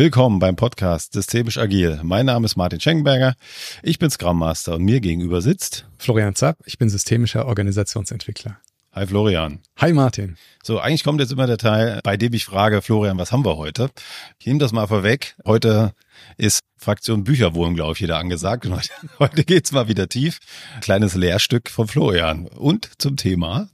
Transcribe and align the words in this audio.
Willkommen 0.00 0.38
beim 0.38 0.56
Podcast 0.56 1.12
Systemisch 1.12 1.58
Agil. 1.58 2.00
Mein 2.02 2.24
Name 2.24 2.46
ist 2.46 2.56
Martin 2.56 2.80
Schenkenberger. 2.80 3.34
Ich 3.82 3.98
bin 3.98 4.08
Scrum 4.08 4.38
Master 4.38 4.76
und 4.76 4.82
mir 4.82 4.98
gegenüber 4.98 5.42
sitzt 5.42 5.86
Florian 5.98 6.34
Zapp. 6.34 6.56
Ich 6.64 6.78
bin 6.78 6.88
systemischer 6.88 7.44
Organisationsentwickler. 7.44 8.58
Hi 8.92 9.06
Florian. 9.06 9.60
Hi 9.76 9.92
Martin. 9.92 10.38
So, 10.62 10.78
eigentlich 10.78 11.04
kommt 11.04 11.20
jetzt 11.20 11.32
immer 11.32 11.46
der 11.46 11.58
Teil, 11.58 12.00
bei 12.02 12.16
dem 12.16 12.32
ich 12.32 12.46
frage, 12.46 12.80
Florian, 12.80 13.18
was 13.18 13.30
haben 13.30 13.44
wir 13.44 13.58
heute? 13.58 13.90
Ich 14.38 14.46
nehme 14.46 14.58
das 14.58 14.72
mal 14.72 14.86
vorweg. 14.86 15.36
Heute 15.44 15.92
ist 16.38 16.60
Fraktion 16.78 17.22
Bücherwohlen, 17.22 17.74
glaube 17.74 17.92
ich, 17.92 18.00
wieder 18.00 18.16
angesagt. 18.16 18.64
Und 18.64 18.76
heute, 18.76 18.88
heute 19.18 19.44
geht's 19.44 19.70
mal 19.70 19.86
wieder 19.88 20.08
tief. 20.08 20.38
Kleines 20.80 21.14
Lehrstück 21.14 21.68
von 21.68 21.88
Florian. 21.88 22.46
Und 22.46 22.90
zum 22.96 23.18
Thema 23.18 23.68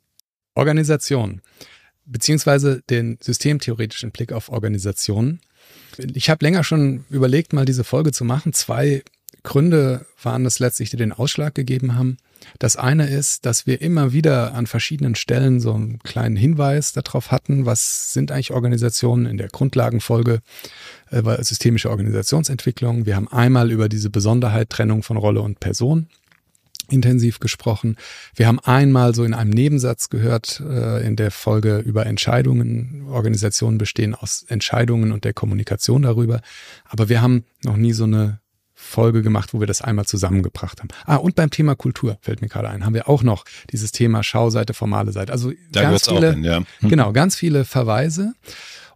Organisation, 0.56 1.40
beziehungsweise 2.04 2.82
den 2.90 3.16
systemtheoretischen 3.22 4.10
Blick 4.10 4.32
auf 4.32 4.48
Organisationen. 4.48 5.40
Ich 5.98 6.28
habe 6.30 6.44
länger 6.44 6.64
schon 6.64 7.04
überlegt, 7.10 7.52
mal 7.52 7.64
diese 7.64 7.84
Folge 7.84 8.12
zu 8.12 8.24
machen. 8.24 8.52
Zwei 8.52 9.02
Gründe 9.42 10.06
waren 10.22 10.44
es 10.44 10.58
letztlich, 10.58 10.90
die 10.90 10.96
den 10.96 11.12
Ausschlag 11.12 11.54
gegeben 11.54 11.94
haben. 11.94 12.18
Das 12.58 12.76
eine 12.76 13.08
ist, 13.08 13.46
dass 13.46 13.66
wir 13.66 13.80
immer 13.80 14.12
wieder 14.12 14.54
an 14.54 14.66
verschiedenen 14.66 15.14
Stellen 15.14 15.60
so 15.60 15.72
einen 15.72 15.98
kleinen 16.00 16.36
Hinweis 16.36 16.92
darauf 16.92 17.30
hatten, 17.30 17.66
was 17.66 18.12
sind 18.12 18.30
eigentlich 18.30 18.52
Organisationen 18.52 19.26
in 19.26 19.36
der 19.36 19.48
Grundlagenfolge 19.48 20.40
äh, 21.10 21.42
systemische 21.42 21.90
Organisationsentwicklung. 21.90 23.06
Wir 23.06 23.16
haben 23.16 23.28
einmal 23.28 23.70
über 23.70 23.88
diese 23.88 24.10
Besonderheit 24.10 24.70
Trennung 24.70 25.02
von 25.02 25.16
Rolle 25.16 25.40
und 25.42 25.60
Person 25.60 26.08
intensiv 26.90 27.40
gesprochen. 27.40 27.96
Wir 28.34 28.46
haben 28.46 28.58
einmal 28.60 29.14
so 29.14 29.24
in 29.24 29.34
einem 29.34 29.50
Nebensatz 29.50 30.08
gehört 30.08 30.60
äh, 30.60 31.06
in 31.06 31.16
der 31.16 31.30
Folge 31.30 31.78
über 31.78 32.06
Entscheidungen. 32.06 33.06
Organisationen 33.08 33.78
bestehen 33.78 34.14
aus 34.14 34.44
Entscheidungen 34.48 35.12
und 35.12 35.24
der 35.24 35.32
Kommunikation 35.32 36.02
darüber. 36.02 36.40
Aber 36.84 37.08
wir 37.08 37.22
haben 37.22 37.44
noch 37.64 37.76
nie 37.76 37.92
so 37.92 38.04
eine 38.04 38.40
Folge 38.78 39.22
gemacht, 39.22 39.54
wo 39.54 39.60
wir 39.60 39.66
das 39.66 39.80
einmal 39.80 40.04
zusammengebracht 40.04 40.80
haben. 40.80 40.88
Ah, 41.06 41.16
und 41.16 41.34
beim 41.34 41.50
Thema 41.50 41.74
Kultur 41.74 42.18
fällt 42.20 42.42
mir 42.42 42.48
gerade 42.48 42.68
ein, 42.68 42.84
haben 42.84 42.92
wir 42.94 43.08
auch 43.08 43.22
noch 43.22 43.44
dieses 43.72 43.90
Thema 43.90 44.22
Schauseite, 44.22 44.74
formale 44.74 45.12
Seite. 45.12 45.32
Also 45.32 45.52
da 45.72 45.82
ganz 45.82 46.06
viele, 46.06 46.32
hin, 46.32 46.44
ja. 46.44 46.62
genau, 46.82 47.12
ganz 47.12 47.34
viele 47.36 47.64
Verweise. 47.64 48.34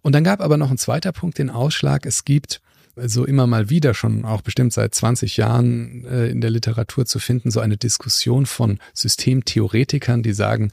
Und 0.02 0.14
dann 0.14 0.22
gab 0.22 0.40
aber 0.40 0.58
noch 0.58 0.70
ein 0.70 0.78
zweiter 0.78 1.12
Punkt 1.12 1.38
den 1.38 1.48
Ausschlag. 1.48 2.04
Es 2.04 2.24
gibt 2.24 2.60
so 2.96 3.24
immer 3.24 3.46
mal 3.46 3.70
wieder 3.70 3.94
schon 3.94 4.24
auch 4.24 4.42
bestimmt 4.42 4.72
seit 4.72 4.94
20 4.94 5.36
Jahren 5.36 6.04
äh, 6.04 6.28
in 6.28 6.40
der 6.40 6.50
Literatur 6.50 7.06
zu 7.06 7.18
finden, 7.18 7.50
so 7.50 7.60
eine 7.60 7.76
Diskussion 7.76 8.46
von 8.46 8.78
Systemtheoretikern, 8.94 10.22
die 10.22 10.32
sagen, 10.32 10.70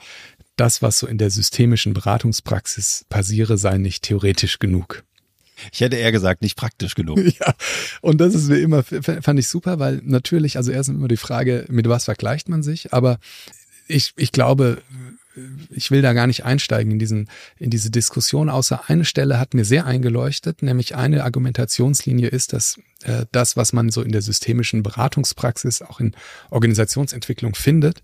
das, 0.55 0.81
was 0.81 0.99
so 0.99 1.07
in 1.07 1.17
der 1.17 1.29
systemischen 1.29 1.93
Beratungspraxis 1.93 3.05
passiere, 3.09 3.57
sei 3.57 3.77
nicht 3.77 4.03
theoretisch 4.03 4.59
genug. 4.59 5.03
Ich 5.71 5.81
hätte 5.81 5.95
eher 5.95 6.11
gesagt, 6.11 6.41
nicht 6.41 6.57
praktisch 6.57 6.95
genug. 6.95 7.19
Ja, 7.39 7.53
und 8.01 8.19
das 8.19 8.35
ist 8.35 8.49
mir 8.49 8.57
immer, 8.57 8.83
fand 8.83 9.39
ich 9.39 9.47
super, 9.47 9.79
weil 9.79 10.01
natürlich, 10.03 10.57
also 10.57 10.71
erst 10.71 10.89
immer 10.89 11.07
die 11.07 11.17
Frage, 11.17 11.65
mit 11.69 11.87
was 11.87 12.05
vergleicht 12.05 12.49
man 12.49 12.63
sich, 12.63 12.93
aber 12.93 13.19
ich, 13.87 14.13
ich 14.17 14.31
glaube, 14.31 14.81
ich 15.69 15.91
will 15.91 16.01
da 16.01 16.13
gar 16.13 16.27
nicht 16.27 16.45
einsteigen 16.45 16.93
in 16.93 16.99
diesen, 16.99 17.29
in 17.57 17.69
diese 17.69 17.91
Diskussion, 17.91 18.49
außer 18.49 18.89
eine 18.89 19.05
Stelle 19.05 19.39
hat 19.39 19.53
mir 19.53 19.65
sehr 19.65 19.85
eingeleuchtet, 19.85 20.61
nämlich 20.61 20.95
eine 20.95 21.23
Argumentationslinie 21.23 22.29
ist, 22.29 22.53
dass 22.53 22.79
äh, 23.03 23.25
das, 23.31 23.57
was 23.57 23.73
man 23.73 23.89
so 23.89 24.01
in 24.01 24.11
der 24.11 24.21
systemischen 24.21 24.83
Beratungspraxis, 24.83 25.81
auch 25.81 25.99
in 25.99 26.13
Organisationsentwicklung 26.49 27.55
findet, 27.55 28.01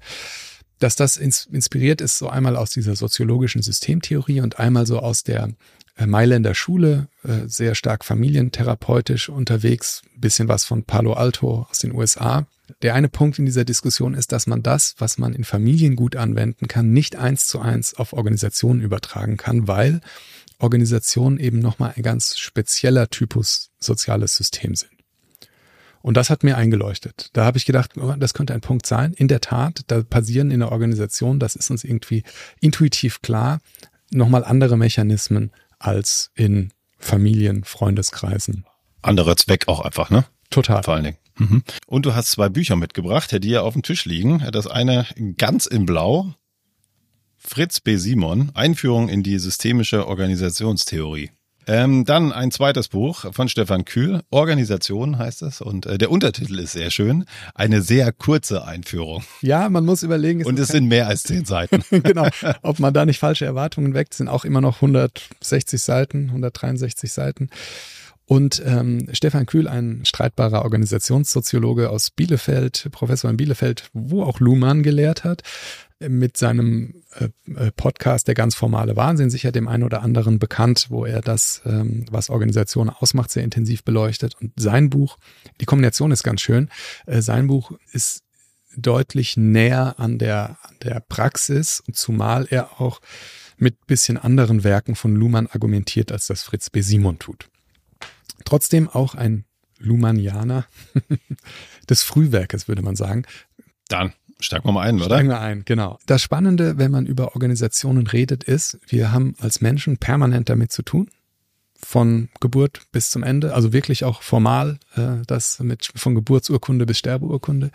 dass 0.79 0.95
das 0.95 1.17
ins, 1.17 1.45
inspiriert 1.45 2.01
ist, 2.01 2.17
so 2.17 2.29
einmal 2.29 2.55
aus 2.55 2.71
dieser 2.71 2.95
soziologischen 2.95 3.61
Systemtheorie 3.61 4.41
und 4.41 4.59
einmal 4.59 4.85
so 4.85 4.99
aus 4.99 5.23
der 5.23 5.49
äh, 5.97 6.05
Mailänder 6.05 6.55
Schule, 6.55 7.07
äh, 7.23 7.47
sehr 7.47 7.75
stark 7.75 8.03
familientherapeutisch 8.03 9.29
unterwegs, 9.29 10.01
bisschen 10.17 10.47
was 10.47 10.65
von 10.65 10.83
Palo 10.83 11.13
Alto 11.13 11.67
aus 11.69 11.79
den 11.79 11.93
USA. 11.93 12.47
Der 12.81 12.95
eine 12.95 13.09
Punkt 13.09 13.39
in 13.39 13.45
dieser 13.45 13.65
Diskussion 13.65 14.13
ist, 14.13 14.31
dass 14.31 14.47
man 14.47 14.63
das, 14.63 14.95
was 14.97 15.17
man 15.17 15.33
in 15.33 15.43
Familien 15.43 15.95
gut 15.95 16.15
anwenden 16.15 16.67
kann, 16.67 16.91
nicht 16.91 17.15
eins 17.15 17.47
zu 17.47 17.59
eins 17.59 17.93
auf 17.93 18.13
Organisationen 18.13 18.81
übertragen 18.81 19.37
kann, 19.37 19.67
weil 19.67 20.01
Organisationen 20.59 21.39
eben 21.39 21.59
nochmal 21.59 21.93
ein 21.95 22.03
ganz 22.03 22.37
spezieller 22.37 23.09
Typus 23.09 23.71
soziales 23.79 24.35
System 24.35 24.75
sind. 24.75 24.91
Und 26.01 26.17
das 26.17 26.29
hat 26.29 26.43
mir 26.43 26.57
eingeleuchtet. 26.57 27.29
Da 27.31 27.45
habe 27.45 27.57
ich 27.57 27.65
gedacht, 27.65 27.97
oh, 27.97 28.13
das 28.17 28.33
könnte 28.33 28.53
ein 28.53 28.61
Punkt 28.61 28.85
sein. 28.85 29.13
In 29.13 29.29
der 29.29 29.39
Tat, 29.39 29.81
da 29.87 30.03
passieren 30.03 30.51
in 30.51 30.59
der 30.59 30.71
Organisation, 30.71 31.39
das 31.39 31.55
ist 31.55 31.71
uns 31.71 31.85
irgendwie 31.85 32.23
intuitiv 32.59 33.21
klar, 33.21 33.59
nochmal 34.11 34.43
andere 34.43 34.77
Mechanismen 34.77 35.51
als 35.79 36.31
in 36.35 36.71
Familien, 36.97 37.63
Freundeskreisen. 37.63 38.65
Anderer 39.01 39.37
Zweck 39.37 39.67
auch 39.67 39.79
einfach, 39.79 40.09
ne? 40.09 40.25
Total. 40.49 40.83
Vor 40.83 40.93
allen 40.93 41.03
Dingen. 41.03 41.17
Mhm. 41.37 41.63
Und 41.87 42.05
du 42.05 42.15
hast 42.15 42.31
zwei 42.31 42.49
Bücher 42.49 42.75
mitgebracht, 42.75 43.31
die 43.43 43.47
hier 43.47 43.63
auf 43.63 43.73
dem 43.73 43.83
Tisch 43.83 44.05
liegen. 44.05 44.45
Das 44.51 44.67
eine 44.67 45.05
ganz 45.37 45.65
in 45.65 45.85
Blau. 45.85 46.33
Fritz 47.37 47.81
B. 47.81 47.97
Simon, 47.97 48.51
Einführung 48.53 49.09
in 49.09 49.21
die 49.21 49.37
systemische 49.37 50.07
Organisationstheorie. 50.07 51.31
Ähm, 51.65 52.03
dann 52.03 52.31
ein 52.31 52.51
zweites 52.51 52.89
Buch 52.89 53.25
von 53.33 53.47
Stefan 53.47 53.85
Kühl, 53.85 54.21
Organisation 54.31 55.17
heißt 55.17 55.43
es. 55.43 55.61
Und 55.61 55.85
äh, 55.85 55.97
der 55.97 56.11
Untertitel 56.11 56.59
ist 56.59 56.73
sehr 56.73 56.91
schön. 56.91 57.25
Eine 57.55 57.81
sehr 57.81 58.11
kurze 58.11 58.65
Einführung. 58.65 59.23
Ja, 59.41 59.69
man 59.69 59.85
muss 59.85 60.03
überlegen. 60.03 60.45
Und 60.45 60.59
es 60.59 60.69
sind 60.69 60.87
mehr 60.87 61.07
als 61.07 61.23
zehn 61.23 61.45
Seiten. 61.45 61.83
genau. 62.03 62.27
Ob 62.61 62.79
man 62.79 62.93
da 62.93 63.05
nicht 63.05 63.19
falsche 63.19 63.45
Erwartungen 63.45 63.93
weckt, 63.93 64.13
sind 64.13 64.27
auch 64.27 64.45
immer 64.45 64.61
noch 64.61 64.75
160 64.75 65.81
Seiten, 65.81 66.27
163 66.27 67.11
Seiten. 67.11 67.49
Und 68.25 68.61
ähm, 68.65 69.09
Stefan 69.11 69.45
Kühl, 69.45 69.67
ein 69.67 70.05
streitbarer 70.05 70.63
Organisationssoziologe 70.63 71.89
aus 71.89 72.09
Bielefeld, 72.09 72.87
Professor 72.91 73.29
in 73.29 73.37
Bielefeld, 73.37 73.89
wo 73.93 74.23
auch 74.23 74.39
Luhmann 74.39 74.81
gelehrt 74.81 75.23
hat, 75.23 75.43
mit 75.99 76.37
seinem 76.37 77.03
äh, 77.15 77.29
äh, 77.53 77.71
Podcast 77.71 78.27
Der 78.27 78.35
ganz 78.35 78.55
formale 78.55 78.95
Wahnsinn 78.95 79.29
sicher 79.29 79.51
dem 79.51 79.67
einen 79.67 79.83
oder 79.83 80.01
anderen 80.01 80.39
bekannt, 80.39 80.87
wo 80.89 81.05
er 81.05 81.21
das, 81.21 81.61
ähm, 81.65 82.05
was 82.11 82.29
Organisationen 82.29 82.89
ausmacht, 82.89 83.31
sehr 83.31 83.43
intensiv 83.43 83.83
beleuchtet. 83.83 84.35
Und 84.39 84.53
sein 84.55 84.89
Buch, 84.89 85.17
die 85.61 85.65
Kombination 85.65 86.11
ist 86.11 86.23
ganz 86.23 86.41
schön, 86.41 86.69
äh, 87.05 87.21
sein 87.21 87.47
Buch 87.47 87.71
ist 87.91 88.23
deutlich 88.75 89.37
näher 89.37 89.95
an 89.97 90.17
der, 90.17 90.57
an 90.63 90.75
der 90.83 90.99
Praxis, 91.01 91.83
zumal 91.91 92.47
er 92.49 92.81
auch 92.81 93.01
mit 93.57 93.85
bisschen 93.85 94.17
anderen 94.17 94.63
Werken 94.63 94.95
von 94.95 95.15
Luhmann 95.15 95.47
argumentiert, 95.47 96.11
als 96.11 96.27
das 96.27 96.43
Fritz 96.43 96.69
B. 96.69 96.81
Simon 96.81 97.19
tut. 97.19 97.49
Trotzdem 98.45 98.89
auch 98.89 99.15
ein 99.15 99.45
Luhmannianer 99.79 100.65
des 101.89 102.03
Frühwerkes, 102.03 102.67
würde 102.67 102.81
man 102.81 102.95
sagen. 102.95 103.23
Dann 103.89 104.13
steigen 104.39 104.65
wir 104.65 104.71
mal 104.71 104.87
ein, 104.87 104.95
oder? 104.95 105.05
Steigen 105.05 105.29
wir 105.29 105.39
ein, 105.39 105.63
genau. 105.65 105.99
Das 106.05 106.21
Spannende, 106.21 106.77
wenn 106.77 106.91
man 106.91 107.05
über 107.05 107.33
Organisationen 107.35 108.07
redet, 108.07 108.43
ist, 108.43 108.79
wir 108.87 109.11
haben 109.11 109.35
als 109.39 109.61
Menschen 109.61 109.97
permanent 109.97 110.49
damit 110.49 110.71
zu 110.71 110.83
tun. 110.83 111.09
Von 111.85 112.29
Geburt 112.39 112.81
bis 112.91 113.09
zum 113.09 113.23
Ende, 113.23 113.53
also 113.53 113.73
wirklich 113.73 114.03
auch 114.03 114.21
formal, 114.21 114.79
äh, 114.95 115.23
das 115.27 115.59
mit 115.59 115.91
von 115.95 116.15
Geburtsurkunde 116.15 116.85
bis 116.85 116.97
Sterbeurkunde. 116.97 117.71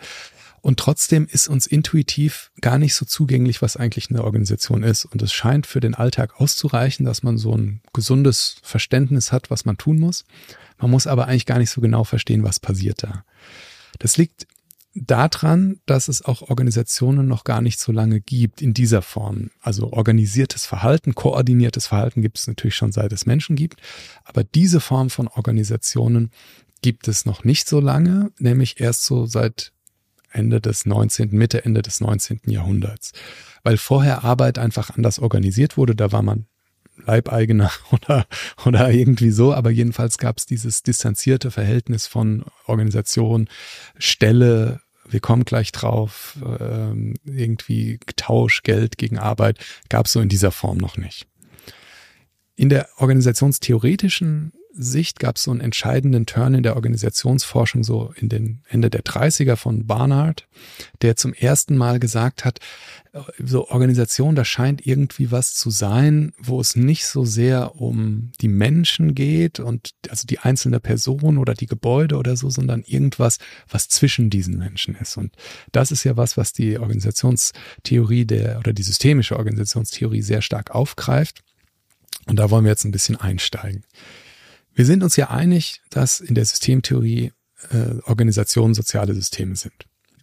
Und 0.61 0.79
trotzdem 0.79 1.25
ist 1.29 1.47
uns 1.47 1.65
intuitiv 1.65 2.51
gar 2.59 2.77
nicht 2.77 2.95
so 2.95 3.05
zugänglich, 3.05 3.61
was 3.61 3.77
eigentlich 3.77 4.09
eine 4.09 4.23
Organisation 4.23 4.83
ist. 4.83 5.05
Und 5.05 5.21
es 5.21 5.31
scheint 5.31 5.65
für 5.65 5.79
den 5.79 5.95
Alltag 5.95 6.39
auszureichen, 6.41 7.05
dass 7.05 7.23
man 7.23 7.37
so 7.37 7.55
ein 7.55 7.81
gesundes 7.93 8.57
Verständnis 8.61 9.31
hat, 9.31 9.49
was 9.49 9.63
man 9.63 9.77
tun 9.77 9.99
muss. 9.99 10.25
Man 10.77 10.91
muss 10.91 11.07
aber 11.07 11.27
eigentlich 11.27 11.45
gar 11.45 11.59
nicht 11.59 11.69
so 11.69 11.81
genau 11.81 12.03
verstehen, 12.03 12.43
was 12.43 12.59
passiert 12.59 13.03
da. 13.03 13.23
Das 13.99 14.17
liegt 14.17 14.47
daran, 15.07 15.79
dass 15.85 16.07
es 16.07 16.23
auch 16.23 16.41
Organisationen 16.43 17.27
noch 17.27 17.43
gar 17.43 17.61
nicht 17.61 17.79
so 17.79 17.91
lange 17.91 18.19
gibt 18.19 18.61
in 18.61 18.73
dieser 18.73 19.01
Form. 19.01 19.51
Also 19.61 19.91
organisiertes 19.93 20.65
Verhalten, 20.65 21.15
koordiniertes 21.15 21.87
Verhalten 21.87 22.21
gibt 22.21 22.37
es 22.37 22.47
natürlich 22.47 22.75
schon 22.75 22.91
seit 22.91 23.11
es 23.13 23.25
Menschen 23.25 23.55
gibt. 23.55 23.81
Aber 24.23 24.43
diese 24.43 24.79
Form 24.79 25.09
von 25.09 25.27
Organisationen 25.27 26.31
gibt 26.81 27.07
es 27.07 27.25
noch 27.25 27.43
nicht 27.43 27.67
so 27.67 27.79
lange, 27.79 28.31
nämlich 28.39 28.79
erst 28.79 29.05
so 29.05 29.25
seit 29.25 29.73
Ende 30.31 30.61
des 30.61 30.85
19., 30.85 31.31
Mitte, 31.31 31.65
Ende 31.65 31.81
des 31.81 32.01
19. 32.01 32.41
Jahrhunderts. 32.45 33.13
Weil 33.63 33.77
vorher 33.77 34.23
Arbeit 34.23 34.59
einfach 34.59 34.91
anders 34.91 35.19
organisiert 35.19 35.77
wurde, 35.77 35.95
da 35.95 36.11
war 36.11 36.21
man 36.21 36.45
Leibeigener 37.05 37.71
oder, 37.91 38.25
oder 38.65 38.91
irgendwie 38.91 39.31
so, 39.31 39.53
aber 39.53 39.69
jedenfalls 39.69 40.17
gab 40.17 40.37
es 40.37 40.45
dieses 40.45 40.83
distanzierte 40.83 41.51
Verhältnis 41.51 42.07
von 42.07 42.45
Organisation, 42.65 43.49
Stelle, 43.97 44.81
wir 45.09 45.19
kommen 45.19 45.45
gleich 45.45 45.71
drauf, 45.71 46.37
ähm, 46.59 47.15
irgendwie 47.25 47.99
Tausch, 48.15 48.63
Geld 48.63 48.97
gegen 48.97 49.17
Arbeit, 49.17 49.57
gab 49.89 50.05
es 50.05 50.13
so 50.13 50.21
in 50.21 50.29
dieser 50.29 50.51
Form 50.51 50.77
noch 50.77 50.97
nicht. 50.97 51.27
In 52.55 52.69
der 52.69 52.89
organisationstheoretischen 52.97 54.53
Sicht 54.71 55.19
gab 55.19 55.37
es 55.37 55.43
so 55.43 55.51
einen 55.51 55.61
entscheidenden 55.61 56.25
Turn 56.25 56.53
in 56.53 56.63
der 56.63 56.75
Organisationsforschung 56.75 57.83
so 57.83 58.13
in 58.15 58.29
den 58.29 58.61
Ende 58.69 58.89
der 58.89 59.03
30er 59.03 59.55
von 59.55 59.87
Barnard, 59.87 60.47
der 61.01 61.15
zum 61.15 61.33
ersten 61.33 61.75
Mal 61.75 61.99
gesagt 61.99 62.45
hat, 62.45 62.59
so 63.39 63.69
Organisation, 63.69 64.35
da 64.35 64.45
scheint 64.45 64.85
irgendwie 64.85 65.31
was 65.31 65.55
zu 65.55 65.71
sein, 65.71 66.33
wo 66.37 66.61
es 66.61 66.75
nicht 66.75 67.07
so 67.07 67.25
sehr 67.25 67.75
um 67.75 68.31
die 68.41 68.47
Menschen 68.47 69.15
geht 69.15 69.59
und 69.59 69.95
also 70.09 70.27
die 70.27 70.39
einzelne 70.39 70.79
Person 70.79 71.39
oder 71.39 71.55
die 71.55 71.65
Gebäude 71.65 72.17
oder 72.17 72.37
so, 72.37 72.49
sondern 72.49 72.83
irgendwas, 72.83 73.39
was 73.67 73.89
zwischen 73.89 74.29
diesen 74.29 74.57
Menschen 74.57 74.95
ist. 74.95 75.17
Und 75.17 75.35
das 75.71 75.91
ist 75.91 76.03
ja 76.03 76.15
was, 76.15 76.37
was 76.37 76.53
die 76.53 76.77
Organisationstheorie 76.77 78.25
der 78.25 78.59
oder 78.59 78.73
die 78.73 78.83
systemische 78.83 79.37
Organisationstheorie 79.37 80.21
sehr 80.21 80.43
stark 80.43 80.71
aufgreift. 80.71 81.43
Und 82.27 82.37
da 82.37 82.51
wollen 82.51 82.65
wir 82.65 82.71
jetzt 82.71 82.85
ein 82.85 82.91
bisschen 82.91 83.15
einsteigen. 83.15 83.83
Wir 84.79 84.85
sind 84.85 85.03
uns 85.03 85.17
ja 85.17 85.29
einig, 85.29 85.81
dass 85.89 86.21
in 86.21 86.35
der 86.35 86.45
Systemtheorie 86.45 87.33
äh, 87.69 87.95
Organisationen 88.05 88.73
soziale 88.73 89.13
Systeme 89.13 89.57
sind 89.57 89.73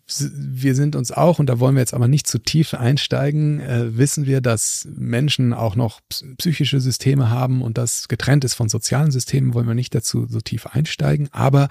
wir 0.08 0.74
sind 0.76 0.94
uns 0.94 1.10
auch, 1.10 1.40
und 1.40 1.46
da 1.46 1.58
wollen 1.58 1.74
wir 1.74 1.80
jetzt 1.80 1.92
aber 1.92 2.06
nicht 2.06 2.28
zu 2.28 2.38
tief 2.38 2.74
einsteigen, 2.74 3.60
äh, 3.60 3.98
wissen 3.98 4.24
wir, 4.24 4.40
dass 4.40 4.86
Menschen 4.96 5.52
auch 5.52 5.74
noch 5.74 6.00
psychische 6.38 6.80
Systeme 6.80 7.28
haben 7.28 7.60
und 7.60 7.76
das 7.76 8.06
getrennt 8.06 8.44
ist 8.44 8.54
von 8.54 8.68
sozialen 8.68 9.10
Systemen, 9.10 9.52
wollen 9.52 9.66
wir 9.66 9.74
nicht 9.74 9.94
dazu 9.94 10.26
so 10.28 10.40
tief 10.40 10.66
einsteigen, 10.66 11.28
aber 11.32 11.68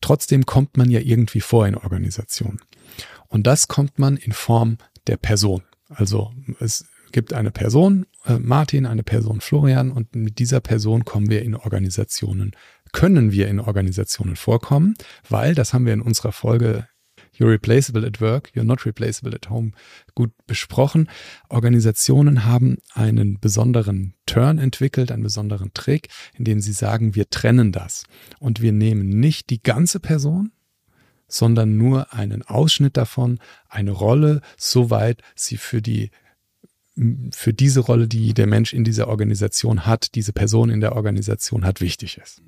trotzdem 0.00 0.46
kommt 0.46 0.78
man 0.78 0.90
ja 0.90 1.00
irgendwie 1.00 1.40
vor 1.40 1.66
in 1.66 1.76
Organisationen. 1.76 2.60
Und 3.28 3.46
das 3.46 3.68
kommt 3.68 3.98
man 3.98 4.16
in 4.16 4.32
Form 4.32 4.78
der 5.06 5.18
Person. 5.18 5.62
Also 5.90 6.32
es 6.60 6.86
gibt 7.12 7.34
eine 7.34 7.50
Person, 7.50 8.06
äh, 8.24 8.38
Martin, 8.38 8.86
eine 8.86 9.02
Person 9.02 9.40
Florian, 9.40 9.90
und 9.90 10.14
mit 10.14 10.38
dieser 10.38 10.60
Person 10.60 11.04
kommen 11.04 11.30
wir 11.30 11.42
in 11.42 11.54
Organisationen 11.54 12.52
können 12.94 13.32
wir 13.32 13.48
in 13.48 13.60
Organisationen 13.60 14.36
vorkommen, 14.36 14.94
weil, 15.28 15.54
das 15.54 15.74
haben 15.74 15.84
wir 15.84 15.92
in 15.92 16.00
unserer 16.00 16.32
Folge 16.32 16.88
You're 17.36 17.50
replaceable 17.50 18.06
at 18.06 18.20
work, 18.20 18.52
you're 18.54 18.62
not 18.62 18.86
replaceable 18.86 19.34
at 19.34 19.50
home 19.50 19.72
gut 20.14 20.30
besprochen. 20.46 21.10
Organisationen 21.48 22.44
haben 22.44 22.78
einen 22.92 23.40
besonderen 23.40 24.14
Turn 24.24 24.58
entwickelt, 24.58 25.10
einen 25.10 25.24
besonderen 25.24 25.74
Trick, 25.74 26.08
in 26.34 26.44
dem 26.44 26.60
sie 26.60 26.72
sagen, 26.72 27.16
wir 27.16 27.28
trennen 27.28 27.72
das 27.72 28.04
und 28.38 28.62
wir 28.62 28.72
nehmen 28.72 29.08
nicht 29.08 29.50
die 29.50 29.60
ganze 29.60 29.98
Person, 29.98 30.52
sondern 31.26 31.76
nur 31.76 32.14
einen 32.14 32.42
Ausschnitt 32.42 32.96
davon, 32.96 33.40
eine 33.68 33.90
Rolle, 33.90 34.40
soweit 34.56 35.20
sie 35.34 35.56
für 35.56 35.82
die 35.82 36.10
für 37.32 37.52
diese 37.52 37.80
Rolle, 37.80 38.06
die 38.06 38.34
der 38.34 38.46
Mensch 38.46 38.72
in 38.72 38.84
dieser 38.84 39.08
Organisation 39.08 39.86
hat, 39.86 40.14
diese 40.14 40.32
Person 40.32 40.70
in 40.70 40.80
der 40.80 40.94
Organisation 40.94 41.64
hat, 41.64 41.80
wichtig 41.80 42.18
ist. 42.18 42.40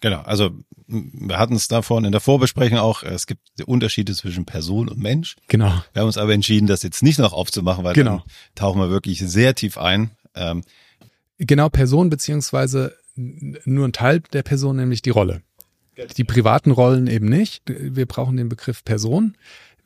Genau, 0.00 0.20
also 0.22 0.50
wir 0.88 1.38
hatten 1.38 1.54
es 1.54 1.68
davon 1.68 2.04
in 2.04 2.10
der 2.10 2.20
Vorbesprechung 2.20 2.78
auch, 2.78 3.04
es 3.04 3.28
gibt 3.28 3.40
Unterschiede 3.64 4.12
zwischen 4.14 4.44
Person 4.44 4.88
und 4.88 4.98
Mensch. 4.98 5.36
Genau. 5.46 5.72
Wir 5.92 6.00
haben 6.00 6.08
uns 6.08 6.18
aber 6.18 6.34
entschieden, 6.34 6.66
das 6.66 6.82
jetzt 6.82 7.04
nicht 7.04 7.20
noch 7.20 7.32
aufzumachen, 7.32 7.84
weil 7.84 7.94
genau. 7.94 8.18
dann 8.18 8.22
tauchen 8.56 8.80
wir 8.80 8.90
wirklich 8.90 9.20
sehr 9.20 9.54
tief 9.54 9.78
ein. 9.78 10.10
Ähm, 10.34 10.64
genau, 11.38 11.68
Person 11.68 12.10
beziehungsweise 12.10 12.96
nur 13.14 13.86
ein 13.86 13.92
Teil 13.92 14.20
der 14.32 14.42
Person, 14.42 14.76
nämlich 14.76 15.02
die 15.02 15.10
Rolle. 15.10 15.42
Die 16.16 16.24
privaten 16.24 16.72
Rollen 16.72 17.06
eben 17.06 17.28
nicht. 17.28 17.62
Wir 17.66 18.06
brauchen 18.06 18.36
den 18.36 18.48
Begriff 18.48 18.82
Person 18.82 19.36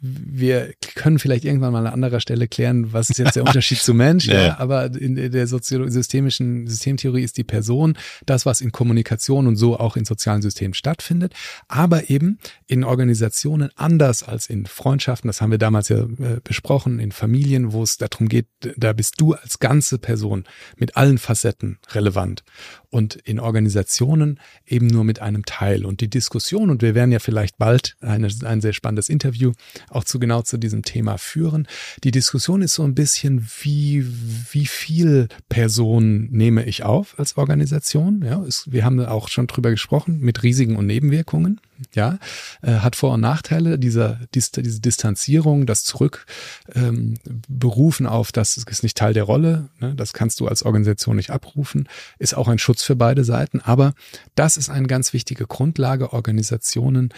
wir 0.01 0.75
können 0.95 1.19
vielleicht 1.19 1.45
irgendwann 1.45 1.73
mal 1.73 1.87
an 1.87 1.93
anderer 1.93 2.21
Stelle 2.21 2.49
klären, 2.49 2.93
was 2.93 3.09
ist 3.09 3.19
jetzt 3.19 3.37
der 3.37 3.45
Unterschied 3.45 3.79
zu 3.79 3.95
Mensch, 3.95 4.27
ja. 4.27 4.47
ja. 4.47 4.59
aber 4.59 4.95
in 4.95 5.15
der 5.15 5.47
systemischen 5.47 6.67
Systemtheorie 6.67 7.23
ist 7.23 7.39
die 7.39 7.45
Person 7.45 7.97
das, 8.27 8.45
was 8.45 8.61
in 8.61 8.73
Kommunikation 8.73 9.47
und 9.47 9.57
so 9.57 9.79
auch 9.79 9.97
in 9.97 10.05
sozialen 10.05 10.43
Systemen 10.43 10.75
stattfindet, 10.75 11.35
aber 11.69 12.11
eben 12.11 12.39
in 12.67 12.85
Organisationen 12.85 13.71
anders 13.75 14.23
als 14.23 14.49
in 14.49 14.67
Freundschaften, 14.67 15.29
das 15.29 15.41
haben 15.41 15.51
wir 15.51 15.59
damals 15.59 15.89
ja 15.89 16.01
äh, 16.01 16.41
besprochen, 16.45 17.01
in 17.01 17.13
Familien, 17.13 17.73
wo 17.73 17.83
es 17.83 17.97
darum 17.97 18.29
geht, 18.29 18.49
da 18.77 18.93
bist 18.93 19.15
du 19.19 19.33
als 19.33 19.59
ganze 19.59 19.99
Person 19.99 20.45
mit 20.77 20.97
allen 20.97 21.19
Facetten 21.19 21.79
relevant 21.93 22.45
und 22.91 23.17
in 23.17 23.41
Organisationen 23.41 24.41
eben 24.67 24.87
nur 24.87 25.05
mit 25.05 25.21
einem 25.21 25.45
Teil. 25.45 25.85
Und 25.85 26.01
die 26.01 26.09
Diskussion, 26.09 26.71
und 26.71 26.83
wir 26.83 26.95
werden 26.95 27.13
ja 27.13 27.19
vielleicht 27.19 27.59
bald 27.59 27.97
eine, 28.01 28.29
ein 28.45 28.61
sehr 28.61 28.73
spannendes 28.73 29.09
Interview 29.09 29.53
auch 29.89 30.05
zu 30.05 30.19
genau 30.19 30.43
zu 30.43 30.57
diesem 30.59 30.83
Thema 30.83 31.19
führen. 31.19 31.67
Die 32.05 32.11
Diskussion 32.11 32.63
ist 32.63 32.75
so 32.75 32.83
ein 32.83 32.95
bisschen, 32.95 33.47
wie, 33.63 34.07
wie 34.53 34.67
viel 34.67 35.29
Personen 35.49 36.31
nehme 36.31 36.65
ich 36.65 36.85
auf 36.85 37.19
als 37.19 37.37
Organisation? 37.37 38.23
Ja, 38.25 38.43
ist, 38.45 38.73
wir 38.73 38.85
haben 38.85 39.05
auch 39.05 39.29
schon 39.29 39.47
drüber 39.47 39.71
gesprochen 39.71 40.21
mit 40.21 40.43
Risiken 40.43 40.77
und 40.77 40.87
Nebenwirkungen 40.87 41.61
ja, 41.95 42.19
äh, 42.63 42.77
hat 42.77 42.97
Vor- 42.97 43.15
und 43.15 43.21
Nachteile, 43.21 43.79
dieser, 43.79 44.21
diese 44.35 44.81
Distanzierung, 44.81 45.67
das 45.67 45.85
Zurückberufen 45.85 48.07
ähm, 48.07 48.13
auf, 48.13 48.33
das 48.33 48.57
ist 48.57 48.83
nicht 48.83 48.97
Teil 48.97 49.13
der 49.13 49.25
Rolle, 49.25 49.69
ne, 49.81 49.95
das 49.95 50.13
kannst 50.13 50.41
du 50.41 50.49
als 50.49 50.63
Organisation 50.63 51.17
nicht 51.17 51.31
abrufen, 51.31 51.89
ist 52.19 52.35
auch 52.35 52.49
ein 52.49 52.59
Schutz 52.59 52.83
für 52.83 52.97
beide 52.97 53.25
Seiten, 53.25 53.61
aber 53.61 53.95
das 54.35 54.57
ist 54.57 54.71
eine 54.71 54.87
ganz 54.87 55.13
wichtige 55.13 55.47
Grundlage, 55.47 56.13
Organisationen 56.13 57.13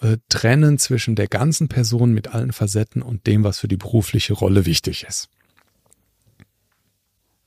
äh, 0.00 0.18
trennen 0.28 0.78
zwischen 0.78 1.14
der 1.14 1.28
ganzen 1.28 1.68
Person 1.68 2.12
mit 2.12 2.28
allen 2.28 2.52
Facetten 2.52 3.02
und 3.02 3.26
dem, 3.26 3.44
was 3.44 3.58
für 3.58 3.68
die 3.68 3.76
berufliche 3.76 4.32
Rolle 4.32 4.66
wichtig 4.66 5.04
ist. 5.08 5.28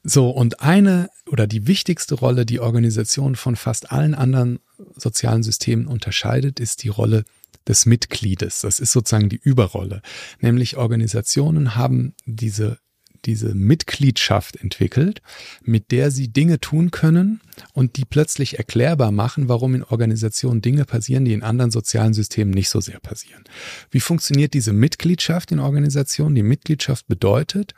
So, 0.04 0.30
und 0.30 0.62
eine 0.62 1.10
oder 1.30 1.48
die 1.48 1.68
wichtigste 1.68 2.16
Rolle, 2.16 2.46
die 2.46 2.60
Organisation 2.60 3.36
von 3.36 3.56
fast 3.56 3.92
allen 3.92 4.16
anderen 4.16 4.60
sozialen 4.96 5.44
Systemen 5.44 5.88
unterscheidet, 5.88 6.60
ist 6.60 6.84
die 6.84 6.90
Rolle 6.90 7.26
des 7.68 7.86
Mitgliedes. 7.86 8.62
Das 8.62 8.80
ist 8.80 8.94
sozusagen 8.94 9.30
die 9.30 9.42
Überrolle. 9.42 10.02
Nämlich 10.40 10.78
Organisationen 10.78 11.76
haben 11.76 12.14
diese 12.26 12.80
diese 13.26 13.54
Mitgliedschaft 13.54 14.56
entwickelt, 14.56 15.22
mit 15.64 15.92
der 15.92 16.12
sie 16.12 16.30
Dinge 16.30 16.60
tun 16.60 16.92
können 16.92 17.42
und 17.74 17.98
die 17.98 18.06
plötzlich 18.06 18.58
erklärbar 18.58 19.12
machen, 19.12 19.50
warum 19.50 19.76
in 19.76 19.84
Organisationen 19.84 20.62
Dinge 20.62 20.86
passieren, 20.86 21.26
die 21.26 21.34
in 21.34 21.44
anderen 21.44 21.72
sozialen 21.72 22.14
Systemen 22.14 22.52
nicht 22.52 22.70
so 22.70 22.80
sehr 22.80 23.00
passieren. 23.00 23.44
Wie 23.92 24.00
funktioniert 24.00 24.54
diese 24.54 24.72
Mitgliedschaft 24.72 25.52
in 25.52 25.60
Organisationen? 25.60 26.36
Die 26.36 26.44
Mitgliedschaft 26.44 27.08
bedeutet, 27.08 27.74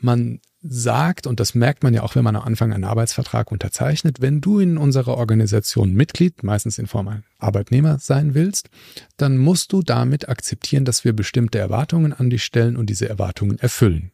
man 0.00 0.40
sagt, 0.60 1.26
und 1.26 1.40
das 1.40 1.54
merkt 1.54 1.82
man 1.82 1.94
ja 1.94 2.02
auch, 2.02 2.14
wenn 2.14 2.24
man 2.24 2.36
am 2.36 2.42
Anfang 2.42 2.72
einen 2.72 2.84
Arbeitsvertrag 2.84 3.52
unterzeichnet, 3.52 4.20
wenn 4.20 4.40
du 4.40 4.58
in 4.58 4.76
unserer 4.76 5.16
Organisation 5.16 5.92
Mitglied, 5.94 6.42
meistens 6.42 6.78
in 6.78 6.86
Form 6.86 7.08
ein 7.08 7.24
Arbeitnehmer 7.38 7.98
sein 8.00 8.34
willst, 8.34 8.68
dann 9.16 9.38
musst 9.38 9.72
du 9.72 9.82
damit 9.82 10.28
akzeptieren, 10.28 10.84
dass 10.84 11.04
wir 11.04 11.12
bestimmte 11.12 11.58
Erwartungen 11.58 12.12
an 12.12 12.30
dich 12.30 12.42
stellen 12.44 12.76
und 12.76 12.90
diese 12.90 13.08
Erwartungen 13.08 13.58
erfüllen. 13.58 14.10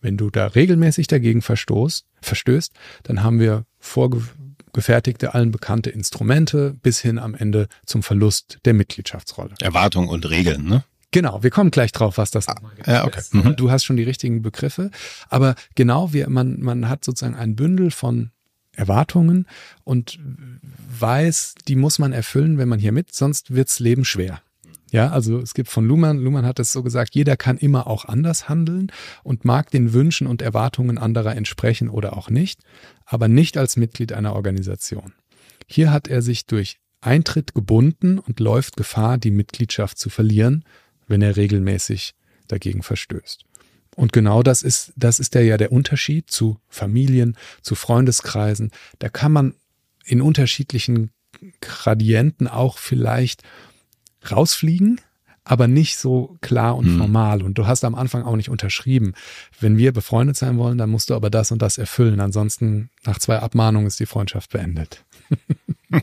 Wenn 0.00 0.16
du 0.16 0.30
da 0.30 0.46
regelmäßig 0.46 1.06
dagegen 1.06 1.42
verstoßt, 1.42 2.06
verstößt, 2.22 2.72
dann 3.02 3.22
haben 3.22 3.40
wir 3.40 3.64
vorgefertigte, 3.78 5.34
allen 5.34 5.50
bekannte 5.50 5.90
Instrumente 5.90 6.74
bis 6.82 7.00
hin 7.00 7.18
am 7.18 7.34
Ende 7.34 7.68
zum 7.84 8.02
Verlust 8.02 8.58
der 8.64 8.74
Mitgliedschaftsrolle. 8.74 9.54
Erwartungen 9.60 10.08
und 10.08 10.30
Regeln, 10.30 10.64
ne? 10.66 10.84
Genau, 11.10 11.42
wir 11.42 11.50
kommen 11.50 11.70
gleich 11.70 11.92
drauf, 11.92 12.18
was 12.18 12.30
das 12.30 12.48
ah, 12.48 12.60
ja, 12.86 13.06
okay. 13.06 13.18
ist. 13.18 13.34
Mhm. 13.34 13.56
Du 13.56 13.70
hast 13.70 13.84
schon 13.84 13.96
die 13.96 14.02
richtigen 14.02 14.42
Begriffe, 14.42 14.90
aber 15.28 15.54
genau, 15.74 16.12
wir, 16.12 16.28
man, 16.28 16.60
man 16.60 16.88
hat 16.88 17.04
sozusagen 17.04 17.34
ein 17.34 17.56
Bündel 17.56 17.90
von 17.90 18.30
Erwartungen 18.76 19.46
und 19.84 20.18
weiß, 20.98 21.54
die 21.66 21.76
muss 21.76 21.98
man 21.98 22.12
erfüllen, 22.12 22.58
wenn 22.58 22.68
man 22.68 22.78
hier 22.78 22.92
mit, 22.92 23.14
sonst 23.14 23.54
wirds 23.54 23.80
Leben 23.80 24.04
schwer. 24.04 24.40
Ja, 24.90 25.10
also 25.10 25.38
es 25.38 25.52
gibt 25.52 25.68
von 25.68 25.86
Luhmann, 25.86 26.18
Luhmann 26.18 26.46
hat 26.46 26.58
es 26.58 26.72
so 26.72 26.82
gesagt, 26.82 27.14
jeder 27.14 27.36
kann 27.36 27.58
immer 27.58 27.86
auch 27.86 28.06
anders 28.06 28.48
handeln 28.48 28.90
und 29.22 29.44
mag 29.44 29.70
den 29.70 29.92
Wünschen 29.92 30.26
und 30.26 30.40
Erwartungen 30.40 30.96
anderer 30.96 31.36
entsprechen 31.36 31.90
oder 31.90 32.16
auch 32.16 32.30
nicht, 32.30 32.62
aber 33.04 33.28
nicht 33.28 33.58
als 33.58 33.76
Mitglied 33.76 34.12
einer 34.12 34.34
Organisation. 34.34 35.12
Hier 35.66 35.92
hat 35.92 36.08
er 36.08 36.22
sich 36.22 36.46
durch 36.46 36.78
Eintritt 37.00 37.54
gebunden 37.54 38.18
und 38.18 38.40
läuft 38.40 38.76
Gefahr, 38.76 39.18
die 39.18 39.30
Mitgliedschaft 39.30 39.98
zu 39.98 40.08
verlieren, 40.08 40.64
wenn 41.08 41.22
er 41.22 41.36
regelmäßig 41.36 42.14
dagegen 42.46 42.82
verstößt. 42.82 43.44
Und 43.96 44.12
genau 44.12 44.44
das 44.44 44.62
ist, 44.62 44.92
das 44.94 45.18
ist 45.18 45.34
der 45.34 45.44
ja 45.44 45.56
der 45.56 45.72
Unterschied 45.72 46.30
zu 46.30 46.60
Familien, 46.68 47.36
zu 47.62 47.74
Freundeskreisen. 47.74 48.70
Da 49.00 49.08
kann 49.08 49.32
man 49.32 49.54
in 50.04 50.22
unterschiedlichen 50.22 51.10
Gradienten 51.60 52.46
auch 52.46 52.78
vielleicht 52.78 53.42
rausfliegen, 54.30 55.00
aber 55.42 55.66
nicht 55.66 55.96
so 55.96 56.36
klar 56.40 56.76
und 56.76 56.94
mhm. 56.94 56.98
formal. 56.98 57.42
Und 57.42 57.58
du 57.58 57.66
hast 57.66 57.84
am 57.84 57.94
Anfang 57.94 58.22
auch 58.22 58.36
nicht 58.36 58.50
unterschrieben. 58.50 59.14
Wenn 59.58 59.78
wir 59.78 59.92
befreundet 59.92 60.36
sein 60.36 60.58
wollen, 60.58 60.78
dann 60.78 60.90
musst 60.90 61.10
du 61.10 61.14
aber 61.14 61.30
das 61.30 61.50
und 61.50 61.60
das 61.60 61.78
erfüllen. 61.78 62.20
Ansonsten 62.20 62.90
nach 63.04 63.18
zwei 63.18 63.38
Abmahnungen 63.38 63.88
ist 63.88 63.98
die 63.98 64.06
Freundschaft 64.06 64.50
beendet. 64.50 65.04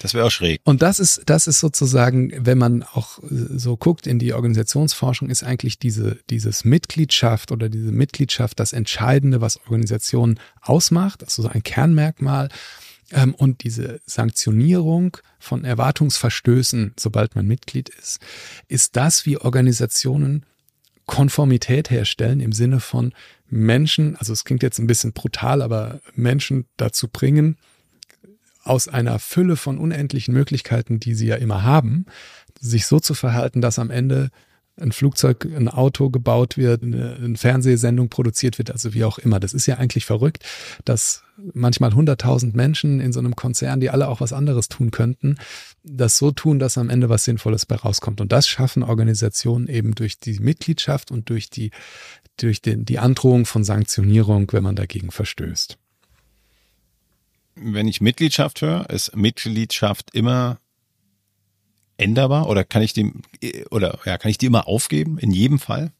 Das 0.00 0.14
wäre 0.14 0.26
auch 0.26 0.30
schräg. 0.30 0.60
Und 0.64 0.82
das 0.82 0.98
ist, 0.98 1.22
das 1.26 1.46
ist 1.46 1.60
sozusagen, 1.60 2.32
wenn 2.46 2.58
man 2.58 2.82
auch 2.82 3.18
äh, 3.22 3.26
so 3.30 3.76
guckt 3.76 4.06
in 4.06 4.18
die 4.18 4.32
Organisationsforschung, 4.32 5.28
ist 5.28 5.42
eigentlich 5.42 5.78
diese, 5.78 6.18
dieses 6.30 6.64
Mitgliedschaft 6.64 7.52
oder 7.52 7.68
diese 7.68 7.92
Mitgliedschaft 7.92 8.60
das 8.60 8.72
Entscheidende, 8.72 9.40
was 9.40 9.58
Organisationen 9.64 10.38
ausmacht. 10.60 11.24
Also 11.24 11.42
so 11.42 11.48
ein 11.48 11.62
Kernmerkmal. 11.62 12.48
Ähm, 13.10 13.34
und 13.34 13.64
diese 13.64 14.00
Sanktionierung 14.06 15.16
von 15.38 15.64
Erwartungsverstößen, 15.64 16.94
sobald 16.98 17.34
man 17.34 17.46
Mitglied 17.46 17.88
ist, 17.88 18.20
ist 18.68 18.96
das, 18.96 19.26
wie 19.26 19.38
Organisationen 19.38 20.44
Konformität 21.06 21.90
herstellen 21.90 22.40
im 22.40 22.52
Sinne 22.52 22.80
von 22.80 23.14
Menschen, 23.48 24.14
also 24.16 24.32
es 24.32 24.44
klingt 24.44 24.62
jetzt 24.62 24.78
ein 24.78 24.86
bisschen 24.86 25.14
brutal, 25.14 25.62
aber 25.62 26.00
Menschen 26.14 26.66
dazu 26.76 27.08
bringen, 27.08 27.56
aus 28.68 28.88
einer 28.88 29.18
Fülle 29.18 29.56
von 29.56 29.78
unendlichen 29.78 30.34
Möglichkeiten, 30.34 31.00
die 31.00 31.14
sie 31.14 31.26
ja 31.26 31.36
immer 31.36 31.62
haben, 31.62 32.06
sich 32.60 32.86
so 32.86 33.00
zu 33.00 33.14
verhalten, 33.14 33.60
dass 33.60 33.78
am 33.78 33.90
Ende 33.90 34.30
ein 34.80 34.92
Flugzeug, 34.92 35.44
ein 35.44 35.68
Auto 35.68 36.10
gebaut 36.10 36.56
wird, 36.56 36.82
eine, 36.82 37.16
eine 37.16 37.36
Fernsehsendung 37.36 38.08
produziert 38.08 38.58
wird, 38.58 38.70
also 38.70 38.94
wie 38.94 39.04
auch 39.04 39.18
immer. 39.18 39.40
Das 39.40 39.52
ist 39.52 39.66
ja 39.66 39.76
eigentlich 39.76 40.06
verrückt, 40.06 40.44
dass 40.84 41.24
manchmal 41.52 41.94
hunderttausend 41.94 42.54
Menschen 42.54 43.00
in 43.00 43.12
so 43.12 43.18
einem 43.18 43.36
Konzern, 43.36 43.80
die 43.80 43.90
alle 43.90 44.08
auch 44.08 44.20
was 44.20 44.32
anderes 44.32 44.68
tun 44.68 44.90
könnten, 44.90 45.36
das 45.82 46.16
so 46.16 46.30
tun, 46.30 46.58
dass 46.58 46.78
am 46.78 46.90
Ende 46.90 47.08
was 47.08 47.24
Sinnvolles 47.24 47.66
bei 47.66 47.76
rauskommt. 47.76 48.20
Und 48.20 48.32
das 48.32 48.48
schaffen 48.48 48.82
Organisationen 48.82 49.68
eben 49.68 49.94
durch 49.94 50.20
die 50.20 50.38
Mitgliedschaft 50.38 51.10
und 51.10 51.28
durch 51.30 51.50
die, 51.50 51.70
durch 52.36 52.62
den, 52.62 52.84
die 52.84 52.98
Androhung 52.98 53.46
von 53.46 53.64
Sanktionierung, 53.64 54.50
wenn 54.52 54.62
man 54.62 54.76
dagegen 54.76 55.10
verstößt. 55.10 55.78
Wenn 57.60 57.88
ich 57.88 58.00
Mitgliedschaft 58.00 58.62
höre, 58.62 58.88
ist 58.90 59.16
Mitgliedschaft 59.16 60.14
immer 60.14 60.58
änderbar 61.96 62.48
oder 62.48 62.64
kann 62.64 62.82
ich 62.82 62.92
die 62.92 63.12
oder 63.70 63.98
ja, 64.04 64.18
kann 64.18 64.30
ich 64.30 64.38
die 64.38 64.46
immer 64.46 64.68
aufgeben 64.68 65.18
in 65.18 65.30
jedem 65.30 65.58
Fall? 65.58 65.92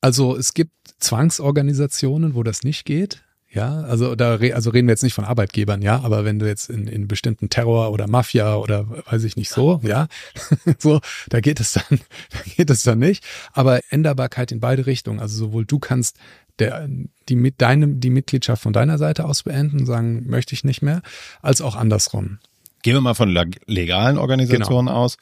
Also 0.00 0.36
es 0.36 0.54
gibt 0.54 0.72
Zwangsorganisationen, 0.98 2.34
wo 2.34 2.42
das 2.42 2.62
nicht 2.62 2.84
geht. 2.84 3.22
Ja, 3.48 3.80
also 3.82 4.14
da 4.16 4.36
also 4.36 4.70
reden 4.70 4.86
wir 4.86 4.92
jetzt 4.92 5.02
nicht 5.02 5.14
von 5.14 5.24
Arbeitgebern, 5.24 5.80
ja, 5.80 6.00
aber 6.00 6.26
wenn 6.26 6.38
du 6.38 6.46
jetzt 6.46 6.68
in, 6.68 6.86
in 6.88 7.08
bestimmten 7.08 7.48
Terror 7.48 7.90
oder 7.90 8.06
Mafia 8.06 8.56
oder 8.56 8.86
weiß 9.06 9.24
ich 9.24 9.36
nicht 9.36 9.48
so, 9.48 9.80
ja, 9.82 10.08
so, 10.78 11.00
da 11.30 11.40
geht 11.40 11.58
es 11.60 11.72
dann, 11.72 11.84
da 12.30 12.38
geht 12.54 12.68
es 12.68 12.82
dann 12.82 12.98
nicht. 12.98 13.24
Aber 13.52 13.80
Änderbarkeit 13.88 14.52
in 14.52 14.60
beide 14.60 14.84
Richtungen. 14.84 15.20
Also 15.20 15.38
sowohl 15.38 15.64
du 15.64 15.78
kannst 15.78 16.18
der, 16.58 16.88
die 17.28 17.36
mit 17.36 17.60
deinem, 17.60 18.00
die 18.00 18.10
Mitgliedschaft 18.10 18.62
von 18.62 18.72
deiner 18.72 18.98
Seite 18.98 19.24
aus 19.24 19.42
beenden, 19.42 19.86
sagen, 19.86 20.26
möchte 20.26 20.54
ich 20.54 20.64
nicht 20.64 20.82
mehr, 20.82 21.02
als 21.42 21.60
auch 21.60 21.76
andersrum. 21.76 22.38
Gehen 22.82 22.94
wir 22.94 23.00
mal 23.00 23.14
von 23.14 23.30
legalen 23.66 24.18
Organisationen 24.18 24.86
genau. 24.86 24.98
aus. 24.98 25.16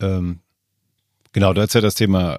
Ähm, 0.00 0.40
genau, 1.32 1.52
du 1.52 1.62
hast 1.62 1.74
ja 1.74 1.80
das 1.80 1.94
Thema 1.94 2.38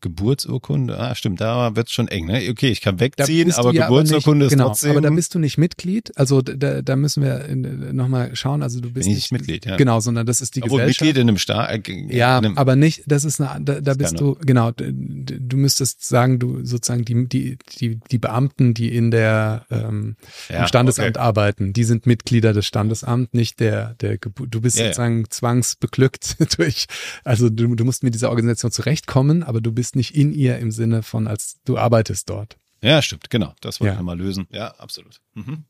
Geburtsurkunde, 0.00 0.98
ah, 0.98 1.14
stimmt, 1.14 1.40
da 1.40 1.74
wird's 1.76 1.92
schon 1.92 2.08
eng, 2.08 2.26
ne? 2.26 2.48
Okay, 2.50 2.68
ich 2.68 2.80
kann 2.80 3.00
wegziehen, 3.00 3.52
aber 3.52 3.72
ja 3.72 3.86
Geburtsurkunde 3.86 4.30
aber 4.30 4.34
nicht, 4.36 4.46
ist 4.46 4.50
genau, 4.50 4.66
trotzdem. 4.68 4.90
Aber 4.92 5.00
da 5.00 5.10
bist 5.10 5.34
du 5.34 5.38
nicht 5.38 5.58
Mitglied. 5.58 6.12
Also 6.16 6.42
da, 6.42 6.82
da 6.82 6.96
müssen 6.96 7.22
wir 7.22 7.46
nochmal 7.92 8.34
schauen. 8.34 8.62
Also 8.62 8.80
du 8.80 8.90
bist 8.90 9.06
Bin 9.06 9.14
nicht, 9.14 9.32
Mitglied, 9.32 9.66
ja. 9.66 9.76
Genau, 9.76 10.00
sondern 10.00 10.26
das 10.26 10.40
ist 10.40 10.56
die 10.56 10.62
Obwohl 10.62 10.80
Gesellschaft. 10.80 11.02
Mitglied 11.02 11.22
in 11.22 11.28
einem 11.28 11.38
Staat. 11.38 11.88
Äh, 11.88 12.16
ja, 12.16 12.40
aber 12.56 12.76
nicht, 12.76 13.04
das 13.06 13.24
ist 13.24 13.40
eine, 13.40 13.64
da, 13.64 13.80
da 13.80 13.94
bist 13.94 14.20
du, 14.20 14.36
genau, 14.40 14.72
du 14.72 15.56
müsstest 15.56 16.04
sagen, 16.04 16.38
du 16.38 16.64
sozusagen 16.64 17.04
die, 17.04 17.28
die, 17.28 17.58
die, 17.78 18.00
die 18.10 18.18
Beamten, 18.18 18.74
die 18.74 18.94
in 18.94 19.10
der 19.10 19.66
ähm, 19.70 20.16
ja, 20.48 20.60
im 20.60 20.66
Standesamt 20.66 21.16
okay. 21.16 21.18
arbeiten, 21.18 21.72
die 21.72 21.84
sind 21.84 22.06
Mitglieder 22.06 22.52
des 22.52 22.66
Standesamts, 22.66 23.32
nicht 23.32 23.60
der, 23.60 23.94
der 24.00 24.18
du 24.18 24.60
bist 24.60 24.78
ja, 24.78 24.86
sozusagen 24.86 25.20
ja. 25.20 25.30
zwangsbeglückt 25.30 26.36
durch, 26.58 26.86
also 27.24 27.48
du, 27.48 27.74
du 27.74 27.84
musst 27.84 28.02
mit 28.02 28.14
dieser 28.14 28.30
Organisation 28.30 28.70
zurechtkommen, 28.70 29.42
aber 29.42 29.60
du 29.60 29.72
bist 29.72 29.83
nicht 29.92 30.14
in 30.14 30.32
ihr 30.32 30.58
im 30.58 30.70
Sinne 30.70 31.02
von, 31.02 31.26
als 31.26 31.60
du 31.64 31.76
arbeitest 31.76 32.30
dort. 32.30 32.56
Ja, 32.82 33.00
stimmt, 33.02 33.30
genau. 33.30 33.54
Das 33.60 33.80
wollte 33.80 33.94
ja. 33.94 34.00
ich 34.00 34.04
mal 34.04 34.18
lösen. 34.18 34.46
Ja, 34.50 34.68
absolut. 34.76 35.20
Mhm. 35.34 35.64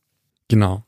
Genau. 0.49 0.85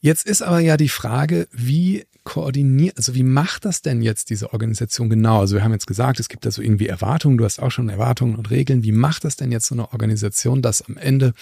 Jetzt 0.00 0.26
ist 0.26 0.42
aber 0.42 0.60
ja 0.60 0.76
die 0.76 0.88
Frage, 0.88 1.46
wie 1.52 2.06
koordiniert, 2.24 2.96
also 2.96 3.14
wie 3.14 3.22
macht 3.22 3.64
das 3.64 3.82
denn 3.82 4.02
jetzt 4.02 4.30
diese 4.30 4.52
Organisation 4.52 5.10
genau? 5.10 5.40
Also 5.40 5.56
wir 5.56 5.64
haben 5.64 5.72
jetzt 5.72 5.86
gesagt, 5.86 6.20
es 6.20 6.28
gibt 6.28 6.44
da 6.46 6.50
so 6.50 6.62
irgendwie 6.62 6.86
Erwartungen, 6.86 7.38
du 7.38 7.44
hast 7.44 7.60
auch 7.60 7.70
schon 7.70 7.88
Erwartungen 7.88 8.36
und 8.36 8.50
Regeln. 8.50 8.82
Wie 8.82 8.92
macht 8.92 9.24
das 9.24 9.36
denn 9.36 9.52
jetzt 9.52 9.66
so 9.66 9.74
eine 9.74 9.92
Organisation, 9.92 10.62
dass 10.62 10.82
am 10.82 10.96
Ende 10.96 11.32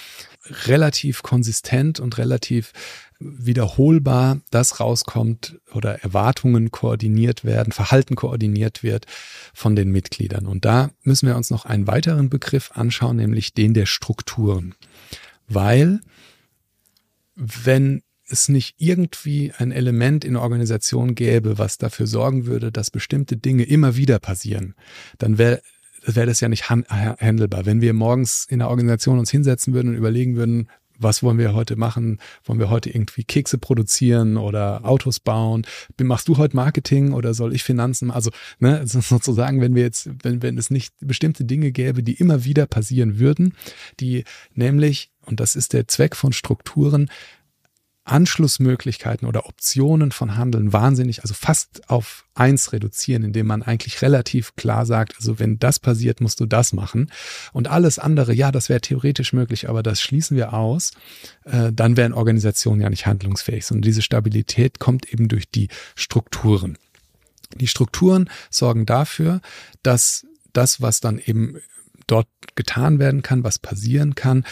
relativ 0.67 1.23
konsistent 1.23 2.01
und 2.01 2.19
relativ 2.19 2.73
wiederholbar 3.21 4.41
das 4.51 4.79
rauskommt 4.79 5.61
oder 5.75 6.03
Erwartungen 6.03 6.71
koordiniert 6.71 7.45
werden, 7.45 7.73
Verhalten 7.73 8.15
koordiniert 8.15 8.83
wird 8.83 9.07
von 9.53 9.75
den 9.75 9.91
Mitgliedern. 9.91 10.47
Und 10.47 10.65
da 10.65 10.91
müssen 11.03 11.27
wir 11.27 11.37
uns 11.37 11.51
noch 11.51 11.65
einen 11.65 11.87
weiteren 11.87 12.31
Begriff 12.31 12.71
anschauen, 12.75 13.17
nämlich 13.17 13.55
den 13.55 13.75
der 13.75 13.87
Strukturen. 13.87 14.75
Weil 15.49 16.01
wenn 17.35 18.03
es 18.29 18.49
nicht 18.49 18.77
irgendwie 18.79 19.53
ein 19.57 19.73
Element 19.73 20.25
in 20.25 20.35
der 20.35 20.43
Organisation 20.43 21.15
gäbe, 21.15 21.59
was 21.59 21.79
dafür 21.79 22.07
sorgen 22.07 22.47
würde, 22.47 22.73
dass 22.73 22.91
bestimmte 22.91 23.37
Dinge 23.37 23.65
immer 23.65 23.97
wieder 23.97 24.19
passieren, 24.19 24.75
dann 25.19 25.39
wäre 25.39 25.63
wäre 26.05 26.27
das 26.27 26.41
ja 26.41 26.49
nicht 26.49 26.71
handelbar. 26.71 27.67
Wenn 27.67 27.81
wir 27.81 27.93
morgens 27.93 28.47
in 28.49 28.61
der 28.61 28.69
Organisation 28.69 29.19
uns 29.19 29.31
hinsetzen 29.31 29.75
würden 29.75 29.89
und 29.89 29.97
überlegen 29.97 30.37
würden, 30.37 30.69
was 30.99 31.23
wollen 31.23 31.39
wir 31.39 31.55
heute 31.55 31.77
machen? 31.77 32.19
Wollen 32.45 32.59
wir 32.59 32.71
heute 32.71 32.91
irgendwie 32.91 33.25
Kekse 33.25 33.57
produzieren 33.57 34.37
oder 34.37 34.85
Autos 34.85 35.21
bauen? 35.21 35.67
Machst 36.01 36.29
du 36.29 36.37
heute 36.37 36.57
Marketing 36.57 37.13
oder 37.13 37.35
soll 37.35 37.55
ich 37.55 37.63
Finanzen? 37.63 38.11
Also, 38.11 38.31
ne, 38.59 38.83
sozusagen, 38.85 39.61
wenn 39.61 39.75
wir 39.75 39.83
jetzt, 39.83 40.11
wenn, 40.23 40.43
wenn 40.43 40.59
es 40.59 40.71
nicht 40.71 40.93
bestimmte 41.01 41.45
Dinge 41.45 41.73
gäbe, 41.73 42.03
die 42.03 42.15
immer 42.15 42.45
wieder 42.45 42.67
passieren 42.67 43.19
würden, 43.19 43.55
die 44.01 44.25
nämlich, 44.55 45.11
und 45.25 45.41
das 45.41 45.57
ist 45.57 45.73
der 45.73 45.87
Zweck 45.89 46.17
von 46.17 46.33
Strukturen, 46.33 47.09
Anschlussmöglichkeiten 48.09 49.27
oder 49.29 49.47
Optionen 49.47 50.13
von 50.13 50.37
Handeln 50.37 50.73
wahnsinnig, 50.73 51.23
also 51.23 51.35
fast 51.35 51.89
auf 51.89 52.25
eins 52.35 52.73
reduzieren, 52.73 53.23
indem 53.23 53.47
man 53.47 53.63
eigentlich 53.63 54.01
relativ 54.03 54.57
klar 54.57 54.87
sagt, 54.87 55.17
also 55.17 55.39
wenn 55.39 55.59
das 55.59 55.79
passiert, 55.79 56.21
musst 56.21 56.41
du 56.41 56.47
das 56.47 56.73
machen. 56.73 57.11
Und 57.53 57.69
alles 57.69 57.99
andere, 57.99 58.33
ja, 58.33 58.53
das 58.53 58.69
wäre 58.69 58.81
theoretisch 58.81 59.33
möglich, 59.33 59.69
aber 59.69 59.83
das 59.83 60.01
schließen 60.01 60.37
wir 60.37 60.55
aus, 60.55 60.93
äh, 61.45 61.73
dann 61.73 61.97
wären 61.97 62.13
Organisationen 62.13 62.81
ja 62.81 62.91
nicht 62.91 63.07
handlungsfähig. 63.07 63.71
Und 63.71 63.83
diese 63.83 64.03
Stabilität 64.03 64.79
kommt 64.79 65.13
eben 65.13 65.29
durch 65.29 65.51
die 65.51 65.69
Strukturen. 65.95 66.79
Die 67.57 67.69
Strukturen 67.69 68.31
sorgen 68.51 68.87
dafür, 68.87 69.41
dass 69.83 70.27
das, 70.53 70.81
was 70.81 71.01
dann 71.01 71.19
eben 71.19 71.59
dort 72.07 72.29
getan 72.55 72.99
werden 72.99 73.23
kann, 73.23 73.45
was 73.45 73.59
passieren 73.59 74.15
kann, 74.15 74.45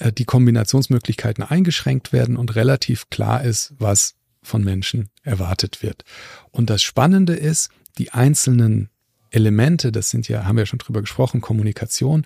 die 0.00 0.24
Kombinationsmöglichkeiten 0.24 1.44
eingeschränkt 1.44 2.12
werden 2.12 2.36
und 2.36 2.54
relativ 2.54 3.10
klar 3.10 3.44
ist, 3.44 3.74
was 3.78 4.14
von 4.42 4.62
Menschen 4.62 5.08
erwartet 5.22 5.82
wird. 5.82 6.04
Und 6.50 6.70
das 6.70 6.82
Spannende 6.82 7.34
ist, 7.34 7.70
die 7.98 8.10
einzelnen 8.12 8.90
Elemente, 9.30 9.90
das 9.92 10.10
sind 10.10 10.28
ja, 10.28 10.44
haben 10.44 10.56
wir 10.56 10.62
ja 10.62 10.66
schon 10.66 10.78
drüber 10.78 11.00
gesprochen, 11.00 11.40
Kommunikation, 11.40 12.24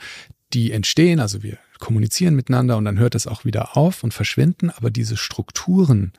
die 0.52 0.72
entstehen, 0.72 1.20
also 1.20 1.42
wir 1.42 1.58
kommunizieren 1.78 2.34
miteinander 2.34 2.76
und 2.76 2.84
dann 2.84 2.98
hört 2.98 3.14
es 3.14 3.26
auch 3.26 3.44
wieder 3.44 3.76
auf 3.76 4.02
und 4.02 4.12
verschwinden, 4.12 4.70
aber 4.70 4.90
diese 4.90 5.16
Strukturen, 5.16 6.12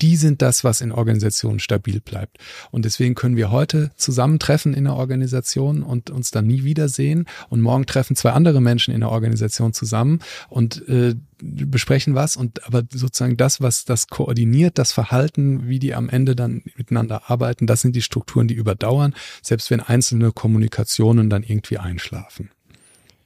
die 0.00 0.16
sind 0.16 0.42
das, 0.42 0.62
was 0.62 0.80
in 0.80 0.92
Organisationen 0.92 1.58
stabil 1.58 2.00
bleibt. 2.00 2.38
Und 2.70 2.84
deswegen 2.84 3.14
können 3.14 3.36
wir 3.36 3.50
heute 3.50 3.90
zusammentreffen 3.96 4.74
in 4.74 4.84
der 4.84 4.94
Organisation 4.94 5.82
und 5.82 6.10
uns 6.10 6.30
dann 6.30 6.46
nie 6.46 6.62
wiedersehen. 6.64 7.26
Und 7.48 7.60
morgen 7.60 7.86
treffen 7.86 8.14
zwei 8.14 8.30
andere 8.30 8.60
Menschen 8.60 8.94
in 8.94 9.00
der 9.00 9.10
Organisation 9.10 9.72
zusammen 9.72 10.20
und 10.48 10.86
äh, 10.88 11.14
besprechen 11.40 12.14
was. 12.14 12.36
Und 12.36 12.64
aber 12.66 12.84
sozusagen 12.90 13.36
das, 13.36 13.60
was 13.60 13.84
das 13.84 14.06
koordiniert, 14.06 14.78
das 14.78 14.92
Verhalten, 14.92 15.68
wie 15.68 15.80
die 15.80 15.94
am 15.94 16.08
Ende 16.08 16.36
dann 16.36 16.62
miteinander 16.76 17.30
arbeiten, 17.30 17.66
das 17.66 17.80
sind 17.80 17.96
die 17.96 18.02
Strukturen, 18.02 18.46
die 18.46 18.54
überdauern, 18.54 19.14
selbst 19.42 19.70
wenn 19.70 19.80
einzelne 19.80 20.30
Kommunikationen 20.32 21.28
dann 21.28 21.42
irgendwie 21.42 21.78
einschlafen. 21.78 22.50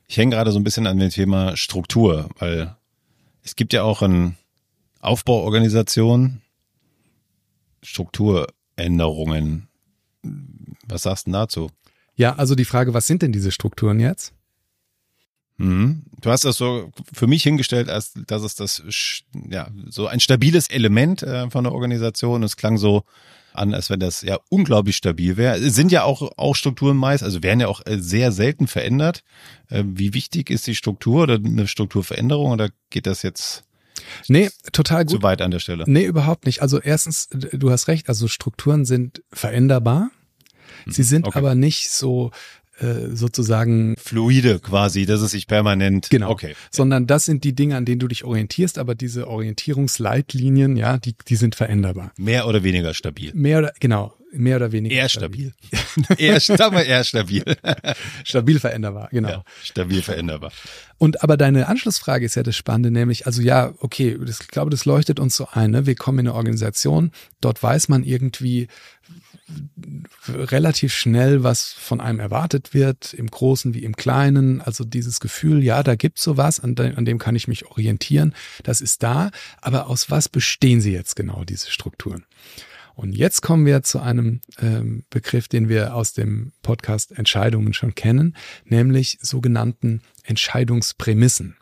Ich 0.08 0.16
hänge 0.16 0.36
gerade 0.36 0.52
so 0.52 0.58
ein 0.58 0.64
bisschen 0.64 0.86
an 0.86 0.98
dem 0.98 1.10
Thema 1.10 1.56
Struktur, 1.56 2.28
weil 2.38 2.76
es 3.42 3.56
gibt 3.56 3.72
ja 3.72 3.82
auch 3.82 4.02
ein 4.02 4.36
Aufbauorganisation, 5.00 6.42
Strukturänderungen. 7.82 9.68
Was 10.86 11.02
sagst 11.02 11.26
du 11.26 11.32
dazu? 11.32 11.70
Ja, 12.14 12.34
also 12.36 12.54
die 12.54 12.64
Frage, 12.64 12.94
was 12.94 13.06
sind 13.06 13.22
denn 13.22 13.32
diese 13.32 13.50
Strukturen 13.50 14.00
jetzt? 14.00 14.32
Mhm. 15.56 16.02
Du 16.20 16.30
hast 16.30 16.44
das 16.44 16.56
so 16.56 16.90
für 17.12 17.26
mich 17.26 17.42
hingestellt, 17.42 17.88
als 17.88 18.14
dass 18.26 18.42
es 18.42 18.54
das 18.54 18.82
ja 19.48 19.68
so 19.88 20.06
ein 20.06 20.20
stabiles 20.20 20.68
Element 20.68 21.22
äh, 21.22 21.50
von 21.50 21.64
der 21.64 21.72
Organisation. 21.72 22.42
Es 22.42 22.56
klang 22.56 22.78
so 22.78 23.04
an, 23.52 23.74
als 23.74 23.90
wenn 23.90 24.00
das 24.00 24.22
ja 24.22 24.38
unglaublich 24.48 24.96
stabil 24.96 25.36
wäre. 25.36 25.58
Es 25.58 25.74
sind 25.74 25.92
ja 25.92 26.04
auch 26.04 26.32
auch 26.36 26.56
Strukturen 26.56 26.96
meist, 26.96 27.22
also 27.22 27.42
werden 27.42 27.60
ja 27.60 27.68
auch 27.68 27.84
äh, 27.86 27.98
sehr 27.98 28.32
selten 28.32 28.66
verändert. 28.66 29.22
Äh, 29.68 29.84
wie 29.86 30.14
wichtig 30.14 30.50
ist 30.50 30.66
die 30.66 30.74
Struktur 30.74 31.24
oder 31.24 31.34
eine 31.34 31.68
Strukturveränderung 31.68 32.52
oder 32.52 32.70
geht 32.90 33.06
das 33.06 33.22
jetzt 33.22 33.64
Nee, 34.28 34.50
total 34.72 35.04
gut. 35.04 35.16
Zu 35.16 35.22
weit 35.22 35.42
an 35.42 35.50
der 35.50 35.58
Stelle. 35.58 35.84
Nee, 35.86 36.04
überhaupt 36.04 36.46
nicht. 36.46 36.62
Also 36.62 36.80
erstens, 36.80 37.28
du 37.30 37.70
hast 37.70 37.88
recht, 37.88 38.08
also 38.08 38.28
Strukturen 38.28 38.84
sind 38.84 39.22
veränderbar. 39.32 40.10
Sie 40.86 41.02
hm, 41.02 41.08
sind 41.08 41.26
okay. 41.26 41.38
aber 41.38 41.54
nicht 41.54 41.90
so 41.90 42.30
äh, 42.82 43.14
sozusagen 43.14 43.94
fluide 43.96 44.58
quasi, 44.58 45.06
dass 45.06 45.20
es 45.20 45.30
sich 45.30 45.46
permanent. 45.46 46.10
Genau. 46.10 46.30
Okay. 46.30 46.54
Sondern 46.70 47.06
das 47.06 47.24
sind 47.24 47.44
die 47.44 47.54
Dinge, 47.54 47.76
an 47.76 47.84
denen 47.84 48.00
du 48.00 48.08
dich 48.08 48.24
orientierst, 48.24 48.78
aber 48.78 48.94
diese 48.94 49.28
Orientierungsleitlinien, 49.28 50.76
ja, 50.76 50.98
die, 50.98 51.14
die 51.28 51.36
sind 51.36 51.54
veränderbar. 51.54 52.12
Mehr 52.16 52.46
oder 52.48 52.64
weniger 52.64 52.92
stabil. 52.94 53.30
Mehr 53.34 53.58
oder 53.58 53.72
genau, 53.78 54.14
mehr 54.32 54.56
oder 54.56 54.72
weniger. 54.72 54.94
Eher 54.94 55.08
stabil. 55.08 55.52
eher, 56.18 56.40
sagen 56.40 56.76
wir 56.76 56.84
eher 56.84 57.04
stabil. 57.04 57.44
stabil 58.24 58.58
veränderbar, 58.58 59.08
genau. 59.12 59.28
Ja, 59.28 59.44
stabil 59.62 60.02
veränderbar. 60.02 60.52
Und 60.98 61.22
aber 61.22 61.36
deine 61.36 61.68
Anschlussfrage 61.68 62.24
ist 62.24 62.34
ja 62.34 62.42
das 62.42 62.56
Spannende, 62.56 62.90
nämlich, 62.90 63.26
also 63.26 63.42
ja, 63.42 63.74
okay, 63.78 64.18
das, 64.20 64.40
ich 64.40 64.48
glaube, 64.48 64.70
das 64.70 64.84
leuchtet 64.84 65.20
uns 65.20 65.36
so 65.36 65.48
ein. 65.52 65.70
Ne? 65.70 65.86
Wir 65.86 65.94
kommen 65.94 66.20
in 66.20 66.28
eine 66.28 66.34
Organisation, 66.34 67.12
dort 67.40 67.62
weiß 67.62 67.88
man 67.88 68.04
irgendwie 68.04 68.68
relativ 70.28 70.92
schnell, 70.94 71.42
was 71.42 71.72
von 71.72 72.00
einem 72.00 72.20
erwartet 72.20 72.74
wird, 72.74 73.12
im 73.14 73.28
Großen 73.28 73.74
wie 73.74 73.82
im 73.82 73.96
Kleinen. 73.96 74.60
Also 74.60 74.84
dieses 74.84 75.20
Gefühl, 75.20 75.62
ja, 75.62 75.82
da 75.82 75.94
gibt's 75.94 76.22
sowas, 76.22 76.60
an, 76.60 76.74
de 76.74 76.94
an 76.94 77.04
dem 77.04 77.18
kann 77.18 77.36
ich 77.36 77.48
mich 77.48 77.66
orientieren. 77.66 78.34
Das 78.62 78.80
ist 78.80 79.02
da. 79.02 79.30
Aber 79.60 79.88
aus 79.88 80.10
was 80.10 80.28
bestehen 80.28 80.80
sie 80.80 80.92
jetzt 80.92 81.16
genau, 81.16 81.44
diese 81.44 81.70
Strukturen? 81.70 82.24
Und 82.94 83.14
jetzt 83.14 83.40
kommen 83.40 83.64
wir 83.64 83.82
zu 83.82 84.00
einem 84.00 84.40
ähm, 84.60 85.04
Begriff, 85.08 85.48
den 85.48 85.68
wir 85.68 85.94
aus 85.94 86.12
dem 86.12 86.52
Podcast 86.62 87.12
Entscheidungen 87.12 87.72
schon 87.72 87.94
kennen, 87.94 88.36
nämlich 88.64 89.18
sogenannten 89.22 90.02
Entscheidungsprämissen. 90.24 91.56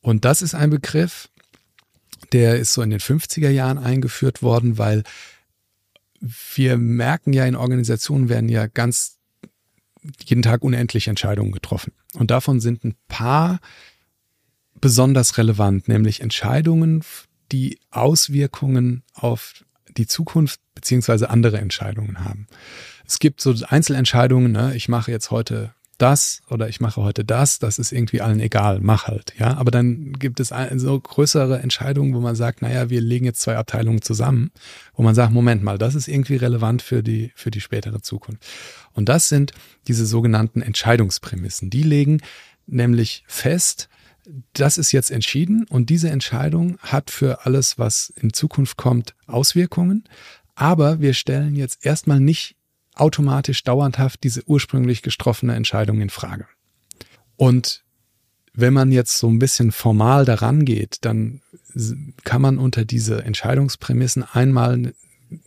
Und 0.00 0.24
das 0.24 0.42
ist 0.42 0.54
ein 0.54 0.70
Begriff, 0.70 1.30
der 2.32 2.58
ist 2.58 2.72
so 2.72 2.82
in 2.82 2.90
den 2.90 3.00
50er 3.00 3.50
Jahren 3.50 3.78
eingeführt 3.78 4.42
worden, 4.42 4.78
weil 4.78 5.02
wir 6.22 6.78
merken 6.78 7.32
ja 7.32 7.44
in 7.44 7.56
Organisationen 7.56 8.28
werden 8.28 8.48
ja 8.48 8.68
ganz 8.68 9.18
jeden 10.24 10.42
Tag 10.42 10.62
unendlich 10.62 11.08
Entscheidungen 11.08 11.52
getroffen. 11.52 11.92
Und 12.14 12.30
davon 12.30 12.60
sind 12.60 12.84
ein 12.84 12.94
paar 13.08 13.60
besonders 14.80 15.36
relevant, 15.38 15.88
nämlich 15.88 16.20
Entscheidungen, 16.20 17.04
die 17.50 17.78
Auswirkungen 17.90 19.02
auf 19.14 19.64
die 19.96 20.06
Zukunft 20.06 20.60
beziehungsweise 20.74 21.28
andere 21.28 21.58
Entscheidungen 21.58 22.24
haben. 22.24 22.46
Es 23.06 23.18
gibt 23.18 23.40
so 23.40 23.54
Einzelentscheidungen, 23.68 24.52
ne? 24.52 24.74
ich 24.74 24.88
mache 24.88 25.10
jetzt 25.10 25.30
heute 25.30 25.74
das 25.98 26.42
oder 26.50 26.68
ich 26.68 26.80
mache 26.80 27.02
heute 27.02 27.24
das, 27.24 27.58
das 27.58 27.78
ist 27.78 27.92
irgendwie 27.92 28.20
allen 28.20 28.40
egal, 28.40 28.80
mach 28.80 29.06
halt, 29.06 29.34
ja. 29.38 29.56
Aber 29.56 29.70
dann 29.70 30.12
gibt 30.14 30.40
es 30.40 30.52
so 30.76 31.00
größere 31.00 31.60
Entscheidungen, 31.60 32.14
wo 32.14 32.20
man 32.20 32.34
sagt, 32.34 32.62
naja, 32.62 32.90
wir 32.90 33.00
legen 33.00 33.24
jetzt 33.24 33.40
zwei 33.40 33.56
Abteilungen 33.56 34.02
zusammen, 34.02 34.50
wo 34.94 35.02
man 35.02 35.14
sagt, 35.14 35.32
Moment 35.32 35.62
mal, 35.62 35.78
das 35.78 35.94
ist 35.94 36.08
irgendwie 36.08 36.36
relevant 36.36 36.82
für 36.82 37.02
die, 37.02 37.32
für 37.34 37.50
die 37.50 37.60
spätere 37.60 38.00
Zukunft. 38.00 38.44
Und 38.92 39.08
das 39.08 39.28
sind 39.28 39.52
diese 39.86 40.06
sogenannten 40.06 40.62
Entscheidungsprämissen. 40.62 41.70
Die 41.70 41.82
legen 41.82 42.20
nämlich 42.66 43.24
fest, 43.26 43.88
das 44.52 44.78
ist 44.78 44.92
jetzt 44.92 45.10
entschieden 45.10 45.64
und 45.68 45.90
diese 45.90 46.10
Entscheidung 46.10 46.78
hat 46.78 47.10
für 47.10 47.44
alles, 47.44 47.78
was 47.78 48.12
in 48.16 48.32
Zukunft 48.32 48.76
kommt, 48.76 49.14
Auswirkungen. 49.26 50.04
Aber 50.54 51.00
wir 51.00 51.14
stellen 51.14 51.56
jetzt 51.56 51.84
erstmal 51.84 52.20
nicht 52.20 52.56
automatisch 52.94 53.64
dauerhaft 53.64 54.22
diese 54.22 54.46
ursprünglich 54.46 55.02
getroffene 55.02 55.54
Entscheidung 55.54 56.00
in 56.00 56.10
Frage. 56.10 56.46
Und 57.36 57.84
wenn 58.54 58.72
man 58.72 58.92
jetzt 58.92 59.18
so 59.18 59.28
ein 59.28 59.38
bisschen 59.38 59.72
formal 59.72 60.24
daran 60.24 60.64
geht, 60.64 60.98
dann 61.02 61.40
kann 62.24 62.42
man 62.42 62.58
unter 62.58 62.84
diese 62.84 63.24
Entscheidungsprämissen 63.24 64.24
einmal 64.24 64.94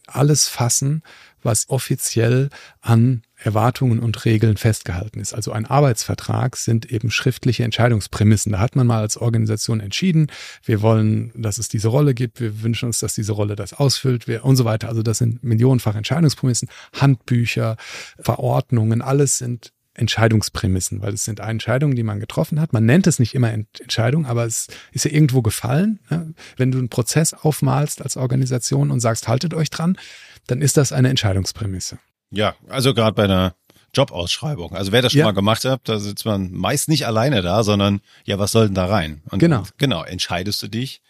alles 0.08 0.48
fassen, 0.48 1.04
was 1.44 1.70
offiziell 1.70 2.50
an 2.82 3.22
Erwartungen 3.46 4.00
und 4.00 4.26
Regeln 4.26 4.58
festgehalten 4.58 5.20
ist. 5.20 5.34
Also 5.34 5.52
ein 5.52 5.66
Arbeitsvertrag 5.66 6.58
sind 6.58 6.92
eben 6.92 7.12
schriftliche 7.12 7.64
Entscheidungsprämissen. 7.64 8.52
Da 8.52 8.60
hat 8.60 8.76
man 8.76 8.88
mal 8.88 9.02
als 9.02 9.18
Organisation 9.18 9.80
entschieden, 9.80 10.28
wir 10.64 10.82
wollen, 10.82 11.32
dass 11.36 11.60
es 11.60 11.70
diese 11.70 11.90
Rolle 11.90 12.16
gibt, 12.16 12.40
wir 12.42 12.64
wünschen 12.64 12.88
uns, 12.88 13.00
dass 13.00 13.14
diese 13.14 13.34
Rolle 13.34 13.56
das 13.56 13.74
ausfüllt 13.74 14.28
wir, 14.28 14.44
und 14.44 14.56
so 14.56 14.66
weiter. 14.66 14.90
Also 14.90 15.04
das 15.04 15.20
sind 15.20 15.44
millionenfach 15.44 15.96
Entscheidungsprämissen, 15.96 16.70
Handbücher, 16.94 17.78
Verordnungen, 18.20 19.04
alles 19.04 19.38
sind 19.38 19.72
Entscheidungsprämissen, 19.94 21.02
weil 21.02 21.14
es 21.14 21.24
sind 21.24 21.40
Entscheidungen, 21.40 21.96
die 21.96 22.04
man 22.04 22.20
getroffen 22.20 22.60
hat. 22.60 22.74
Man 22.74 22.86
nennt 22.86 23.08
es 23.08 23.20
nicht 23.20 23.34
immer 23.34 23.52
Entscheidung, 23.54 24.26
aber 24.26 24.46
es 24.46 24.68
ist 24.92 25.06
ja 25.06 25.12
irgendwo 25.12 25.42
gefallen. 25.42 26.00
Ne? 26.10 26.34
Wenn 26.58 26.72
du 26.72 26.80
einen 26.80 26.90
Prozess 26.90 27.34
aufmalst 27.34 28.02
als 28.02 28.18
Organisation 28.18 28.92
und 28.92 29.00
sagst, 29.00 29.28
haltet 29.28 29.54
euch 29.54 29.70
dran, 29.70 29.98
dann 30.48 30.62
ist 30.62 30.78
das 30.78 30.92
eine 30.92 31.10
Entscheidungsprämisse. 31.10 31.98
Ja, 32.32 32.56
also 32.68 32.94
gerade 32.94 33.14
bei 33.14 33.24
einer 33.24 33.56
Jobausschreibung. 33.94 34.76
Also 34.76 34.92
wer 34.92 35.02
das 35.02 35.14
schon 35.14 35.20
ja. 35.20 35.26
mal 35.26 35.32
gemacht 35.32 35.66
hat, 35.66 35.82
da 35.86 36.00
sitzt 36.00 36.26
man 36.26 36.52
meist 36.52 36.90
nicht 36.90 37.08
alleine 37.08 37.42
da, 37.42 37.64
sondern 37.64 38.02
ja, 38.26 38.38
was 38.38 38.52
soll 38.52 38.66
denn 38.66 38.76
da 38.76 38.86
rein? 38.86 39.22
Und 39.30 39.40
genau. 39.40 39.64
genau, 39.78 40.04
entscheidest 40.04 40.62
du 40.64 40.68
dich 40.68 41.02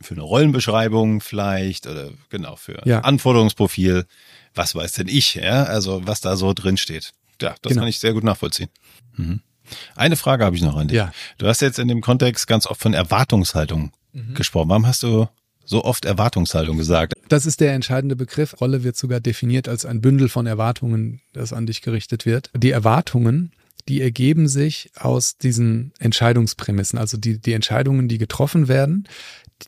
für 0.00 0.14
eine 0.14 0.22
Rollenbeschreibung 0.22 1.20
vielleicht 1.20 1.86
oder 1.86 2.10
genau 2.30 2.56
für 2.56 2.82
ja. 2.84 3.00
Anforderungsprofil. 3.00 4.06
Was 4.54 4.74
weiß 4.74 4.92
denn 4.92 5.08
ich, 5.08 5.34
ja? 5.34 5.64
Also 5.64 6.06
was 6.06 6.20
da 6.20 6.36
so 6.36 6.52
drin 6.52 6.76
steht. 6.76 7.12
Ja, 7.40 7.54
das 7.62 7.70
genau. 7.70 7.82
kann 7.82 7.88
ich 7.88 8.00
sehr 8.00 8.12
gut 8.12 8.24
nachvollziehen. 8.24 8.68
Mhm. 9.16 9.40
Eine 9.96 10.16
Frage 10.16 10.44
habe 10.44 10.56
ich 10.56 10.62
noch 10.62 10.76
an 10.76 10.88
dich. 10.88 10.96
Ja. 10.96 11.12
Du 11.38 11.46
hast 11.46 11.60
jetzt 11.60 11.78
in 11.78 11.88
dem 11.88 12.00
Kontext 12.00 12.46
ganz 12.46 12.66
oft 12.66 12.80
von 12.80 12.92
Erwartungshaltung 12.92 13.92
mhm. 14.12 14.34
gesprochen. 14.34 14.68
Warum 14.68 14.86
hast 14.86 15.02
du 15.02 15.28
so 15.64 15.84
oft 15.84 16.04
Erwartungshaltung 16.04 16.76
gesagt. 16.76 17.14
Das 17.28 17.46
ist 17.46 17.60
der 17.60 17.72
entscheidende 17.72 18.16
Begriff. 18.16 18.60
Rolle 18.60 18.84
wird 18.84 18.96
sogar 18.96 19.20
definiert 19.20 19.68
als 19.68 19.84
ein 19.84 20.00
Bündel 20.00 20.28
von 20.28 20.46
Erwartungen, 20.46 21.20
das 21.32 21.52
an 21.52 21.66
dich 21.66 21.82
gerichtet 21.82 22.26
wird. 22.26 22.50
Die 22.56 22.70
Erwartungen, 22.70 23.52
die 23.88 24.00
ergeben 24.00 24.48
sich 24.48 24.90
aus 24.96 25.36
diesen 25.36 25.92
Entscheidungsprämissen, 25.98 26.98
also 26.98 27.16
die, 27.16 27.38
die 27.38 27.52
Entscheidungen, 27.52 28.08
die 28.08 28.18
getroffen 28.18 28.68
werden, 28.68 29.08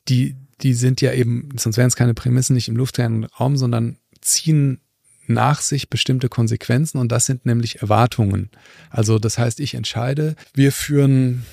die, 0.09 0.37
die 0.63 0.75
sind 0.75 1.01
ja 1.01 1.13
eben, 1.13 1.51
sonst 1.57 1.77
wären 1.77 1.89
es 1.89 1.97
keine 1.97 2.15
Prämissen 2.15 2.55
nicht 2.55 2.69
im 2.69 2.77
luftleeren 2.77 3.25
Raum, 3.25 3.57
sondern 3.57 3.99
ziehen 4.21 4.81
nach 5.27 5.61
sich 5.61 5.91
bestimmte 5.91 6.29
Konsequenzen 6.29 6.99
und 6.99 7.11
das 7.11 7.27
sind 7.27 7.47
nämlich 7.47 7.83
Erwartungen. 7.83 8.51
Also 8.91 9.19
das 9.19 9.39
heißt, 9.39 9.61
ich 9.61 9.75
entscheide, 9.75 10.37
wir 10.55 10.73
führen 10.73 11.45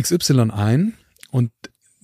XY 0.00 0.50
ein 0.52 0.94
und 1.30 1.50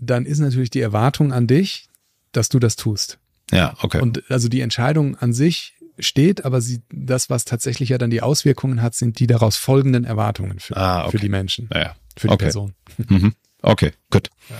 dann 0.02 0.26
ist 0.26 0.38
natürlich 0.38 0.70
die 0.70 0.80
Erwartung 0.80 1.32
an 1.32 1.46
dich, 1.46 1.88
dass 2.32 2.48
du 2.48 2.58
das 2.58 2.76
tust. 2.76 3.18
Ja, 3.50 3.74
okay. 3.82 4.00
Und 4.00 4.30
also 4.30 4.48
die 4.48 4.60
Entscheidung 4.60 5.16
an 5.16 5.32
sich 5.32 5.74
steht, 5.98 6.44
aber 6.44 6.60
sie, 6.60 6.82
das, 6.90 7.30
was 7.30 7.44
tatsächlich 7.44 7.90
ja 7.90 7.98
dann 7.98 8.10
die 8.10 8.22
Auswirkungen 8.22 8.82
hat, 8.82 8.94
sind 8.94 9.18
die 9.18 9.26
daraus 9.26 9.56
folgenden 9.56 10.04
Erwartungen 10.04 10.58
für, 10.58 10.76
ah, 10.76 11.02
okay. 11.02 11.10
für 11.10 11.18
die 11.18 11.28
Menschen, 11.28 11.68
ja, 11.72 11.94
für 12.16 12.28
die 12.28 12.34
okay. 12.34 12.44
Person. 12.46 12.74
Mhm. 13.08 13.34
Okay, 13.60 13.92
gut. 14.10 14.30
Ja. 14.48 14.56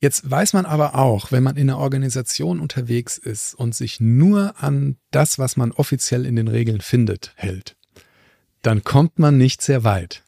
Jetzt 0.00 0.30
weiß 0.30 0.52
man 0.52 0.64
aber 0.64 0.94
auch, 0.94 1.32
wenn 1.32 1.42
man 1.42 1.56
in 1.56 1.68
einer 1.68 1.78
Organisation 1.78 2.60
unterwegs 2.60 3.18
ist 3.18 3.54
und 3.54 3.74
sich 3.74 3.98
nur 3.98 4.54
an 4.62 4.96
das, 5.10 5.40
was 5.40 5.56
man 5.56 5.72
offiziell 5.72 6.24
in 6.24 6.36
den 6.36 6.46
Regeln 6.46 6.80
findet, 6.80 7.32
hält, 7.34 7.76
dann 8.62 8.84
kommt 8.84 9.18
man 9.18 9.36
nicht 9.36 9.60
sehr 9.60 9.82
weit. 9.82 10.22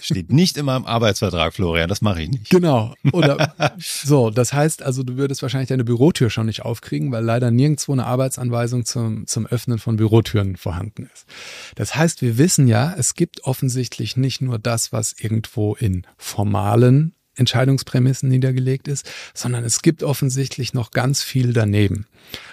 Steht 0.00 0.32
nicht 0.32 0.56
immer 0.56 0.76
im 0.76 0.86
Arbeitsvertrag, 0.86 1.54
Florian, 1.54 1.88
das 1.88 2.00
mache 2.00 2.22
ich 2.22 2.30
nicht. 2.30 2.50
Genau. 2.50 2.94
Oder 3.12 3.54
so, 3.78 4.30
das 4.30 4.52
heißt 4.52 4.82
also, 4.82 5.02
du 5.02 5.16
würdest 5.16 5.42
wahrscheinlich 5.42 5.68
deine 5.68 5.84
Bürotür 5.84 6.30
schon 6.30 6.46
nicht 6.46 6.62
aufkriegen, 6.64 7.12
weil 7.12 7.24
leider 7.24 7.50
nirgendwo 7.50 7.92
eine 7.92 8.06
Arbeitsanweisung 8.06 8.84
zum, 8.84 9.26
zum 9.26 9.46
Öffnen 9.46 9.78
von 9.78 9.96
Bürotüren 9.96 10.56
vorhanden 10.56 11.08
ist. 11.12 11.26
Das 11.74 11.94
heißt, 11.94 12.22
wir 12.22 12.38
wissen 12.38 12.66
ja, 12.66 12.94
es 12.96 13.14
gibt 13.14 13.44
offensichtlich 13.44 14.16
nicht 14.16 14.40
nur 14.40 14.58
das, 14.58 14.92
was 14.92 15.14
irgendwo 15.18 15.74
in 15.74 16.06
formalen 16.16 17.14
Entscheidungsprämissen 17.36 18.28
niedergelegt 18.28 18.88
ist, 18.88 19.10
sondern 19.34 19.64
es 19.64 19.82
gibt 19.82 20.02
offensichtlich 20.02 20.74
noch 20.74 20.90
ganz 20.90 21.22
viel 21.22 21.52
daneben. 21.52 22.06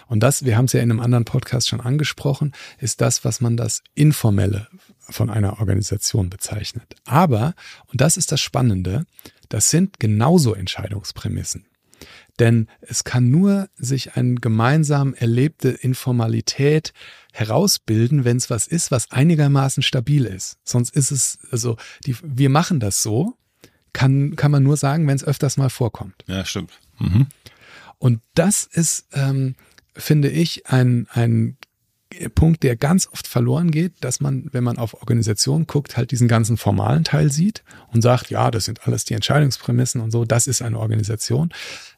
Und 0.07 0.21
das, 0.21 0.45
wir 0.45 0.57
haben 0.57 0.65
es 0.65 0.73
ja 0.73 0.81
in 0.81 0.91
einem 0.91 0.99
anderen 0.99 1.25
Podcast 1.25 1.67
schon 1.67 1.81
angesprochen, 1.81 2.53
ist 2.79 3.01
das, 3.01 3.25
was 3.25 3.41
man 3.41 3.57
das 3.57 3.81
Informelle 3.95 4.67
von 4.99 5.29
einer 5.29 5.59
Organisation 5.59 6.29
bezeichnet. 6.29 6.95
Aber, 7.05 7.53
und 7.87 8.01
das 8.01 8.17
ist 8.17 8.31
das 8.31 8.41
Spannende, 8.41 9.05
das 9.49 9.69
sind 9.69 9.99
genauso 9.99 10.53
Entscheidungsprämissen. 10.53 11.65
Denn 12.39 12.67
es 12.81 13.03
kann 13.03 13.31
nur 13.31 13.69
sich 13.75 14.15
eine 14.15 14.35
gemeinsam 14.35 15.15
erlebte 15.15 15.69
Informalität 15.69 16.93
herausbilden, 17.33 18.25
wenn 18.25 18.37
es 18.37 18.49
was 18.49 18.67
ist, 18.67 18.91
was 18.91 19.11
einigermaßen 19.11 19.81
stabil 19.81 20.25
ist. 20.25 20.57
Sonst 20.63 20.95
ist 20.95 21.11
es, 21.11 21.39
also 21.51 21.77
die, 22.05 22.15
wir 22.21 22.49
machen 22.49 22.79
das 22.79 23.01
so, 23.01 23.35
kann, 23.97 24.35
kann 24.35 24.51
man 24.51 24.61
nur 24.61 24.77
sagen, 24.77 25.07
wenn 25.07 25.15
es 25.15 25.23
öfters 25.23 25.57
mal 25.57 25.71
vorkommt. 25.71 26.23
Ja, 26.27 26.45
stimmt. 26.45 26.71
Mhm. 26.99 27.25
Und 27.97 28.21
das 28.35 28.63
ist, 28.63 29.07
ähm, 29.13 29.55
finde 29.95 30.29
ich, 30.29 30.67
ein, 30.67 31.07
ein 31.13 31.57
Punkt, 32.35 32.61
der 32.61 32.75
ganz 32.75 33.07
oft 33.11 33.27
verloren 33.27 33.71
geht, 33.71 33.93
dass 34.01 34.19
man, 34.19 34.49
wenn 34.51 34.63
man 34.63 34.77
auf 34.77 34.93
Organisationen 34.93 35.65
guckt, 35.65 35.97
halt 35.97 36.11
diesen 36.11 36.27
ganzen 36.27 36.57
formalen 36.57 37.05
Teil 37.05 37.31
sieht 37.31 37.63
und 37.91 38.03
sagt, 38.03 38.29
ja, 38.29 38.51
das 38.51 38.65
sind 38.65 38.87
alles 38.87 39.03
die 39.03 39.15
Entscheidungsprämissen 39.15 39.99
und 39.99 40.11
so, 40.11 40.25
das 40.25 40.45
ist 40.45 40.61
eine 40.61 40.77
Organisation. 40.77 41.49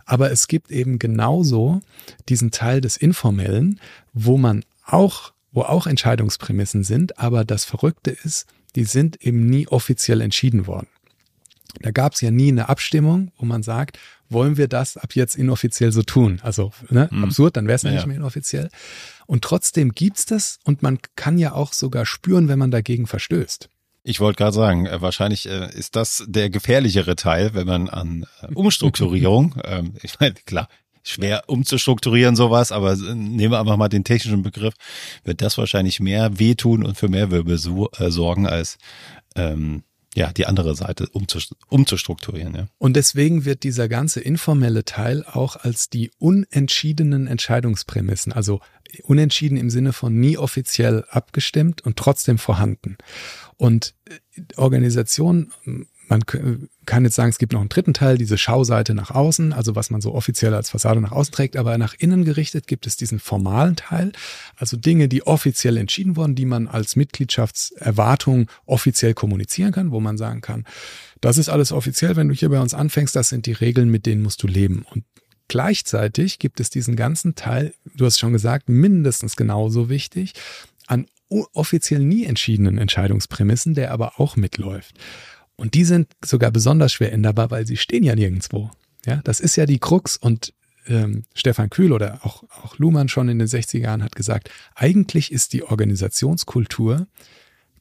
Aber 0.05 0.31
es 0.31 0.47
gibt 0.47 0.71
eben 0.71 0.99
genauso 0.99 1.81
diesen 2.29 2.51
Teil 2.51 2.79
des 2.79 2.95
Informellen, 2.95 3.81
wo 4.13 4.37
man 4.37 4.63
auch 4.85 5.33
wo 5.51 5.63
auch 5.63 5.87
Entscheidungsprämissen 5.87 6.83
sind, 6.83 7.17
aber 7.17 7.43
das 7.43 7.65
Verrückte 7.65 8.11
ist, 8.11 8.45
die 8.75 8.83
sind 8.83 9.23
eben 9.23 9.47
nie 9.47 9.67
offiziell 9.67 10.21
entschieden 10.21 10.67
worden. 10.67 10.87
Da 11.81 11.91
gab 11.91 12.13
es 12.13 12.21
ja 12.21 12.31
nie 12.31 12.49
eine 12.49 12.69
Abstimmung, 12.69 13.31
wo 13.37 13.45
man 13.45 13.63
sagt, 13.63 13.99
wollen 14.29 14.57
wir 14.57 14.67
das 14.67 14.97
ab 14.97 15.15
jetzt 15.15 15.35
inoffiziell 15.35 15.91
so 15.91 16.03
tun? 16.03 16.39
Also 16.43 16.71
ne, 16.89 17.09
hm. 17.09 17.23
absurd, 17.23 17.57
dann 17.57 17.67
wäre 17.67 17.75
es 17.75 17.83
ja, 17.83 17.89
ja 17.89 17.95
nicht 17.97 18.07
mehr 18.07 18.17
inoffiziell. 18.17 18.69
Und 19.27 19.43
trotzdem 19.43 19.91
gibt's 19.91 20.25
das 20.25 20.59
und 20.63 20.81
man 20.81 20.99
kann 21.15 21.37
ja 21.37 21.53
auch 21.53 21.73
sogar 21.73 22.05
spüren, 22.05 22.47
wenn 22.47 22.59
man 22.59 22.71
dagegen 22.71 23.07
verstößt. 23.07 23.69
Ich 24.03 24.19
wollte 24.19 24.37
gerade 24.37 24.55
sagen, 24.55 24.85
äh, 24.85 25.01
wahrscheinlich 25.01 25.47
äh, 25.47 25.69
ist 25.71 25.95
das 25.95 26.23
der 26.27 26.49
gefährlichere 26.49 27.15
Teil, 27.15 27.53
wenn 27.53 27.67
man 27.67 27.89
an 27.89 28.25
äh, 28.41 28.53
Umstrukturierung, 28.53 29.55
ähm, 29.65 29.93
ich 30.01 30.19
meine, 30.19 30.35
klar, 30.45 30.67
schwer 31.03 31.43
umzustrukturieren 31.47 32.35
sowas, 32.35 32.71
aber 32.71 32.95
nehmen 32.95 33.51
wir 33.51 33.59
einfach 33.59 33.77
mal 33.77 33.89
den 33.89 34.03
technischen 34.03 34.41
Begriff, 34.41 34.73
wird 35.23 35.41
das 35.41 35.57
wahrscheinlich 35.57 35.99
mehr 35.99 36.39
wehtun 36.39 36.83
und 36.83 36.97
für 36.97 37.09
mehr 37.09 37.31
Wirbel 37.31 37.57
so, 37.57 37.89
äh, 37.97 38.11
sorgen 38.11 38.47
als 38.47 38.77
ähm, 39.35 39.83
ja, 40.15 40.31
die 40.33 40.45
andere 40.47 40.75
Seite 40.75 41.07
umzustrukturieren. 41.69 42.55
Ja. 42.55 42.67
Und 42.77 42.95
deswegen 42.95 43.45
wird 43.45 43.63
dieser 43.63 43.87
ganze 43.87 44.21
informelle 44.21 44.83
Teil 44.83 45.23
auch 45.23 45.55
als 45.55 45.89
die 45.89 46.11
unentschiedenen 46.17 47.27
Entscheidungsprämissen, 47.27 48.33
also 48.33 48.59
unentschieden 49.03 49.57
im 49.57 49.69
Sinne 49.69 49.93
von 49.93 50.19
nie 50.19 50.37
offiziell 50.37 51.05
abgestimmt 51.09 51.81
und 51.81 51.95
trotzdem 51.97 52.37
vorhanden. 52.39 52.97
Und 53.57 53.93
äh, 54.05 54.41
Organisation 54.55 55.53
man 56.09 56.23
kann 56.85 57.03
jetzt 57.03 57.15
sagen, 57.15 57.29
es 57.29 57.37
gibt 57.37 57.53
noch 57.53 57.59
einen 57.59 57.69
dritten 57.69 57.93
Teil, 57.93 58.17
diese 58.17 58.37
Schauseite 58.37 58.95
nach 58.95 59.11
außen, 59.11 59.53
also 59.53 59.75
was 59.75 59.91
man 59.91 60.01
so 60.01 60.13
offiziell 60.13 60.55
als 60.55 60.71
Fassade 60.71 60.99
nach 61.01 61.11
außen 61.11 61.31
trägt, 61.31 61.55
aber 61.55 61.77
nach 61.77 61.93
innen 61.97 62.25
gerichtet 62.25 62.65
gibt 62.65 62.87
es 62.87 62.97
diesen 62.97 63.19
formalen 63.19 63.75
Teil, 63.75 64.11
also 64.55 64.75
Dinge, 64.75 65.07
die 65.07 65.25
offiziell 65.27 65.77
entschieden 65.77 66.15
wurden, 66.15 66.33
die 66.33 66.45
man 66.45 66.67
als 66.67 66.95
Mitgliedschaftserwartung 66.95 68.49
offiziell 68.65 69.13
kommunizieren 69.13 69.71
kann, 69.71 69.91
wo 69.91 69.99
man 69.99 70.17
sagen 70.17 70.41
kann, 70.41 70.65
das 71.21 71.37
ist 71.37 71.49
alles 71.49 71.71
offiziell, 71.71 72.15
wenn 72.15 72.27
du 72.27 72.33
hier 72.33 72.49
bei 72.49 72.59
uns 72.59 72.73
anfängst, 72.73 73.15
das 73.15 73.29
sind 73.29 73.45
die 73.45 73.53
Regeln, 73.53 73.89
mit 73.89 74.05
denen 74.07 74.23
musst 74.23 74.41
du 74.41 74.47
leben. 74.47 74.85
Und 74.89 75.03
gleichzeitig 75.47 76.39
gibt 76.39 76.59
es 76.59 76.71
diesen 76.71 76.95
ganzen 76.95 77.35
Teil, 77.35 77.73
du 77.95 78.05
hast 78.05 78.17
schon 78.17 78.33
gesagt, 78.33 78.67
mindestens 78.67 79.35
genauso 79.35 79.89
wichtig, 79.89 80.33
an 80.87 81.05
offiziell 81.29 81.99
nie 81.99 82.25
entschiedenen 82.25 82.79
Entscheidungsprämissen, 82.79 83.75
der 83.75 83.91
aber 83.91 84.19
auch 84.19 84.35
mitläuft. 84.35 84.95
Und 85.59 85.73
die 85.73 85.83
sind 85.83 86.07
sogar 86.23 86.51
besonders 86.51 86.93
schwer 86.93 87.11
änderbar, 87.11 87.51
weil 87.51 87.67
sie 87.67 87.75
stehen 87.75 88.03
ja 88.03 88.15
nirgendwo. 88.15 88.71
Ja, 89.05 89.17
das 89.23 89.41
ist 89.41 89.57
ja 89.57 89.65
die 89.65 89.79
Krux 89.79 90.15
und 90.15 90.53
ähm, 90.87 91.25
Stefan 91.33 91.69
Kühl 91.69 91.91
oder 91.91 92.19
auch, 92.23 92.43
auch 92.63 92.77
Luhmann 92.77 93.09
schon 93.09 93.27
in 93.27 93.39
den 93.39 93.47
60er 93.47 93.79
Jahren 93.79 94.03
hat 94.03 94.15
gesagt, 94.15 94.49
eigentlich 94.73 95.31
ist 95.31 95.51
die 95.51 95.63
Organisationskultur 95.63 97.07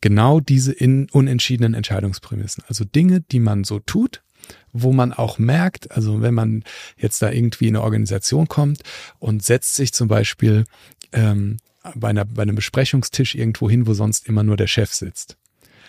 genau 0.01 0.41
diese 0.41 0.73
in 0.73 1.09
unentschiedenen 1.11 1.75
Entscheidungsprämissen. 1.75 2.65
Also 2.67 2.85
Dinge, 2.85 3.21
die 3.21 3.41
man 3.41 3.63
so 3.63 3.79
tut, 3.79 4.23
wo 4.73 4.93
man 4.93 5.13
auch 5.13 5.39
merkt, 5.39 5.93
also 5.93 6.21
wenn 6.21 6.35
man 6.35 6.65
jetzt 6.97 7.23
da 7.23 7.31
irgendwie 7.31 7.69
in 7.69 7.77
eine 7.77 7.85
Organisation 7.85 8.49
kommt 8.49 8.83
und 9.21 9.45
setzt 9.45 9.77
sich 9.77 9.93
zum 9.93 10.09
Beispiel 10.09 10.65
ähm, 11.13 11.59
bei, 11.95 12.09
einer, 12.09 12.25
bei 12.25 12.43
einem 12.43 12.57
Besprechungstisch 12.57 13.37
irgendwo 13.37 13.71
hin, 13.71 13.87
wo 13.87 13.95
sonst 13.95 14.27
immer 14.27 14.43
nur 14.43 14.57
der 14.57 14.67
Chef 14.67 14.93
sitzt 14.93 15.37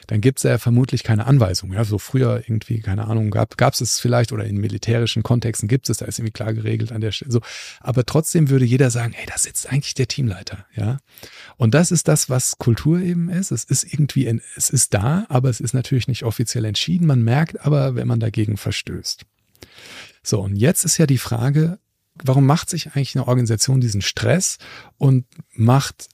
dann 0.09 0.21
gibt 0.21 0.39
es 0.39 0.43
ja 0.43 0.57
vermutlich 0.57 1.03
keine 1.03 1.27
Anweisung. 1.27 1.71
Ja, 1.71 1.83
so 1.83 1.99
früher 1.99 2.41
irgendwie, 2.47 2.79
keine 2.79 3.05
Ahnung, 3.05 3.29
gab 3.29 3.73
es 3.73 3.79
es 3.79 3.99
vielleicht 3.99 4.31
oder 4.31 4.43
in 4.43 4.57
militärischen 4.57 5.21
Kontexten 5.21 5.67
gibt 5.67 5.87
es, 5.87 5.97
da 5.97 6.05
ist 6.05 6.17
irgendwie 6.17 6.31
klar 6.31 6.51
geregelt 6.55 6.91
an 6.91 6.99
der 6.99 7.11
Stelle. 7.11 7.31
So, 7.31 7.41
aber 7.79 8.03
trotzdem 8.03 8.49
würde 8.49 8.65
jeder 8.65 8.89
sagen, 8.89 9.13
hey, 9.13 9.27
da 9.27 9.37
sitzt 9.37 9.71
eigentlich 9.71 9.93
der 9.93 10.07
Teamleiter, 10.07 10.65
ja. 10.75 10.97
Und 11.57 11.75
das 11.75 11.91
ist 11.91 12.07
das, 12.07 12.27
was 12.27 12.57
Kultur 12.57 12.99
eben 12.99 13.29
ist. 13.29 13.51
Es 13.51 13.63
ist 13.63 13.83
irgendwie, 13.83 14.25
es 14.55 14.71
ist 14.71 14.95
da, 14.95 15.27
aber 15.29 15.47
es 15.51 15.59
ist 15.59 15.73
natürlich 15.73 16.07
nicht 16.07 16.23
offiziell 16.23 16.65
entschieden. 16.65 17.05
Man 17.05 17.21
merkt 17.21 17.63
aber, 17.63 17.93
wenn 17.93 18.07
man 18.07 18.19
dagegen 18.19 18.57
verstößt. 18.57 19.27
So, 20.23 20.41
und 20.41 20.55
jetzt 20.55 20.85
ist 20.85 20.97
ja 20.97 21.05
die 21.05 21.19
Frage, 21.19 21.77
warum 22.15 22.47
macht 22.47 22.71
sich 22.71 22.87
eigentlich 22.87 23.15
eine 23.15 23.27
Organisation 23.27 23.79
diesen 23.79 24.01
Stress 24.01 24.57
und 24.97 25.27
macht 25.53 26.09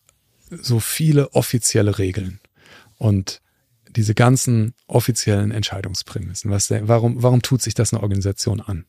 so 0.49 0.81
viele 0.81 1.31
offizielle 1.31 1.97
Regeln? 1.97 2.41
Und 2.97 3.41
diese 3.95 4.13
ganzen 4.13 4.73
offiziellen 4.87 5.51
Entscheidungsprämissen? 5.51 6.51
Was, 6.51 6.71
warum, 6.71 7.21
warum 7.21 7.41
tut 7.41 7.61
sich 7.61 7.73
das 7.73 7.93
eine 7.93 8.03
Organisation 8.03 8.61
an? 8.61 8.85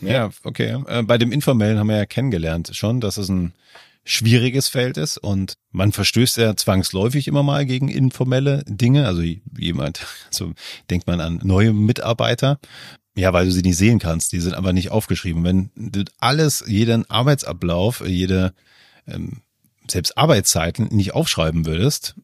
Ja, 0.00 0.30
okay. 0.44 0.82
Äh, 0.86 1.02
bei 1.02 1.18
dem 1.18 1.32
Informellen 1.32 1.78
haben 1.78 1.88
wir 1.88 1.96
ja 1.96 2.06
kennengelernt 2.06 2.70
schon, 2.74 3.00
dass 3.00 3.16
es 3.16 3.28
ein 3.28 3.52
schwieriges 4.04 4.68
Feld 4.68 4.96
ist 4.96 5.18
und 5.18 5.54
man 5.72 5.92
verstößt 5.92 6.38
ja 6.38 6.56
zwangsläufig 6.56 7.28
immer 7.28 7.42
mal 7.42 7.66
gegen 7.66 7.88
informelle 7.88 8.64
Dinge. 8.66 9.06
Also 9.06 9.22
jemand, 9.22 10.06
so 10.30 10.52
denkt 10.88 11.06
man 11.06 11.20
an 11.20 11.40
neue 11.42 11.72
Mitarbeiter. 11.72 12.58
Ja, 13.16 13.32
weil 13.32 13.46
du 13.46 13.52
sie 13.52 13.62
nicht 13.62 13.76
sehen 13.76 13.98
kannst. 13.98 14.32
Die 14.32 14.40
sind 14.40 14.54
aber 14.54 14.72
nicht 14.72 14.90
aufgeschrieben. 14.90 15.44
Wenn 15.44 15.70
du 15.74 16.04
alles, 16.18 16.64
jeden 16.66 17.10
Arbeitsablauf, 17.10 18.02
jede, 18.06 18.54
ähm, 19.06 19.42
selbst 19.90 20.16
Arbeitszeiten 20.16 20.88
nicht 20.92 21.12
aufschreiben 21.12 21.66
würdest, 21.66 22.14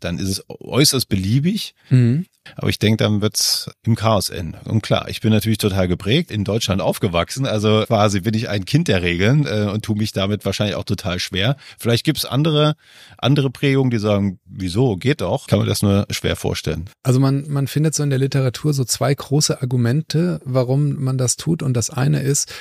dann 0.00 0.18
ist 0.18 0.28
es 0.28 0.44
äußerst 0.48 1.08
beliebig. 1.08 1.74
Mhm. 1.90 2.26
Aber 2.54 2.68
ich 2.68 2.78
denke, 2.78 3.02
dann 3.02 3.22
wird's 3.22 3.70
im 3.82 3.96
Chaos 3.96 4.28
enden. 4.28 4.56
Und 4.68 4.82
klar, 4.82 5.08
ich 5.08 5.20
bin 5.20 5.32
natürlich 5.32 5.58
total 5.58 5.88
geprägt, 5.88 6.30
in 6.30 6.44
Deutschland 6.44 6.80
aufgewachsen. 6.80 7.44
Also 7.46 7.84
quasi 7.86 8.20
bin 8.20 8.34
ich 8.34 8.48
ein 8.48 8.64
Kind 8.64 8.88
der 8.88 9.02
Regeln 9.02 9.46
äh, 9.46 9.68
und 9.72 9.84
tue 9.84 9.96
mich 9.96 10.12
damit 10.12 10.44
wahrscheinlich 10.44 10.76
auch 10.76 10.84
total 10.84 11.18
schwer. 11.18 11.56
Vielleicht 11.78 12.04
gibt's 12.04 12.24
andere, 12.24 12.76
andere 13.18 13.50
Prägungen, 13.50 13.90
die 13.90 13.98
sagen, 13.98 14.38
wieso, 14.44 14.96
geht 14.96 15.22
doch. 15.22 15.46
Kann 15.48 15.58
man 15.58 15.68
das 15.68 15.82
nur 15.82 16.06
schwer 16.10 16.36
vorstellen. 16.36 16.84
Also 17.02 17.18
man, 17.18 17.48
man 17.48 17.66
findet 17.66 17.94
so 17.94 18.02
in 18.02 18.10
der 18.10 18.18
Literatur 18.18 18.72
so 18.72 18.84
zwei 18.84 19.14
große 19.14 19.60
Argumente, 19.60 20.40
warum 20.44 21.02
man 21.02 21.18
das 21.18 21.36
tut. 21.36 21.62
Und 21.62 21.74
das 21.74 21.90
eine 21.90 22.20
ist, 22.20 22.52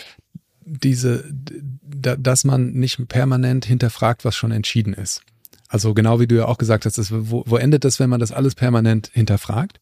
diese, 0.66 1.24
dass 1.32 2.44
man 2.44 2.74
nicht 2.74 3.08
permanent 3.08 3.66
hinterfragt, 3.66 4.26
was 4.26 4.36
schon 4.36 4.52
entschieden 4.52 4.94
ist. 4.94 5.22
Also 5.68 5.94
genau 5.94 6.20
wie 6.20 6.28
du 6.28 6.36
ja 6.36 6.46
auch 6.46 6.58
gesagt 6.58 6.86
hast, 6.86 6.98
das, 6.98 7.12
wo, 7.12 7.44
wo 7.46 7.58
endet 7.58 7.84
das, 7.84 8.00
wenn 8.00 8.10
man 8.10 8.20
das 8.20 8.32
alles 8.32 8.56
permanent 8.56 9.10
hinterfragt? 9.14 9.80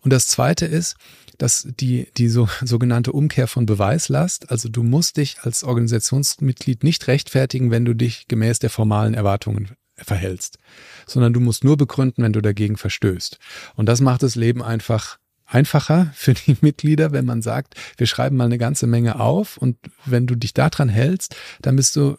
Und 0.00 0.12
das 0.12 0.26
Zweite 0.26 0.66
ist, 0.66 0.96
dass 1.36 1.68
die, 1.80 2.08
die 2.16 2.28
so, 2.28 2.48
sogenannte 2.62 3.12
Umkehr 3.12 3.46
von 3.46 3.66
Beweislast, 3.66 4.50
also 4.50 4.68
du 4.68 4.82
musst 4.82 5.16
dich 5.16 5.38
als 5.42 5.64
Organisationsmitglied 5.64 6.82
nicht 6.82 7.06
rechtfertigen, 7.06 7.70
wenn 7.70 7.84
du 7.84 7.94
dich 7.94 8.26
gemäß 8.26 8.58
der 8.58 8.70
formalen 8.70 9.14
Erwartungen 9.14 9.70
verhältst, 9.96 10.58
sondern 11.06 11.32
du 11.32 11.40
musst 11.40 11.64
nur 11.64 11.76
begründen, 11.76 12.22
wenn 12.22 12.32
du 12.32 12.40
dagegen 12.40 12.76
verstößt. 12.76 13.38
Und 13.76 13.86
das 13.86 14.00
macht 14.00 14.22
das 14.22 14.34
Leben 14.34 14.62
einfach 14.62 15.18
einfacher 15.46 16.12
für 16.14 16.34
die 16.34 16.56
Mitglieder, 16.60 17.12
wenn 17.12 17.24
man 17.24 17.42
sagt, 17.42 17.74
wir 17.96 18.06
schreiben 18.06 18.36
mal 18.36 18.44
eine 18.44 18.58
ganze 18.58 18.86
Menge 18.86 19.18
auf 19.18 19.56
und 19.56 19.76
wenn 20.04 20.26
du 20.26 20.34
dich 20.34 20.54
daran 20.54 20.88
hältst, 20.88 21.36
dann 21.62 21.76
bist 21.76 21.96
du 21.96 22.16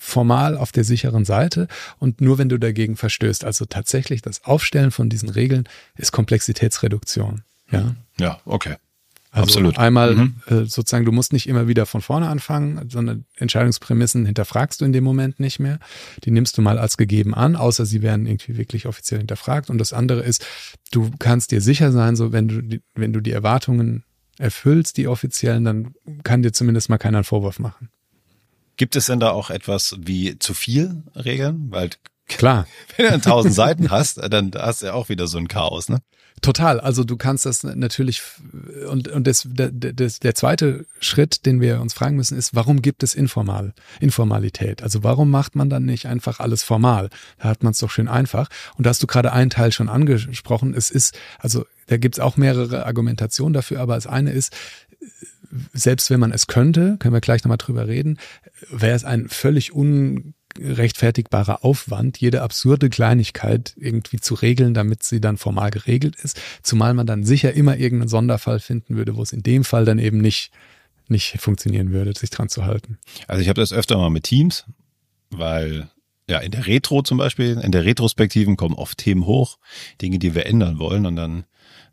formal 0.00 0.56
auf 0.56 0.72
der 0.72 0.82
sicheren 0.82 1.24
Seite 1.24 1.68
und 1.98 2.20
nur 2.20 2.38
wenn 2.38 2.48
du 2.48 2.58
dagegen 2.58 2.96
verstößt. 2.96 3.44
Also 3.44 3.66
tatsächlich 3.66 4.22
das 4.22 4.44
Aufstellen 4.44 4.90
von 4.90 5.10
diesen 5.10 5.28
Regeln 5.28 5.68
ist 5.96 6.10
Komplexitätsreduktion. 6.10 7.42
Ja, 7.70 7.94
ja 8.18 8.40
okay. 8.46 8.76
Also 9.30 9.44
Absolut. 9.44 9.78
Einmal 9.78 10.16
mhm. 10.16 10.34
äh, 10.46 10.64
sozusagen, 10.64 11.04
du 11.04 11.12
musst 11.12 11.32
nicht 11.32 11.48
immer 11.48 11.68
wieder 11.68 11.86
von 11.86 12.00
vorne 12.00 12.28
anfangen, 12.28 12.88
sondern 12.88 13.26
Entscheidungsprämissen 13.36 14.26
hinterfragst 14.26 14.80
du 14.80 14.84
in 14.86 14.92
dem 14.92 15.04
Moment 15.04 15.38
nicht 15.38 15.60
mehr. 15.60 15.78
Die 16.24 16.32
nimmst 16.32 16.58
du 16.58 16.62
mal 16.62 16.78
als 16.78 16.96
gegeben 16.96 17.34
an, 17.34 17.54
außer 17.54 17.84
sie 17.84 18.02
werden 18.02 18.26
irgendwie 18.26 18.56
wirklich 18.56 18.86
offiziell 18.86 19.18
hinterfragt. 19.20 19.70
Und 19.70 19.78
das 19.78 19.92
andere 19.92 20.22
ist, 20.22 20.44
du 20.90 21.10
kannst 21.20 21.52
dir 21.52 21.60
sicher 21.60 21.92
sein, 21.92 22.16
so 22.16 22.32
wenn 22.32 22.48
du 22.48 22.62
die, 22.62 22.80
wenn 22.94 23.12
du 23.12 23.20
die 23.20 23.30
Erwartungen 23.30 24.02
erfüllst, 24.38 24.96
die 24.96 25.06
offiziellen, 25.06 25.64
dann 25.64 25.94
kann 26.24 26.42
dir 26.42 26.52
zumindest 26.52 26.88
mal 26.88 26.98
keiner 26.98 27.18
einen 27.18 27.24
Vorwurf 27.24 27.60
machen. 27.60 27.90
Gibt 28.80 28.96
es 28.96 29.04
denn 29.04 29.20
da 29.20 29.32
auch 29.32 29.50
etwas 29.50 29.94
wie 30.00 30.38
zu 30.38 30.54
viel 30.54 31.02
Regeln? 31.14 31.66
Weil 31.68 31.90
Klar. 32.28 32.66
Wenn 32.96 33.12
du 33.12 33.20
tausend 33.20 33.54
Seiten 33.62 33.90
hast, 33.90 34.16
dann 34.32 34.52
hast 34.56 34.80
du 34.80 34.86
ja 34.86 34.94
auch 34.94 35.10
wieder 35.10 35.26
so 35.26 35.36
ein 35.36 35.48
Chaos, 35.48 35.90
ne? 35.90 35.98
Total. 36.40 36.80
Also 36.80 37.04
du 37.04 37.18
kannst 37.18 37.44
das 37.44 37.62
natürlich 37.62 38.22
und 38.88 39.08
und 39.08 39.26
das, 39.26 39.46
das, 39.52 40.20
der 40.20 40.34
zweite 40.34 40.86
Schritt, 40.98 41.44
den 41.44 41.60
wir 41.60 41.82
uns 41.82 41.92
fragen 41.92 42.16
müssen, 42.16 42.38
ist, 42.38 42.54
warum 42.54 42.80
gibt 42.80 43.02
es 43.02 43.14
informal 43.14 43.74
Informalität? 44.00 44.82
Also 44.82 45.02
warum 45.02 45.30
macht 45.30 45.56
man 45.56 45.68
dann 45.68 45.84
nicht 45.84 46.06
einfach 46.06 46.40
alles 46.40 46.62
formal? 46.62 47.10
Da 47.38 47.50
hat 47.50 47.62
man 47.62 47.72
es 47.72 47.80
doch 47.80 47.90
schön 47.90 48.08
einfach. 48.08 48.48
Und 48.78 48.86
da 48.86 48.90
hast 48.90 49.02
du 49.02 49.06
gerade 49.06 49.34
einen 49.34 49.50
Teil 49.50 49.72
schon 49.72 49.90
angesprochen. 49.90 50.72
Es 50.72 50.90
ist 50.90 51.18
also 51.38 51.66
da 51.88 51.98
gibt 51.98 52.14
es 52.14 52.20
auch 52.20 52.38
mehrere 52.38 52.86
Argumentationen 52.86 53.52
dafür, 53.52 53.80
aber 53.80 53.96
das 53.96 54.06
eine 54.06 54.32
ist 54.32 54.56
selbst 55.72 56.10
wenn 56.10 56.20
man 56.20 56.32
es 56.32 56.46
könnte, 56.46 56.96
können 56.98 57.14
wir 57.14 57.20
gleich 57.20 57.42
nochmal 57.44 57.58
drüber 57.58 57.88
reden, 57.88 58.18
wäre 58.70 58.94
es 58.94 59.04
ein 59.04 59.28
völlig 59.28 59.72
unrechtfertigbarer 59.72 61.64
Aufwand, 61.64 62.18
jede 62.18 62.42
absurde 62.42 62.88
Kleinigkeit 62.90 63.74
irgendwie 63.76 64.20
zu 64.20 64.34
regeln, 64.34 64.74
damit 64.74 65.02
sie 65.02 65.20
dann 65.20 65.36
formal 65.36 65.70
geregelt 65.70 66.16
ist. 66.16 66.40
Zumal 66.62 66.94
man 66.94 67.06
dann 67.06 67.24
sicher 67.24 67.52
immer 67.52 67.76
irgendeinen 67.76 68.08
Sonderfall 68.08 68.60
finden 68.60 68.96
würde, 68.96 69.16
wo 69.16 69.22
es 69.22 69.32
in 69.32 69.42
dem 69.42 69.64
Fall 69.64 69.84
dann 69.84 69.98
eben 69.98 70.18
nicht 70.18 70.52
nicht 71.10 71.40
funktionieren 71.40 71.90
würde, 71.90 72.16
sich 72.16 72.30
dran 72.30 72.48
zu 72.48 72.64
halten. 72.64 72.98
Also 73.26 73.42
ich 73.42 73.48
habe 73.48 73.60
das 73.60 73.72
öfter 73.72 73.98
mal 73.98 74.10
mit 74.10 74.24
Teams, 74.24 74.64
weil 75.30 75.88
ja, 76.30 76.38
in 76.38 76.52
der 76.52 76.66
Retro 76.66 77.02
zum 77.02 77.18
Beispiel, 77.18 77.58
in 77.60 77.72
der 77.72 77.84
Retrospektiven 77.84 78.56
kommen 78.56 78.74
oft 78.74 78.98
Themen 78.98 79.26
hoch, 79.26 79.58
Dinge, 80.00 80.18
die 80.18 80.34
wir 80.34 80.46
ändern 80.46 80.78
wollen. 80.78 81.04
Und 81.04 81.16
dann 81.16 81.44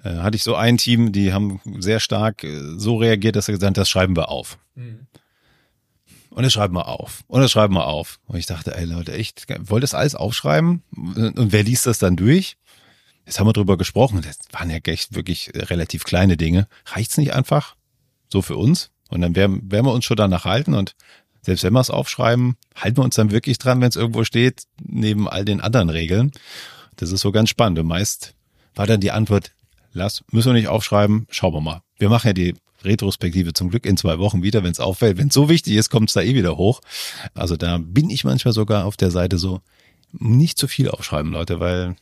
äh, 0.04 0.17
hatte 0.17 0.36
ich 0.36 0.43
so 0.43 0.56
ein 0.56 0.78
Team, 0.78 1.12
die 1.12 1.34
haben 1.34 1.60
sehr 1.80 2.00
stark 2.00 2.43
äh, 2.43 2.78
so 2.78 2.97
reagiert, 2.97 3.36
dass 3.36 3.47
sie 3.47 3.52
gesagt 3.52 3.67
haben, 3.67 3.73
das 3.73 3.89
schreiben 3.89 4.15
wir 4.15 4.30
auf. 4.30 4.60
Mhm. 4.76 5.08
Und 6.30 6.43
das 6.43 6.54
schreiben 6.54 6.76
wir 6.76 6.88
auf. 6.88 7.23
Und 7.28 7.41
das 7.41 7.52
schreiben 7.52 7.73
wir 7.73 7.88
auf. 7.88 8.19
Und 8.28 8.38
ich 8.38 8.45
dachte, 8.45 8.76
ey 8.76 8.86
Leute, 8.86 9.12
echt, 9.12 9.47
wollt 9.69 9.82
das 9.82 9.95
alles 9.95 10.13
aufschreiben? 10.13 10.84
Und 10.95 11.52
wer 11.52 11.63
liest 11.63 11.88
das 11.88 11.97
dann 11.97 12.15
durch? 12.15 12.58
Jetzt 13.26 13.39
haben 13.39 13.47
wir 13.47 13.54
drüber 13.54 13.76
gesprochen. 13.76 14.21
Das 14.21 14.38
waren 14.52 14.69
ja 14.69 14.78
echt 14.78 15.15
wirklich 15.15 15.52
relativ 15.56 16.04
kleine 16.04 16.38
Dinge. 16.38 16.67
Reicht's 16.86 17.17
nicht 17.17 17.34
einfach? 17.34 17.76
So 18.30 18.43
für 18.43 18.56
uns? 18.56 18.91
Und 19.10 19.21
dann 19.21 19.36
werden, 19.36 19.71
werden 19.71 19.88
wir 19.88 19.93
uns 19.93 20.06
schon 20.06 20.17
danach 20.17 20.45
halten 20.45 20.76
und 20.76 20.95
selbst 21.47 21.63
wenn 21.63 21.71
wir 21.71 21.79
es 21.79 21.89
aufschreiben, 21.89 22.57
halten 22.75 22.97
wir 22.97 23.05
uns 23.05 23.15
dann 23.15 23.31
wirklich 23.31 23.57
dran, 23.57 23.79
wenn 23.79 23.88
es 23.88 23.95
irgendwo 23.95 24.25
steht, 24.25 24.63
neben 24.83 25.29
all 25.29 25.45
den 25.45 25.62
anderen 25.62 25.89
Regeln. 25.89 26.33
Das 26.97 27.13
ist 27.13 27.21
so 27.21 27.31
ganz 27.31 27.47
spannend. 27.47 27.79
Und 27.79 27.88
meist 27.88 28.36
war 28.75 28.86
dann 28.86 28.99
die 28.99 29.12
Antwort, 29.12 29.53
lass, 29.93 30.25
müssen 30.29 30.49
wir 30.49 30.60
nicht 30.60 30.67
aufschreiben, 30.67 31.25
schauen 31.29 31.53
wir 31.53 31.62
mal. 31.62 31.83
Wir 31.97 32.10
machen 32.10 32.27
ja 32.27 32.33
die 32.33 32.55
Retrospektive 32.83 33.53
zum 33.53 33.69
Glück 33.69 33.86
in 33.86 33.95
zwei 33.95 34.19
Wochen 34.19 34.43
wieder, 34.43 34.62
wenn 34.62 34.73
es 34.73 34.81
auffällt. 34.81 35.17
Wenn 35.17 35.29
es 35.29 35.33
so 35.33 35.47
wichtig 35.47 35.75
ist, 35.75 35.89
kommt 35.89 36.10
es 36.10 36.15
da 36.15 36.21
eh 36.21 36.36
wieder 36.36 36.57
hoch. 36.57 36.81
Also 37.33 37.55
da 37.55 37.77
bin 37.77 38.10
ich 38.10 38.25
manchmal 38.25 38.53
sogar 38.53 38.83
auf 38.83 38.97
der 38.97 39.12
Seite 39.12 39.38
so, 39.38 39.62
nicht 40.12 40.57
zu 40.57 40.67
viel 40.67 40.89
aufschreiben, 40.89 41.31
Leute, 41.31 41.62
weil 41.62 41.95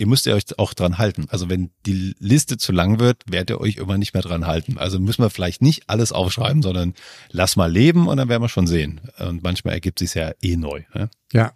ihr 0.00 0.06
müsst 0.06 0.26
ihr 0.26 0.34
euch 0.34 0.58
auch 0.58 0.72
dran 0.72 0.96
halten. 0.96 1.26
Also 1.28 1.50
wenn 1.50 1.70
die 1.84 2.14
Liste 2.18 2.56
zu 2.56 2.72
lang 2.72 2.98
wird, 2.98 3.22
werdet 3.28 3.50
ihr 3.50 3.60
euch 3.60 3.76
immer 3.76 3.98
nicht 3.98 4.14
mehr 4.14 4.22
dran 4.22 4.46
halten. 4.46 4.78
Also 4.78 4.98
müssen 4.98 5.22
wir 5.22 5.28
vielleicht 5.28 5.60
nicht 5.60 5.84
alles 5.88 6.10
aufschreiben, 6.10 6.62
sondern 6.62 6.94
lass 7.30 7.56
mal 7.56 7.70
leben 7.70 8.08
und 8.08 8.16
dann 8.16 8.30
werden 8.30 8.42
wir 8.42 8.48
schon 8.48 8.66
sehen. 8.66 9.02
Und 9.18 9.42
manchmal 9.42 9.74
ergibt 9.74 9.98
sich 9.98 10.14
ja 10.14 10.32
eh 10.40 10.56
neu. 10.56 10.82
Ne? 10.94 11.10
Ja. 11.32 11.52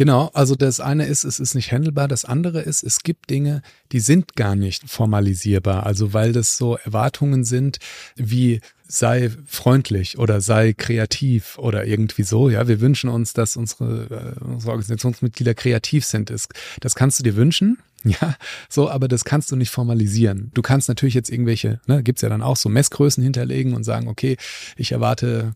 Genau, 0.00 0.30
also 0.32 0.54
das 0.54 0.80
eine 0.80 1.04
ist, 1.04 1.24
es 1.24 1.38
ist 1.40 1.54
nicht 1.54 1.72
handelbar, 1.72 2.08
das 2.08 2.24
andere 2.24 2.62
ist, 2.62 2.82
es 2.82 3.00
gibt 3.00 3.28
Dinge, 3.28 3.60
die 3.92 4.00
sind 4.00 4.34
gar 4.34 4.56
nicht 4.56 4.88
formalisierbar, 4.88 5.84
also 5.84 6.14
weil 6.14 6.32
das 6.32 6.56
so 6.56 6.78
Erwartungen 6.78 7.44
sind 7.44 7.80
wie 8.16 8.62
sei 8.88 9.30
freundlich 9.44 10.16
oder 10.16 10.40
sei 10.40 10.72
kreativ 10.72 11.58
oder 11.58 11.84
irgendwie 11.84 12.22
so. 12.22 12.48
Ja, 12.48 12.66
wir 12.66 12.80
wünschen 12.80 13.10
uns, 13.10 13.34
dass 13.34 13.58
unsere, 13.58 14.36
äh, 14.40 14.42
unsere 14.42 14.70
Organisationsmitglieder 14.70 15.52
kreativ 15.52 16.06
sind. 16.06 16.30
Das, 16.30 16.48
das 16.80 16.94
kannst 16.94 17.18
du 17.18 17.22
dir 17.22 17.36
wünschen. 17.36 17.76
Ja, 18.20 18.36
so, 18.68 18.90
aber 18.90 19.08
das 19.08 19.24
kannst 19.24 19.52
du 19.52 19.56
nicht 19.56 19.70
formalisieren. 19.70 20.50
Du 20.54 20.62
kannst 20.62 20.88
natürlich 20.88 21.14
jetzt 21.14 21.30
irgendwelche, 21.30 21.80
ne, 21.86 22.02
gibt's 22.02 22.22
ja 22.22 22.28
dann 22.28 22.42
auch 22.42 22.56
so 22.56 22.68
Messgrößen 22.68 23.22
hinterlegen 23.22 23.74
und 23.74 23.84
sagen, 23.84 24.08
okay, 24.08 24.36
ich 24.76 24.92
erwarte 24.92 25.54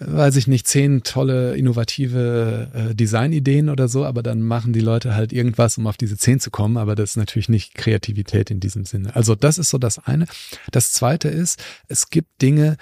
weiß 0.00 0.36
ich 0.36 0.46
nicht, 0.46 0.66
zehn 0.66 1.02
tolle, 1.02 1.54
innovative 1.56 2.70
äh, 2.72 2.94
Designideen 2.94 3.68
oder 3.68 3.86
so, 3.86 4.04
aber 4.04 4.22
dann 4.22 4.40
machen 4.40 4.72
die 4.72 4.80
Leute 4.80 5.14
halt 5.14 5.32
irgendwas, 5.32 5.76
um 5.78 5.86
auf 5.86 5.96
diese 5.96 6.16
zehn 6.16 6.40
zu 6.40 6.50
kommen, 6.50 6.78
aber 6.78 6.94
das 6.94 7.10
ist 7.10 7.16
natürlich 7.16 7.48
nicht 7.48 7.74
Kreativität 7.74 8.50
in 8.50 8.60
diesem 8.60 8.86
Sinne. 8.86 9.14
Also 9.14 9.34
das 9.34 9.58
ist 9.58 9.70
so 9.70 9.78
das 9.78 9.98
eine. 9.98 10.26
Das 10.70 10.92
zweite 10.92 11.28
ist, 11.28 11.62
es 11.88 12.08
gibt 12.08 12.40
Dinge, 12.40 12.76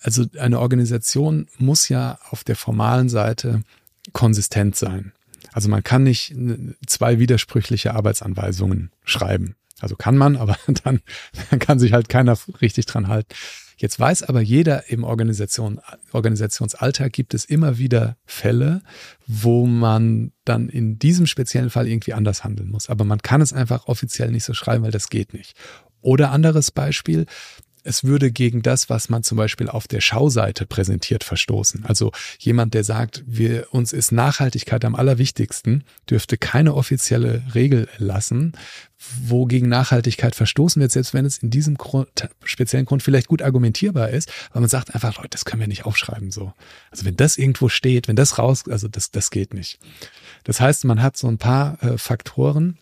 also 0.00 0.24
eine 0.38 0.60
Organisation 0.60 1.46
muss 1.58 1.88
ja 1.88 2.18
auf 2.30 2.42
der 2.42 2.56
formalen 2.56 3.08
Seite 3.08 3.62
konsistent 4.12 4.76
sein. 4.76 5.12
Also 5.56 5.70
man 5.70 5.82
kann 5.82 6.02
nicht 6.02 6.36
zwei 6.86 7.18
widersprüchliche 7.18 7.94
Arbeitsanweisungen 7.94 8.90
schreiben. 9.04 9.56
Also 9.80 9.96
kann 9.96 10.18
man, 10.18 10.36
aber 10.36 10.58
dann, 10.84 11.00
dann 11.48 11.58
kann 11.58 11.78
sich 11.78 11.94
halt 11.94 12.10
keiner 12.10 12.36
richtig 12.60 12.84
dran 12.84 13.08
halten. 13.08 13.34
Jetzt 13.78 13.98
weiß 13.98 14.24
aber 14.24 14.42
jeder 14.42 14.90
im 14.90 15.02
Organisation, 15.02 15.80
Organisationsalltag 16.12 17.10
gibt 17.14 17.32
es 17.32 17.46
immer 17.46 17.78
wieder 17.78 18.18
Fälle, 18.26 18.82
wo 19.26 19.64
man 19.64 20.32
dann 20.44 20.68
in 20.68 20.98
diesem 20.98 21.26
speziellen 21.26 21.70
Fall 21.70 21.88
irgendwie 21.88 22.12
anders 22.12 22.44
handeln 22.44 22.68
muss. 22.68 22.90
Aber 22.90 23.06
man 23.06 23.22
kann 23.22 23.40
es 23.40 23.54
einfach 23.54 23.86
offiziell 23.86 24.30
nicht 24.32 24.44
so 24.44 24.52
schreiben, 24.52 24.84
weil 24.84 24.90
das 24.90 25.08
geht 25.08 25.32
nicht. 25.32 25.56
Oder 26.02 26.32
anderes 26.32 26.70
Beispiel, 26.70 27.24
es 27.86 28.04
würde 28.04 28.30
gegen 28.30 28.62
das, 28.62 28.90
was 28.90 29.08
man 29.08 29.22
zum 29.22 29.38
Beispiel 29.38 29.68
auf 29.68 29.86
der 29.88 30.00
Schauseite 30.00 30.66
präsentiert, 30.66 31.24
verstoßen. 31.24 31.84
Also 31.86 32.12
jemand, 32.38 32.74
der 32.74 32.84
sagt, 32.84 33.22
wir, 33.26 33.68
uns 33.70 33.92
ist 33.92 34.12
Nachhaltigkeit 34.12 34.84
am 34.84 34.94
allerwichtigsten, 34.94 35.84
dürfte 36.10 36.36
keine 36.36 36.74
offizielle 36.74 37.42
Regel 37.54 37.88
erlassen, 37.98 38.52
wo 39.22 39.46
gegen 39.46 39.68
Nachhaltigkeit 39.68 40.34
verstoßen 40.34 40.80
wird, 40.80 40.90
selbst 40.90 41.14
wenn 41.14 41.24
es 41.24 41.38
in 41.38 41.50
diesem 41.50 41.76
Grund, 41.76 42.08
speziellen 42.44 42.86
Grund 42.86 43.02
vielleicht 43.02 43.28
gut 43.28 43.42
argumentierbar 43.42 44.10
ist, 44.10 44.32
weil 44.52 44.60
man 44.60 44.70
sagt 44.70 44.94
einfach, 44.94 45.16
Leute, 45.16 45.30
das 45.30 45.44
können 45.44 45.60
wir 45.60 45.68
nicht 45.68 45.86
aufschreiben 45.86 46.30
so. 46.30 46.52
Also 46.90 47.04
wenn 47.04 47.16
das 47.16 47.36
irgendwo 47.38 47.68
steht, 47.68 48.08
wenn 48.08 48.16
das 48.16 48.38
raus, 48.38 48.64
also 48.68 48.88
das, 48.88 49.10
das 49.10 49.30
geht 49.30 49.54
nicht. 49.54 49.78
Das 50.44 50.60
heißt, 50.60 50.84
man 50.84 51.02
hat 51.02 51.16
so 51.16 51.28
ein 51.28 51.38
paar 51.38 51.82
äh, 51.82 51.98
Faktoren, 51.98 52.78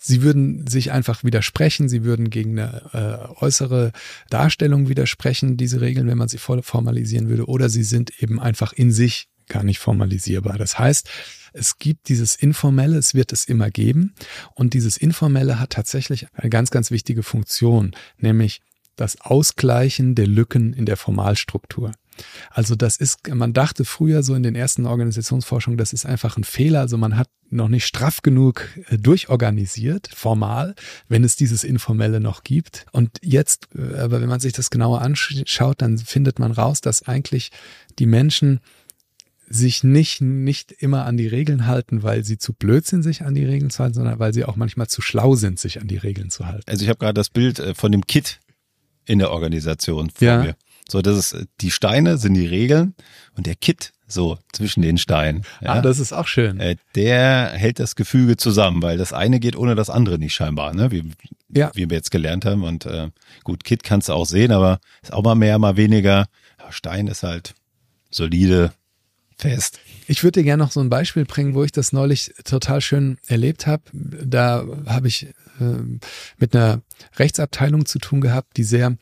sie 0.00 0.22
würden 0.22 0.66
sich 0.66 0.92
einfach 0.92 1.24
widersprechen, 1.24 1.88
sie 1.88 2.04
würden 2.04 2.30
gegen 2.30 2.58
eine 2.58 2.90
äh, 2.92 3.44
äußere 3.44 3.92
Darstellung 4.30 4.88
widersprechen, 4.88 5.56
diese 5.56 5.80
Regeln, 5.80 6.08
wenn 6.08 6.18
man 6.18 6.28
sie 6.28 6.38
voll 6.38 6.62
formalisieren 6.62 7.28
würde, 7.28 7.46
oder 7.46 7.68
sie 7.68 7.84
sind 7.84 8.22
eben 8.22 8.40
einfach 8.40 8.72
in 8.72 8.92
sich 8.92 9.28
gar 9.48 9.62
nicht 9.62 9.78
formalisierbar. 9.78 10.58
Das 10.58 10.78
heißt, 10.78 11.08
es 11.52 11.78
gibt 11.78 12.08
dieses 12.08 12.36
Informelle, 12.36 12.98
es 12.98 13.14
wird 13.14 13.32
es 13.32 13.44
immer 13.46 13.70
geben, 13.70 14.14
und 14.54 14.74
dieses 14.74 14.96
Informelle 14.96 15.58
hat 15.58 15.70
tatsächlich 15.70 16.26
eine 16.34 16.50
ganz, 16.50 16.70
ganz 16.70 16.90
wichtige 16.90 17.22
Funktion, 17.22 17.92
nämlich 18.18 18.60
das 18.96 19.20
Ausgleichen 19.20 20.14
der 20.14 20.26
Lücken 20.26 20.72
in 20.72 20.84
der 20.84 20.96
Formalstruktur. 20.96 21.92
Also 22.50 22.74
das 22.74 22.96
ist, 22.96 23.28
man 23.32 23.52
dachte 23.52 23.84
früher 23.84 24.22
so 24.22 24.34
in 24.34 24.42
den 24.42 24.54
ersten 24.54 24.86
Organisationsforschungen, 24.86 25.78
das 25.78 25.92
ist 25.92 26.06
einfach 26.06 26.36
ein 26.36 26.44
Fehler. 26.44 26.80
Also 26.80 26.98
man 26.98 27.16
hat 27.16 27.28
noch 27.50 27.68
nicht 27.68 27.86
straff 27.86 28.22
genug 28.22 28.68
äh, 28.88 28.98
durchorganisiert, 28.98 30.10
formal, 30.14 30.74
wenn 31.08 31.24
es 31.24 31.36
dieses 31.36 31.64
Informelle 31.64 32.20
noch 32.20 32.42
gibt. 32.42 32.86
Und 32.92 33.18
jetzt, 33.22 33.68
äh, 33.74 33.98
aber 33.98 34.20
wenn 34.20 34.28
man 34.28 34.40
sich 34.40 34.52
das 34.52 34.70
genauer 34.70 35.02
anschaut, 35.02 35.80
dann 35.82 35.98
findet 35.98 36.38
man 36.38 36.52
raus, 36.52 36.80
dass 36.80 37.02
eigentlich 37.02 37.50
die 37.98 38.06
Menschen 38.06 38.60
sich 39.50 39.82
nicht, 39.82 40.20
nicht 40.20 40.72
immer 40.72 41.06
an 41.06 41.16
die 41.16 41.26
Regeln 41.26 41.66
halten, 41.66 42.02
weil 42.02 42.24
sie 42.24 42.38
zu 42.38 42.52
blöd 42.52 42.86
sind, 42.86 43.02
sich 43.02 43.22
an 43.22 43.34
die 43.34 43.44
Regeln 43.44 43.70
zu 43.70 43.82
halten, 43.82 43.94
sondern 43.94 44.18
weil 44.18 44.34
sie 44.34 44.44
auch 44.44 44.56
manchmal 44.56 44.88
zu 44.88 45.00
schlau 45.00 45.36
sind, 45.36 45.58
sich 45.58 45.80
an 45.80 45.88
die 45.88 45.96
Regeln 45.96 46.30
zu 46.30 46.46
halten. 46.46 46.64
Also 46.66 46.82
ich 46.82 46.88
habe 46.88 46.98
gerade 46.98 47.14
das 47.14 47.30
Bild 47.30 47.58
äh, 47.58 47.74
von 47.74 47.92
dem 47.92 48.06
Kit 48.06 48.40
in 49.06 49.18
der 49.18 49.30
Organisation 49.30 50.10
vor 50.10 50.28
ja. 50.28 50.42
mir. 50.42 50.56
So, 50.90 51.02
das 51.02 51.32
ist, 51.32 51.46
die 51.60 51.70
Steine 51.70 52.18
sind 52.18 52.34
die 52.34 52.46
Regeln 52.46 52.94
und 53.36 53.46
der 53.46 53.54
Kit 53.54 53.92
so 54.06 54.38
zwischen 54.52 54.80
den 54.80 54.96
Steinen. 54.96 55.44
Ja, 55.60 55.74
ah, 55.74 55.82
das 55.82 55.98
ist 55.98 56.12
auch 56.12 56.26
schön. 56.26 56.58
Äh, 56.60 56.76
der 56.94 57.50
hält 57.52 57.78
das 57.78 57.94
Gefüge 57.94 58.38
zusammen, 58.38 58.82
weil 58.82 58.96
das 58.96 59.12
eine 59.12 59.38
geht 59.38 59.54
ohne 59.54 59.74
das 59.74 59.90
andere 59.90 60.18
nicht 60.18 60.34
scheinbar, 60.34 60.74
ne? 60.74 60.90
Wie, 60.90 61.12
ja. 61.50 61.70
wie 61.74 61.90
wir 61.90 61.96
jetzt 61.96 62.10
gelernt 62.10 62.46
haben. 62.46 62.64
Und 62.64 62.86
äh, 62.86 63.10
gut, 63.44 63.64
Kit 63.64 63.82
kannst 63.82 64.08
du 64.08 64.14
auch 64.14 64.24
sehen, 64.24 64.50
aber 64.50 64.80
ist 65.02 65.12
auch 65.12 65.22
mal 65.22 65.34
mehr, 65.34 65.58
mal 65.58 65.76
weniger. 65.76 66.26
Stein 66.70 67.06
ist 67.06 67.22
halt 67.22 67.54
solide, 68.10 68.72
fest. 69.38 69.78
Ich 70.06 70.24
würde 70.24 70.40
dir 70.40 70.44
gerne 70.44 70.62
noch 70.62 70.72
so 70.72 70.80
ein 70.80 70.90
Beispiel 70.90 71.24
bringen, 71.24 71.54
wo 71.54 71.62
ich 71.64 71.72
das 71.72 71.92
neulich 71.92 72.34
total 72.44 72.80
schön 72.80 73.18
erlebt 73.26 73.66
habe. 73.66 73.82
Da 73.92 74.66
habe 74.86 75.08
ich 75.08 75.26
äh, 75.60 75.98
mit 76.38 76.54
einer 76.54 76.82
Rechtsabteilung 77.16 77.86
zu 77.86 77.98
tun 77.98 78.20
gehabt, 78.20 78.56
die 78.56 78.64
sehr 78.64 78.96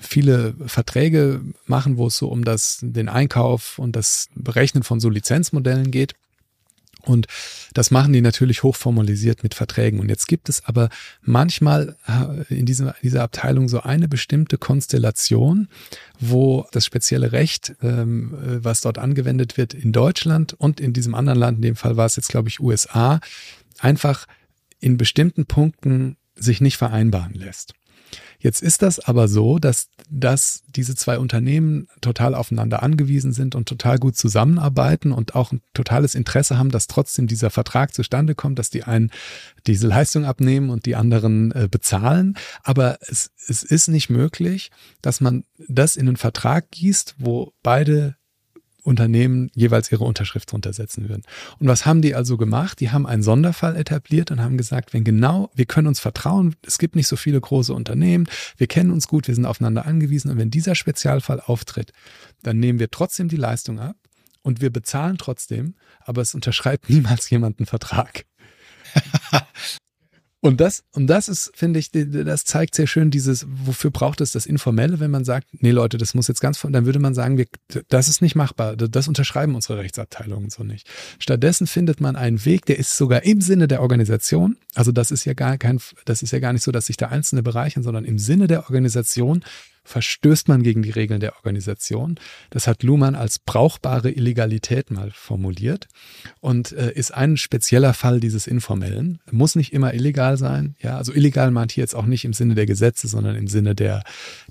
viele 0.00 0.54
Verträge 0.66 1.40
machen, 1.66 1.96
wo 1.96 2.06
es 2.06 2.16
so 2.16 2.28
um 2.28 2.44
das, 2.44 2.78
den 2.82 3.08
Einkauf 3.08 3.78
und 3.78 3.96
das 3.96 4.28
Berechnen 4.34 4.82
von 4.82 5.00
so 5.00 5.08
Lizenzmodellen 5.08 5.90
geht. 5.90 6.14
Und 7.06 7.26
das 7.74 7.90
machen 7.90 8.12
die 8.12 8.20
natürlich 8.20 8.62
hochformalisiert 8.62 9.42
mit 9.42 9.54
Verträgen. 9.54 10.00
Und 10.00 10.08
jetzt 10.08 10.26
gibt 10.26 10.48
es 10.48 10.64
aber 10.64 10.88
manchmal 11.22 11.96
in 12.48 12.66
dieser, 12.66 12.94
dieser 13.02 13.22
Abteilung 13.22 13.68
so 13.68 13.80
eine 13.80 14.08
bestimmte 14.08 14.58
Konstellation, 14.58 15.68
wo 16.18 16.66
das 16.72 16.86
spezielle 16.86 17.32
Recht, 17.32 17.74
ähm, 17.82 18.34
äh, 18.34 18.64
was 18.64 18.80
dort 18.80 18.98
angewendet 18.98 19.56
wird 19.56 19.74
in 19.74 19.92
Deutschland 19.92 20.54
und 20.54 20.80
in 20.80 20.92
diesem 20.92 21.14
anderen 21.14 21.38
Land, 21.38 21.56
in 21.56 21.62
dem 21.62 21.76
Fall 21.76 21.96
war 21.96 22.06
es 22.06 22.16
jetzt, 22.16 22.28
glaube 22.28 22.48
ich, 22.48 22.60
USA, 22.60 23.20
einfach 23.78 24.26
in 24.80 24.96
bestimmten 24.96 25.46
Punkten 25.46 26.16
sich 26.36 26.60
nicht 26.60 26.76
vereinbaren 26.76 27.34
lässt. 27.34 27.74
Jetzt 28.44 28.60
ist 28.60 28.82
das 28.82 29.00
aber 29.00 29.26
so, 29.26 29.58
dass, 29.58 29.88
dass 30.10 30.64
diese 30.68 30.94
zwei 30.94 31.18
Unternehmen 31.18 31.88
total 32.02 32.34
aufeinander 32.34 32.82
angewiesen 32.82 33.32
sind 33.32 33.54
und 33.54 33.66
total 33.66 33.98
gut 33.98 34.18
zusammenarbeiten 34.18 35.12
und 35.12 35.34
auch 35.34 35.50
ein 35.50 35.62
totales 35.72 36.14
Interesse 36.14 36.58
haben, 36.58 36.70
dass 36.70 36.86
trotzdem 36.86 37.26
dieser 37.26 37.48
Vertrag 37.48 37.94
zustande 37.94 38.34
kommt, 38.34 38.58
dass 38.58 38.68
die 38.68 38.84
einen 38.84 39.10
diese 39.66 39.86
Leistung 39.86 40.26
abnehmen 40.26 40.68
und 40.68 40.84
die 40.84 40.94
anderen 40.94 41.52
äh, 41.52 41.68
bezahlen. 41.70 42.36
Aber 42.62 42.98
es, 43.00 43.30
es 43.48 43.62
ist 43.62 43.88
nicht 43.88 44.10
möglich, 44.10 44.70
dass 45.00 45.22
man 45.22 45.44
das 45.66 45.96
in 45.96 46.06
einen 46.06 46.18
Vertrag 46.18 46.70
gießt, 46.70 47.14
wo 47.16 47.54
beide 47.62 48.14
Unternehmen 48.84 49.50
jeweils 49.54 49.90
ihre 49.90 50.04
Unterschrift 50.04 50.52
drunter 50.52 50.72
setzen 50.72 51.08
würden. 51.08 51.22
Und 51.58 51.68
was 51.68 51.86
haben 51.86 52.02
die 52.02 52.14
also 52.14 52.36
gemacht? 52.36 52.80
Die 52.80 52.90
haben 52.90 53.06
einen 53.06 53.22
Sonderfall 53.22 53.76
etabliert 53.76 54.30
und 54.30 54.40
haben 54.40 54.58
gesagt, 54.58 54.92
wenn 54.92 55.04
genau, 55.04 55.50
wir 55.54 55.64
können 55.64 55.88
uns 55.88 56.00
vertrauen, 56.00 56.54
es 56.66 56.78
gibt 56.78 56.94
nicht 56.94 57.08
so 57.08 57.16
viele 57.16 57.40
große 57.40 57.72
Unternehmen, 57.72 58.28
wir 58.58 58.66
kennen 58.66 58.90
uns 58.90 59.08
gut, 59.08 59.26
wir 59.26 59.34
sind 59.34 59.46
aufeinander 59.46 59.86
angewiesen 59.86 60.30
und 60.30 60.38
wenn 60.38 60.50
dieser 60.50 60.74
Spezialfall 60.74 61.40
auftritt, 61.40 61.92
dann 62.42 62.58
nehmen 62.58 62.78
wir 62.78 62.90
trotzdem 62.90 63.28
die 63.28 63.36
Leistung 63.36 63.80
ab 63.80 63.96
und 64.42 64.60
wir 64.60 64.70
bezahlen 64.70 65.16
trotzdem, 65.16 65.74
aber 66.00 66.20
es 66.20 66.34
unterschreibt 66.34 66.88
niemals 66.90 67.30
jemand 67.30 67.58
einen 67.58 67.66
Vertrag. 67.66 68.26
Und 70.44 70.60
das, 70.60 70.84
und 70.92 71.06
das 71.06 71.28
ist, 71.30 71.52
finde 71.54 71.78
ich, 71.80 71.90
das 71.90 72.44
zeigt 72.44 72.74
sehr 72.74 72.86
schön 72.86 73.10
dieses, 73.10 73.46
wofür 73.48 73.90
braucht 73.90 74.20
es 74.20 74.30
das 74.30 74.44
Informelle, 74.44 75.00
wenn 75.00 75.10
man 75.10 75.24
sagt, 75.24 75.46
nee 75.52 75.70
Leute, 75.70 75.96
das 75.96 76.12
muss 76.12 76.28
jetzt 76.28 76.42
ganz 76.42 76.60
dann 76.60 76.84
würde 76.84 76.98
man 76.98 77.14
sagen, 77.14 77.38
wir, 77.38 77.46
das 77.88 78.08
ist 78.08 78.20
nicht 78.20 78.34
machbar, 78.34 78.76
das 78.76 79.08
unterschreiben 79.08 79.54
unsere 79.54 79.78
Rechtsabteilungen 79.78 80.50
so 80.50 80.62
nicht. 80.62 80.86
Stattdessen 81.18 81.66
findet 81.66 82.02
man 82.02 82.14
einen 82.14 82.44
Weg, 82.44 82.66
der 82.66 82.78
ist 82.78 82.94
sogar 82.98 83.22
im 83.22 83.40
Sinne 83.40 83.68
der 83.68 83.80
Organisation, 83.80 84.58
also 84.74 84.92
das 84.92 85.10
ist 85.10 85.24
ja 85.24 85.32
gar 85.32 85.56
kein, 85.56 85.80
das 86.04 86.22
ist 86.22 86.32
ja 86.32 86.40
gar 86.40 86.52
nicht 86.52 86.62
so, 86.62 86.72
dass 86.72 86.86
sich 86.86 86.98
da 86.98 87.08
Einzelne 87.08 87.42
bereichern, 87.42 87.82
sondern 87.82 88.04
im 88.04 88.18
Sinne 88.18 88.46
der 88.46 88.64
Organisation 88.64 89.42
verstößt 89.84 90.48
man 90.48 90.62
gegen 90.62 90.82
die 90.82 90.90
Regeln 90.90 91.20
der 91.20 91.36
Organisation. 91.36 92.18
Das 92.50 92.66
hat 92.66 92.82
Luhmann 92.82 93.14
als 93.14 93.38
brauchbare 93.38 94.10
Illegalität 94.10 94.90
mal 94.90 95.10
formuliert 95.12 95.88
und 96.40 96.72
äh, 96.72 96.92
ist 96.92 97.12
ein 97.12 97.36
spezieller 97.36 97.94
Fall 97.94 98.20
dieses 98.20 98.46
Informellen. 98.46 99.20
Muss 99.30 99.54
nicht 99.54 99.72
immer 99.72 99.94
illegal 99.94 100.36
sein. 100.36 100.74
Ja, 100.80 100.96
also 100.96 101.12
illegal 101.12 101.50
meint 101.50 101.72
hier 101.72 101.82
jetzt 101.82 101.94
auch 101.94 102.06
nicht 102.06 102.24
im 102.24 102.32
Sinne 102.32 102.54
der 102.54 102.66
Gesetze, 102.66 103.08
sondern 103.08 103.36
im 103.36 103.46
Sinne 103.46 103.74
der, 103.74 104.02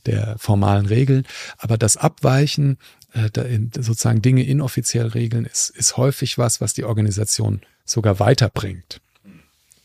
der 0.05 0.35
formalen 0.37 0.85
Regeln. 0.85 1.25
Aber 1.57 1.77
das 1.77 1.97
Abweichen, 1.97 2.77
äh, 3.13 3.29
sozusagen 3.75 4.21
Dinge 4.21 4.43
inoffiziell 4.43 5.07
regeln, 5.07 5.45
ist, 5.45 5.69
ist 5.69 5.97
häufig 5.97 6.37
was, 6.37 6.61
was 6.61 6.73
die 6.73 6.83
Organisation 6.83 7.61
sogar 7.85 8.19
weiterbringt. 8.19 9.01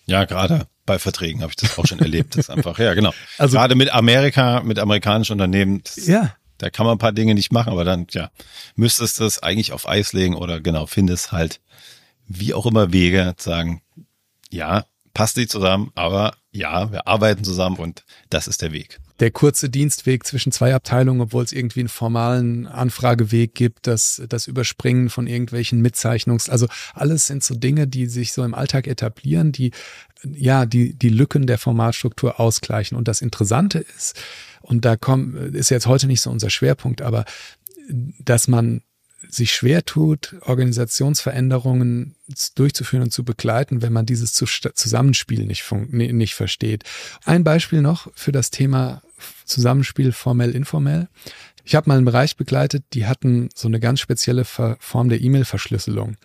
Ja, 0.08 0.24
gerade 0.24 0.66
bei 0.86 0.98
Verträgen 0.98 1.42
habe 1.42 1.50
ich 1.50 1.56
das 1.56 1.78
auch 1.78 1.86
schon 1.86 1.98
erlebt. 2.00 2.34
Das 2.34 2.48
ist 2.48 2.50
einfach, 2.50 2.78
ja, 2.78 2.94
genau. 2.94 3.12
Also 3.38 3.58
gerade 3.58 3.74
mit 3.74 3.92
Amerika, 3.92 4.62
mit 4.62 4.78
amerikanischen 4.78 5.32
Unternehmen, 5.32 5.82
das, 5.84 6.06
ja. 6.06 6.34
da 6.56 6.70
kann 6.70 6.86
man 6.86 6.96
ein 6.96 6.98
paar 6.98 7.12
Dinge 7.12 7.34
nicht 7.34 7.52
machen, 7.52 7.72
aber 7.72 7.84
dann, 7.84 8.06
ja, 8.10 8.30
müsstest 8.74 9.18
du 9.20 9.24
das 9.24 9.42
eigentlich 9.42 9.72
auf 9.72 9.88
Eis 9.88 10.12
legen 10.12 10.34
oder 10.34 10.60
genau, 10.60 10.86
findest 10.86 11.32
halt 11.32 11.60
wie 12.26 12.54
auch 12.54 12.66
immer 12.66 12.92
Wege, 12.92 13.34
sagen, 13.38 13.82
ja, 14.50 14.84
passt 15.14 15.36
nicht 15.36 15.50
zusammen, 15.50 15.92
aber 15.94 16.36
ja, 16.52 16.90
wir 16.90 17.06
arbeiten 17.06 17.44
zusammen 17.44 17.76
und 17.76 18.04
das 18.30 18.48
ist 18.48 18.62
der 18.62 18.72
Weg 18.72 18.98
der 19.20 19.30
kurze 19.30 19.68
Dienstweg 19.68 20.24
zwischen 20.24 20.52
zwei 20.52 20.74
Abteilungen, 20.74 21.20
obwohl 21.20 21.44
es 21.44 21.52
irgendwie 21.52 21.80
einen 21.80 21.88
formalen 21.88 22.66
Anfrageweg 22.66 23.54
gibt, 23.54 23.86
das, 23.86 24.22
das 24.28 24.46
Überspringen 24.46 25.10
von 25.10 25.26
irgendwelchen 25.26 25.80
Mitzeichnungs, 25.80 26.48
also 26.48 26.68
alles 26.94 27.26
sind 27.26 27.42
so 27.42 27.54
Dinge, 27.54 27.88
die 27.88 28.06
sich 28.06 28.32
so 28.32 28.44
im 28.44 28.54
Alltag 28.54 28.86
etablieren, 28.86 29.52
die 29.52 29.72
ja 30.24 30.66
die 30.66 30.94
die 30.94 31.10
Lücken 31.10 31.46
der 31.46 31.58
Formalstruktur 31.58 32.40
ausgleichen. 32.40 32.96
Und 32.96 33.08
das 33.08 33.22
Interessante 33.22 33.78
ist, 33.96 34.20
und 34.60 34.84
da 34.84 34.96
kommt 34.96 35.54
ist 35.54 35.70
jetzt 35.70 35.86
heute 35.86 36.06
nicht 36.06 36.20
so 36.20 36.30
unser 36.30 36.50
Schwerpunkt, 36.50 37.02
aber 37.02 37.24
dass 38.18 38.48
man 38.48 38.82
sich 39.28 39.52
schwer 39.52 39.84
tut, 39.84 40.36
Organisationsveränderungen 40.42 42.14
durchzuführen 42.54 43.04
und 43.04 43.12
zu 43.12 43.24
begleiten, 43.24 43.82
wenn 43.82 43.92
man 43.92 44.06
dieses 44.06 44.32
Zusammenspiel 44.32 45.44
nicht, 45.44 45.70
nicht 45.90 46.34
versteht. 46.34 46.84
Ein 47.24 47.44
Beispiel 47.44 47.82
noch 47.82 48.10
für 48.14 48.32
das 48.32 48.50
Thema 48.50 49.02
Zusammenspiel 49.44 50.12
formell-informell. 50.12 51.08
Ich 51.64 51.74
habe 51.74 51.88
mal 51.88 51.96
einen 51.96 52.04
Bereich 52.04 52.36
begleitet, 52.36 52.84
die 52.94 53.06
hatten 53.06 53.50
so 53.54 53.68
eine 53.68 53.80
ganz 53.80 54.00
spezielle 54.00 54.44
Form 54.44 55.08
der 55.08 55.20
E-Mail-Verschlüsselung. 55.20 56.16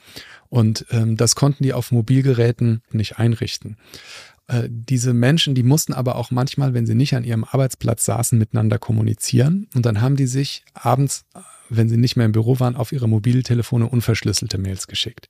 Und 0.50 0.86
ähm, 0.92 1.18
das 1.18 1.36
konnten 1.36 1.64
die 1.64 1.74
auf 1.74 1.92
Mobilgeräten 1.92 2.82
nicht 2.92 3.18
einrichten. 3.18 3.78
Äh, 4.48 4.70
diese 4.70 5.14
Menschen, 5.14 5.56
die 5.56 5.64
mussten 5.64 5.94
aber 5.94 6.16
auch 6.16 6.32
manchmal, 6.32 6.74
wenn 6.74 6.86
sie 6.86 6.96
nicht 6.96 7.16
an 7.16 7.24
ihrem 7.24 7.44
Arbeitsplatz 7.44 8.06
saßen, 8.06 8.38
miteinander 8.38 8.78
kommunizieren. 8.78 9.68
Und 9.74 9.86
dann 9.86 10.02
haben 10.02 10.16
die 10.16 10.28
sich 10.28 10.64
abends, 10.74 11.26
wenn 11.70 11.90
sie 11.90 11.98
nicht 11.98 12.16
mehr 12.16 12.26
im 12.26 12.32
Büro 12.32 12.60
waren, 12.60 12.76
auf 12.76 12.92
ihre 12.92 13.10
Mobiltelefone 13.10 13.88
unverschlüsselte 13.88 14.58
Mails 14.58 14.88
geschickt. 14.88 15.28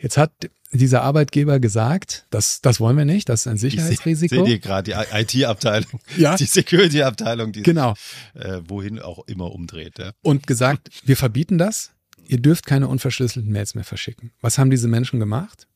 Jetzt 0.00 0.16
hat 0.16 0.32
dieser 0.72 1.02
Arbeitgeber 1.02 1.60
gesagt, 1.60 2.26
das, 2.30 2.60
das 2.60 2.80
wollen 2.80 2.96
wir 2.96 3.04
nicht, 3.04 3.28
das 3.28 3.40
ist 3.40 3.46
ein 3.48 3.58
Sicherheitsrisiko. 3.58 4.36
Ich 4.36 4.46
sehe 4.46 4.58
gerade 4.60 4.92
die 4.92 5.16
IT-Abteilung, 5.16 6.00
ja? 6.16 6.36
die 6.36 6.44
Security-Abteilung, 6.46 7.52
die 7.52 7.62
genau. 7.62 7.94
sich 8.34 8.44
äh, 8.44 8.62
wohin 8.68 8.98
auch 9.00 9.26
immer 9.26 9.52
umdreht. 9.52 9.98
Ja. 9.98 10.12
Und 10.22 10.46
gesagt, 10.46 10.88
wir 11.04 11.16
verbieten 11.16 11.58
das, 11.58 11.90
ihr 12.26 12.38
dürft 12.38 12.66
keine 12.66 12.88
unverschlüsselten 12.88 13.50
Mails 13.50 13.74
mehr 13.74 13.84
verschicken. 13.84 14.32
Was 14.40 14.58
haben 14.58 14.70
diese 14.70 14.88
Menschen 14.88 15.18
gemacht? 15.18 15.66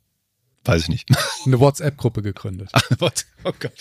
Weiß 0.64 0.82
ich 0.82 0.88
nicht. 0.88 1.08
Eine 1.44 1.60
WhatsApp-Gruppe 1.60 2.22
gegründet. 2.22 2.70
oh 3.44 3.52
Gott. 3.58 3.72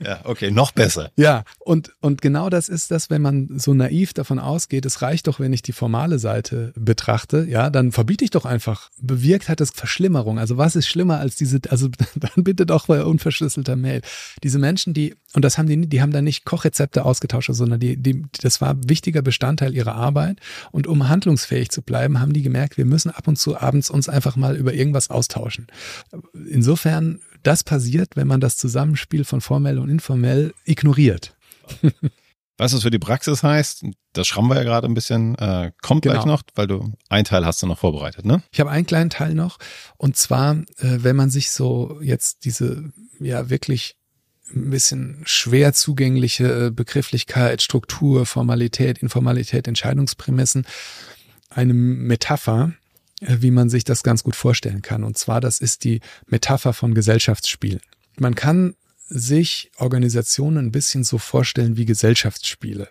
Ja, 0.00 0.20
okay, 0.24 0.50
noch 0.50 0.72
besser. 0.72 1.10
Ja, 1.16 1.44
und, 1.58 1.92
und 2.00 2.22
genau 2.22 2.50
das 2.50 2.68
ist 2.68 2.90
das, 2.90 3.10
wenn 3.10 3.22
man 3.22 3.58
so 3.58 3.74
naiv 3.74 4.12
davon 4.12 4.38
ausgeht, 4.38 4.86
es 4.86 5.02
reicht 5.02 5.26
doch, 5.26 5.40
wenn 5.40 5.52
ich 5.52 5.62
die 5.62 5.72
formale 5.72 6.18
Seite 6.18 6.72
betrachte, 6.76 7.46
ja, 7.48 7.70
dann 7.70 7.92
verbiete 7.92 8.24
ich 8.24 8.30
doch 8.30 8.44
einfach. 8.44 8.90
Bewirkt 9.00 9.48
hat 9.48 9.60
es 9.60 9.70
Verschlimmerung. 9.70 10.38
Also 10.38 10.56
was 10.56 10.76
ist 10.76 10.88
schlimmer 10.88 11.18
als 11.18 11.36
diese, 11.36 11.60
also 11.68 11.88
dann 12.14 12.44
bitte 12.44 12.66
doch 12.66 12.86
bei 12.86 13.02
unverschlüsselter 13.02 13.76
Mail. 13.76 14.02
Diese 14.42 14.58
Menschen, 14.58 14.94
die, 14.94 15.16
und 15.34 15.44
das 15.44 15.58
haben 15.58 15.68
die, 15.68 15.88
die 15.88 16.02
haben 16.02 16.12
da 16.12 16.22
nicht 16.22 16.44
Kochrezepte 16.44 17.04
ausgetauscht, 17.04 17.50
sondern 17.52 17.80
die, 17.80 17.96
die, 17.96 18.24
das 18.40 18.60
war 18.60 18.76
wichtiger 18.86 19.22
Bestandteil 19.22 19.74
ihrer 19.74 19.94
Arbeit. 19.94 20.40
Und 20.70 20.86
um 20.86 21.08
handlungsfähig 21.08 21.70
zu 21.70 21.82
bleiben, 21.82 22.20
haben 22.20 22.32
die 22.32 22.42
gemerkt, 22.42 22.76
wir 22.76 22.84
müssen 22.84 23.10
ab 23.10 23.28
und 23.28 23.36
zu 23.36 23.58
abends 23.58 23.90
uns 23.90 24.08
einfach 24.08 24.36
mal 24.36 24.56
über 24.56 24.74
irgendwas 24.74 25.10
austauschen. 25.10 25.66
Insofern, 26.48 27.20
das 27.42 27.64
passiert, 27.64 28.16
wenn 28.16 28.26
man 28.26 28.40
das 28.40 28.56
Zusammenspiel 28.56 29.24
von 29.24 29.40
formell 29.40 29.78
und 29.78 29.88
informell 29.88 30.54
ignoriert. 30.64 31.36
Was 32.58 32.72
es 32.72 32.82
für 32.82 32.90
die 32.90 32.98
Praxis 32.98 33.44
heißt, 33.44 33.84
das 34.14 34.26
schrammen 34.26 34.50
wir 34.50 34.56
ja 34.56 34.64
gerade 34.64 34.88
ein 34.88 34.94
bisschen, 34.94 35.36
äh, 35.36 35.70
kommt 35.80 36.02
genau. 36.02 36.14
gleich 36.14 36.24
noch, 36.24 36.42
weil 36.56 36.66
du 36.66 36.92
ein 37.08 37.24
Teil 37.24 37.46
hast 37.46 37.62
du 37.62 37.68
noch 37.68 37.78
vorbereitet, 37.78 38.24
ne? 38.24 38.42
Ich 38.50 38.58
habe 38.58 38.70
einen 38.70 38.84
kleinen 38.84 39.10
Teil 39.10 39.34
noch. 39.34 39.58
Und 39.96 40.16
zwar, 40.16 40.56
äh, 40.78 40.98
wenn 40.98 41.14
man 41.14 41.30
sich 41.30 41.52
so 41.52 42.00
jetzt 42.02 42.44
diese 42.44 42.92
ja 43.20 43.48
wirklich 43.48 43.94
ein 44.52 44.70
bisschen 44.70 45.22
schwer 45.24 45.72
zugängliche 45.72 46.66
äh, 46.66 46.70
Begrifflichkeit, 46.70 47.62
Struktur, 47.62 48.26
Formalität, 48.26 48.98
Informalität, 48.98 49.68
Entscheidungsprämissen, 49.68 50.66
eine 51.50 51.74
Metapher 51.74 52.72
wie 53.20 53.50
man 53.50 53.68
sich 53.68 53.84
das 53.84 54.02
ganz 54.02 54.22
gut 54.22 54.36
vorstellen 54.36 54.82
kann. 54.82 55.04
Und 55.04 55.18
zwar, 55.18 55.40
das 55.40 55.60
ist 55.60 55.84
die 55.84 56.00
Metapher 56.26 56.72
von 56.72 56.94
Gesellschaftsspielen. 56.94 57.80
Man 58.18 58.34
kann 58.34 58.74
sich 59.08 59.70
Organisationen 59.78 60.66
ein 60.66 60.72
bisschen 60.72 61.04
so 61.04 61.18
vorstellen 61.18 61.76
wie 61.76 61.86
Gesellschaftsspiele. 61.86 62.88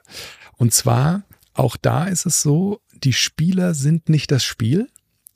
Und 0.57 0.73
zwar, 0.73 1.23
auch 1.53 1.77
da 1.77 2.05
ist 2.05 2.25
es 2.25 2.41
so, 2.41 2.81
die 2.93 3.13
Spieler 3.13 3.73
sind 3.73 4.09
nicht 4.09 4.31
das 4.31 4.43
Spiel, 4.43 4.87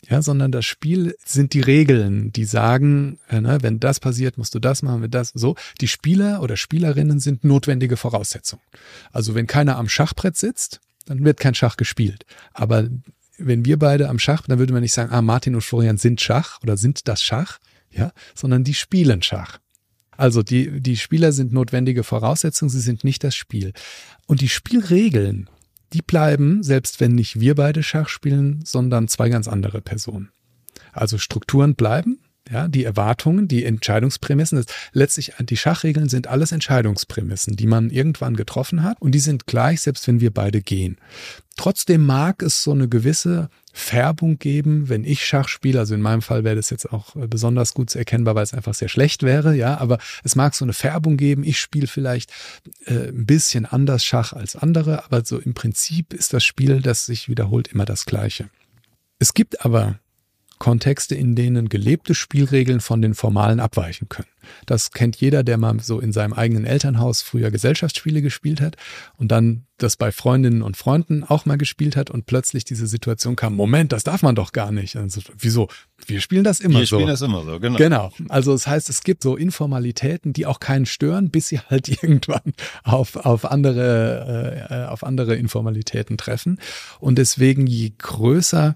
ja, 0.10 0.21
sondern 0.21 0.51
das 0.51 0.65
Spiel 0.65 1.15
sind 1.23 1.54
die 1.54 1.62
Regeln, 1.62 2.32
die 2.32 2.45
sagen, 2.45 3.19
äh, 3.30 3.39
ne, 3.39 3.60
wenn 3.62 3.80
das 3.80 3.99
passiert, 3.99 4.38
musst 4.38 4.56
du 4.56 4.60
das 4.60 4.82
machen, 4.82 5.04
wenn 5.04 5.12
das 5.12 5.30
so. 5.30 5.56
Die 5.80 5.88
Spieler 5.88 6.41
oder 6.41 6.58
Spielerinnen 6.58 7.19
sind 7.19 7.43
notwendige 7.43 7.97
Voraussetzungen. 7.97 8.63
Also 9.12 9.36
wenn 9.36 9.45
keiner 9.45 9.77
am 9.77 9.88
Schachbrett 9.88 10.38
sitzt, 10.38 10.82
dann 11.06 11.23
wird 11.23 11.39
kein 11.39 11.54
Schach 11.54 11.77
gespielt. 11.77 12.25
Aber 12.54 12.89
wenn 13.45 13.65
wir 13.65 13.77
beide 13.77 14.10
am 14.10 14.19
Schach, 14.19 14.43
dann 14.47 14.60
würde 14.60 14.73
man 14.73 14.82
nicht 14.82 14.93
sagen, 14.93 15.12
ah, 15.12 15.21
Martin 15.21 15.56
und 15.56 15.62
Florian 15.62 15.97
sind 15.97 16.21
Schach 16.21 16.60
oder 16.63 16.77
sind 16.77 17.08
das 17.08 17.21
Schach, 17.21 17.60
ja, 17.91 18.12
sondern 18.36 18.63
die 18.63 18.73
spielen 18.73 19.21
Schach. 19.21 19.60
Also 20.17 20.43
die, 20.43 20.82
die 20.82 20.97
Spieler 20.97 21.32
sind 21.32 21.51
notwendige 21.51 22.04
Voraussetzungen, 22.04 22.69
sie 22.69 22.80
sind 22.80 23.04
nicht 23.04 23.23
das 23.23 23.36
Spiel. 23.36 23.73
Und 24.27 24.41
die 24.41 24.49
Spielregeln, 24.49 25.49
die 25.93 26.01
bleiben, 26.01 26.63
selbst 26.63 26.99
wenn 26.99 27.15
nicht 27.15 27.39
wir 27.39 27.56
beide 27.56 27.84
Schach 27.84 28.08
spielen, 28.08 28.63
sondern 28.63 29.08
zwei 29.08 29.30
ganz 29.30 29.47
andere 29.47 29.82
Personen. 29.82 30.30
Also 30.93 31.17
Strukturen 31.17 31.75
bleiben, 31.75 32.19
ja, 32.52 32.68
die 32.68 32.84
Erwartungen, 32.84 33.48
die 33.48 33.64
Entscheidungsprämissen, 33.64 34.58
das, 34.58 34.66
letztlich 34.94 35.34
die 35.40 35.58
Schachregeln 35.58 36.10
sind 36.10 36.28
alles 36.28 36.52
Entscheidungsprämissen, 36.52 37.56
die 37.56 37.68
man 37.68 37.90
irgendwann 37.90 38.36
getroffen 38.36 38.84
hat 38.84 39.02
und 39.02 39.14
die 39.14 39.20
sind 39.20 39.48
gleich, 39.48 39.82
selbst 39.82 40.08
wenn 40.08 40.20
wir 40.20 40.34
beide 40.34 40.62
gehen. 40.62 40.98
Trotzdem 41.58 42.06
mag 42.06 42.42
es 42.42 42.64
so 42.64 42.72
eine 42.72 42.88
gewisse 42.88 43.50
Färbung 43.74 44.40
geben, 44.40 44.90
wenn 44.90 45.04
ich 45.04 45.26
Schach 45.26 45.48
spiele. 45.48 45.80
Also 45.80 45.94
in 45.94 46.02
meinem 46.02 46.22
Fall 46.22 46.44
wäre 46.44 46.56
das 46.56 46.70
jetzt 46.70 46.92
auch 46.92 47.16
äh, 47.16 47.28
besonders 47.28 47.74
gut 47.74 47.96
erkennbar, 47.96 48.36
weil 48.36 48.44
es 48.44 48.54
einfach 48.54 48.74
sehr 48.74 48.90
schlecht 48.90 49.24
wäre, 49.24 49.56
ja. 49.56 49.78
Aber 49.78 49.98
es 50.24 50.36
mag 50.36 50.56
so 50.56 50.66
eine 50.66 50.74
Färbung 50.74 51.18
geben. 51.18 51.44
Ich 51.44 51.60
spiele 51.60 51.88
vielleicht 51.88 52.32
äh, 52.86 53.10
ein 53.10 53.26
bisschen 53.26 53.66
anders 53.66 54.04
Schach 54.04 54.34
als 54.34 54.56
andere, 54.56 55.06
aber 55.06 55.24
so 55.24 55.40
im 55.40 55.54
Prinzip 55.54 56.14
ist 56.14 56.34
das 56.34 56.44
Spiel, 56.44 56.82
das 56.82 57.06
sich 57.06 57.30
wiederholt, 57.30 57.70
immer 57.70 57.86
das 57.86 58.06
Gleiche. 58.06 58.50
Es 59.20 59.34
gibt 59.34 59.64
aber 59.64 60.00
Kontexte, 60.62 61.15
in 61.15 61.34
denen 61.34 61.69
gelebte 61.69 62.13
Spielregeln 62.13 62.82
von 62.82 63.02
den 63.02 63.15
formalen 63.15 63.60
abweichen 63.60 64.10
können. 64.10 64.28
Das 64.67 64.92
kennt 64.92 65.15
jeder, 65.15 65.42
der 65.42 65.58
mal 65.58 65.79
so 65.79 66.00
in 66.00 66.13
seinem 66.13 66.33
eigenen 66.33 66.65
Elternhaus 66.65 67.23
früher 67.23 67.50
Gesellschaftsspiele 67.50 68.21
gespielt 68.21 68.62
hat 68.62 68.75
und 69.17 69.31
dann 69.31 69.65
das 69.79 69.98
bei 69.98 70.12
Freundinnen 70.12 70.62
und 70.62 70.77
Freunden 70.77 71.23
auch 71.23 71.46
mal 71.46 71.58
gespielt 71.58 71.96
hat 71.96 72.12
und 72.12 72.27
plötzlich 72.27 72.63
diese 72.63 72.86
Situation 72.86 73.36
kam, 73.36 73.56
Moment, 73.56 73.92
das 73.92 74.04
darf 74.04 74.21
man 74.21 74.36
doch 74.36 74.52
gar 74.52 74.71
nicht. 74.71 74.96
Also, 74.98 75.21
wieso? 75.36 75.67
Wir 76.06 76.21
spielen 76.21 76.44
das 76.44 76.60
immer 76.60 76.77
Wir 76.77 76.86
so. 76.86 76.98
Wir 76.98 77.00
spielen 77.00 77.08
das 77.08 77.21
immer 77.23 77.44
so, 77.44 77.60
genau. 77.60 77.77
Genau. 77.77 78.12
Also 78.29 78.52
das 78.52 78.67
heißt, 78.67 78.88
es 78.92 79.02
gibt 79.02 79.23
so 79.23 79.36
Informalitäten, 79.36 80.31
die 80.31 80.46
auch 80.46 80.60
keinen 80.60 80.86
stören, 80.86 81.31
bis 81.31 81.48
sie 81.48 81.60
halt 81.60 81.88
irgendwann 82.04 82.54
auf, 82.83 83.15
auf 83.15 83.46
andere, 83.46 84.67
äh, 84.69 84.92
auf 84.92 85.04
andere 85.04 85.38
Informalitäten 85.38 86.17
treffen. 86.17 86.60
Und 87.00 87.17
deswegen, 87.17 87.65
je 87.65 87.94
größer 87.98 88.75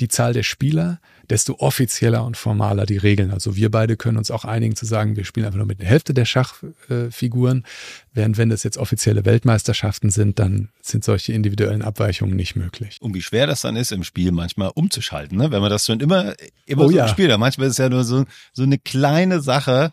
die 0.00 0.08
Zahl 0.08 0.32
der 0.32 0.42
Spieler, 0.42 1.00
desto 1.30 1.54
offizieller 1.58 2.24
und 2.24 2.36
formaler 2.36 2.86
die 2.86 2.96
Regeln. 2.96 3.30
Also 3.30 3.56
wir 3.56 3.70
beide 3.70 3.96
können 3.96 4.18
uns 4.18 4.30
auch 4.30 4.44
einigen 4.44 4.76
zu 4.76 4.86
sagen, 4.86 5.16
wir 5.16 5.24
spielen 5.24 5.46
einfach 5.46 5.58
nur 5.58 5.66
mit 5.66 5.80
der 5.80 5.88
Hälfte 5.88 6.14
der 6.14 6.24
Schachfiguren, 6.24 7.64
während 8.12 8.38
wenn 8.38 8.48
das 8.48 8.62
jetzt 8.62 8.78
offizielle 8.78 9.24
Weltmeisterschaften 9.24 10.10
sind, 10.10 10.38
dann 10.38 10.70
sind 10.80 11.04
solche 11.04 11.32
individuellen 11.32 11.82
Abweichungen 11.82 12.36
nicht 12.36 12.56
möglich. 12.56 12.98
Und 13.00 13.14
wie 13.14 13.22
schwer 13.22 13.46
das 13.46 13.60
dann 13.62 13.76
ist 13.76 13.92
im 13.92 14.04
Spiel 14.04 14.32
manchmal 14.32 14.72
umzuschalten, 14.74 15.38
ne? 15.38 15.50
wenn 15.50 15.60
man 15.60 15.70
das 15.70 15.86
schon 15.86 16.00
immer, 16.00 16.34
immer 16.66 16.84
oh, 16.84 16.88
so 16.88 16.96
ja. 16.96 17.08
spielt. 17.08 17.36
Manchmal 17.38 17.68
ist 17.68 17.72
es 17.72 17.78
ja 17.78 17.88
nur 17.88 18.04
so, 18.04 18.24
so 18.52 18.62
eine 18.62 18.78
kleine 18.78 19.40
Sache, 19.40 19.92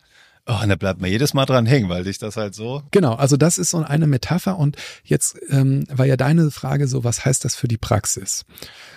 Oh, 0.50 0.62
und 0.64 0.68
da 0.68 0.74
bleibt 0.74 1.00
man 1.00 1.08
jedes 1.08 1.32
Mal 1.32 1.46
dran 1.46 1.64
hängen, 1.64 1.88
weil 1.88 2.02
dich 2.02 2.18
das 2.18 2.36
halt 2.36 2.56
so. 2.56 2.82
Genau, 2.90 3.14
also 3.14 3.36
das 3.36 3.56
ist 3.56 3.70
so 3.70 3.78
eine 3.78 4.08
Metapher. 4.08 4.58
Und 4.58 4.76
jetzt 5.04 5.38
ähm, 5.48 5.84
war 5.88 6.06
ja 6.06 6.16
deine 6.16 6.50
Frage 6.50 6.88
so, 6.88 7.04
was 7.04 7.24
heißt 7.24 7.44
das 7.44 7.54
für 7.54 7.68
die 7.68 7.76
Praxis? 7.78 8.44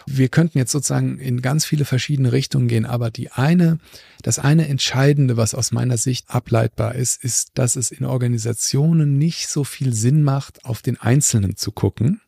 Wir 0.07 0.29
könnten 0.29 0.57
jetzt 0.57 0.71
sozusagen 0.71 1.19
in 1.19 1.43
ganz 1.43 1.63
viele 1.63 1.85
verschiedene 1.85 2.31
Richtungen 2.31 2.67
gehen, 2.67 2.87
aber 2.87 3.11
die 3.11 3.31
eine, 3.31 3.77
das 4.23 4.39
eine 4.39 4.67
Entscheidende, 4.67 5.37
was 5.37 5.53
aus 5.53 5.71
meiner 5.71 5.97
Sicht 5.97 6.27
ableitbar 6.31 6.95
ist, 6.95 7.23
ist, 7.23 7.51
dass 7.53 7.75
es 7.75 7.91
in 7.91 8.05
Organisationen 8.05 9.19
nicht 9.19 9.47
so 9.47 9.63
viel 9.63 9.93
Sinn 9.93 10.23
macht, 10.23 10.65
auf 10.65 10.81
den 10.81 10.99
Einzelnen 10.99 11.55
zu 11.55 11.71
gucken, 11.71 12.19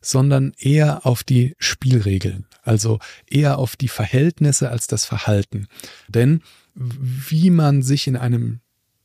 sondern 0.00 0.54
eher 0.58 1.04
auf 1.04 1.24
die 1.24 1.54
Spielregeln, 1.58 2.46
also 2.62 3.00
eher 3.28 3.58
auf 3.58 3.76
die 3.76 3.88
Verhältnisse 3.88 4.70
als 4.70 4.86
das 4.86 5.04
Verhalten. 5.04 5.68
Denn 6.08 6.40
wie 6.76 7.50
man 7.50 7.82
sich 7.82 8.06
in 8.06 8.16
einem 8.16 8.60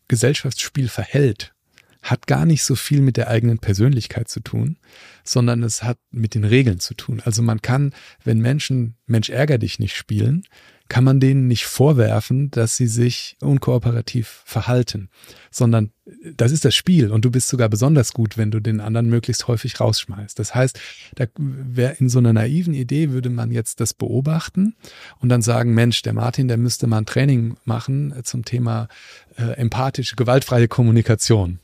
Gesellschaftsspiel 0.08 0.90
verhält, 0.90 1.54
hat 2.02 2.28
gar 2.28 2.46
nicht 2.46 2.64
so 2.64 2.76
viel 2.76 3.02
mit 3.02 3.16
der 3.16 3.30
eigenen 3.30 3.60
Persönlichkeit 3.60 4.28
zu 4.28 4.40
tun, 4.40 4.78
sondern 5.24 5.64
es 5.64 5.84
hat 5.84 6.00
mit 6.10 6.36
den 6.36 6.44
Regeln 6.44 6.80
zu 6.80 6.96
tun. 6.96 7.22
Also 7.24 7.42
man 7.42 7.62
kann, 7.62 7.94
wenn 8.24 8.40
Menschen 8.40 8.96
Mensch 9.06 9.30
ärger 9.30 9.58
dich 9.58 9.80
nicht 9.80 9.96
spielen, 9.96 10.44
kann 10.92 11.06
man 11.06 11.22
denen 11.22 11.48
nicht 11.48 11.68
vorwerfen, 11.68 12.52
dass 12.52 12.76
sie 12.76 12.88
sich 12.88 13.38
unkooperativ 13.40 14.42
verhalten, 14.44 15.08
sondern 15.50 15.92
das 16.36 16.52
ist 16.52 16.66
das 16.66 16.76
Spiel 16.76 17.12
und 17.12 17.24
du 17.24 17.32
bist 17.32 17.48
sogar 17.48 17.70
besonders 17.70 18.12
gut, 18.12 18.38
wenn 18.38 18.52
du 18.52 18.60
den 18.60 18.82
anderen 18.82 19.08
möglichst 19.08 19.48
häufig 19.48 19.80
rausschmeißt. 19.80 20.38
Das 20.38 20.54
heißt, 20.54 20.78
da 21.16 21.28
wäre 21.38 21.94
in 21.94 22.10
so 22.10 22.20
einer 22.20 22.34
naiven 22.34 22.74
Idee 22.74 23.12
würde 23.12 23.30
man 23.30 23.52
jetzt 23.52 23.80
das 23.80 23.94
beobachten 23.94 24.76
und 25.20 25.30
dann 25.30 25.42
sagen, 25.42 25.74
Mensch, 25.74 26.02
der 26.02 26.12
Martin, 26.12 26.50
der 26.50 26.58
müsste 26.58 26.88
mal 26.88 26.98
ein 26.98 27.06
Training 27.06 27.56
machen 27.64 28.14
zum 28.24 28.44
Thema 28.44 28.90
äh, 29.38 29.44
empathische, 29.54 30.18
gewaltfreie 30.18 30.68
Kommunikation. 30.68 31.60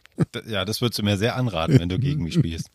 Ja, 0.47 0.65
das 0.65 0.81
würdest 0.81 0.99
du 0.99 1.03
mir 1.03 1.17
sehr 1.17 1.35
anraten, 1.35 1.79
wenn 1.79 1.89
du 1.89 1.99
gegen 1.99 2.23
mich 2.23 2.33
spielst. 2.35 2.69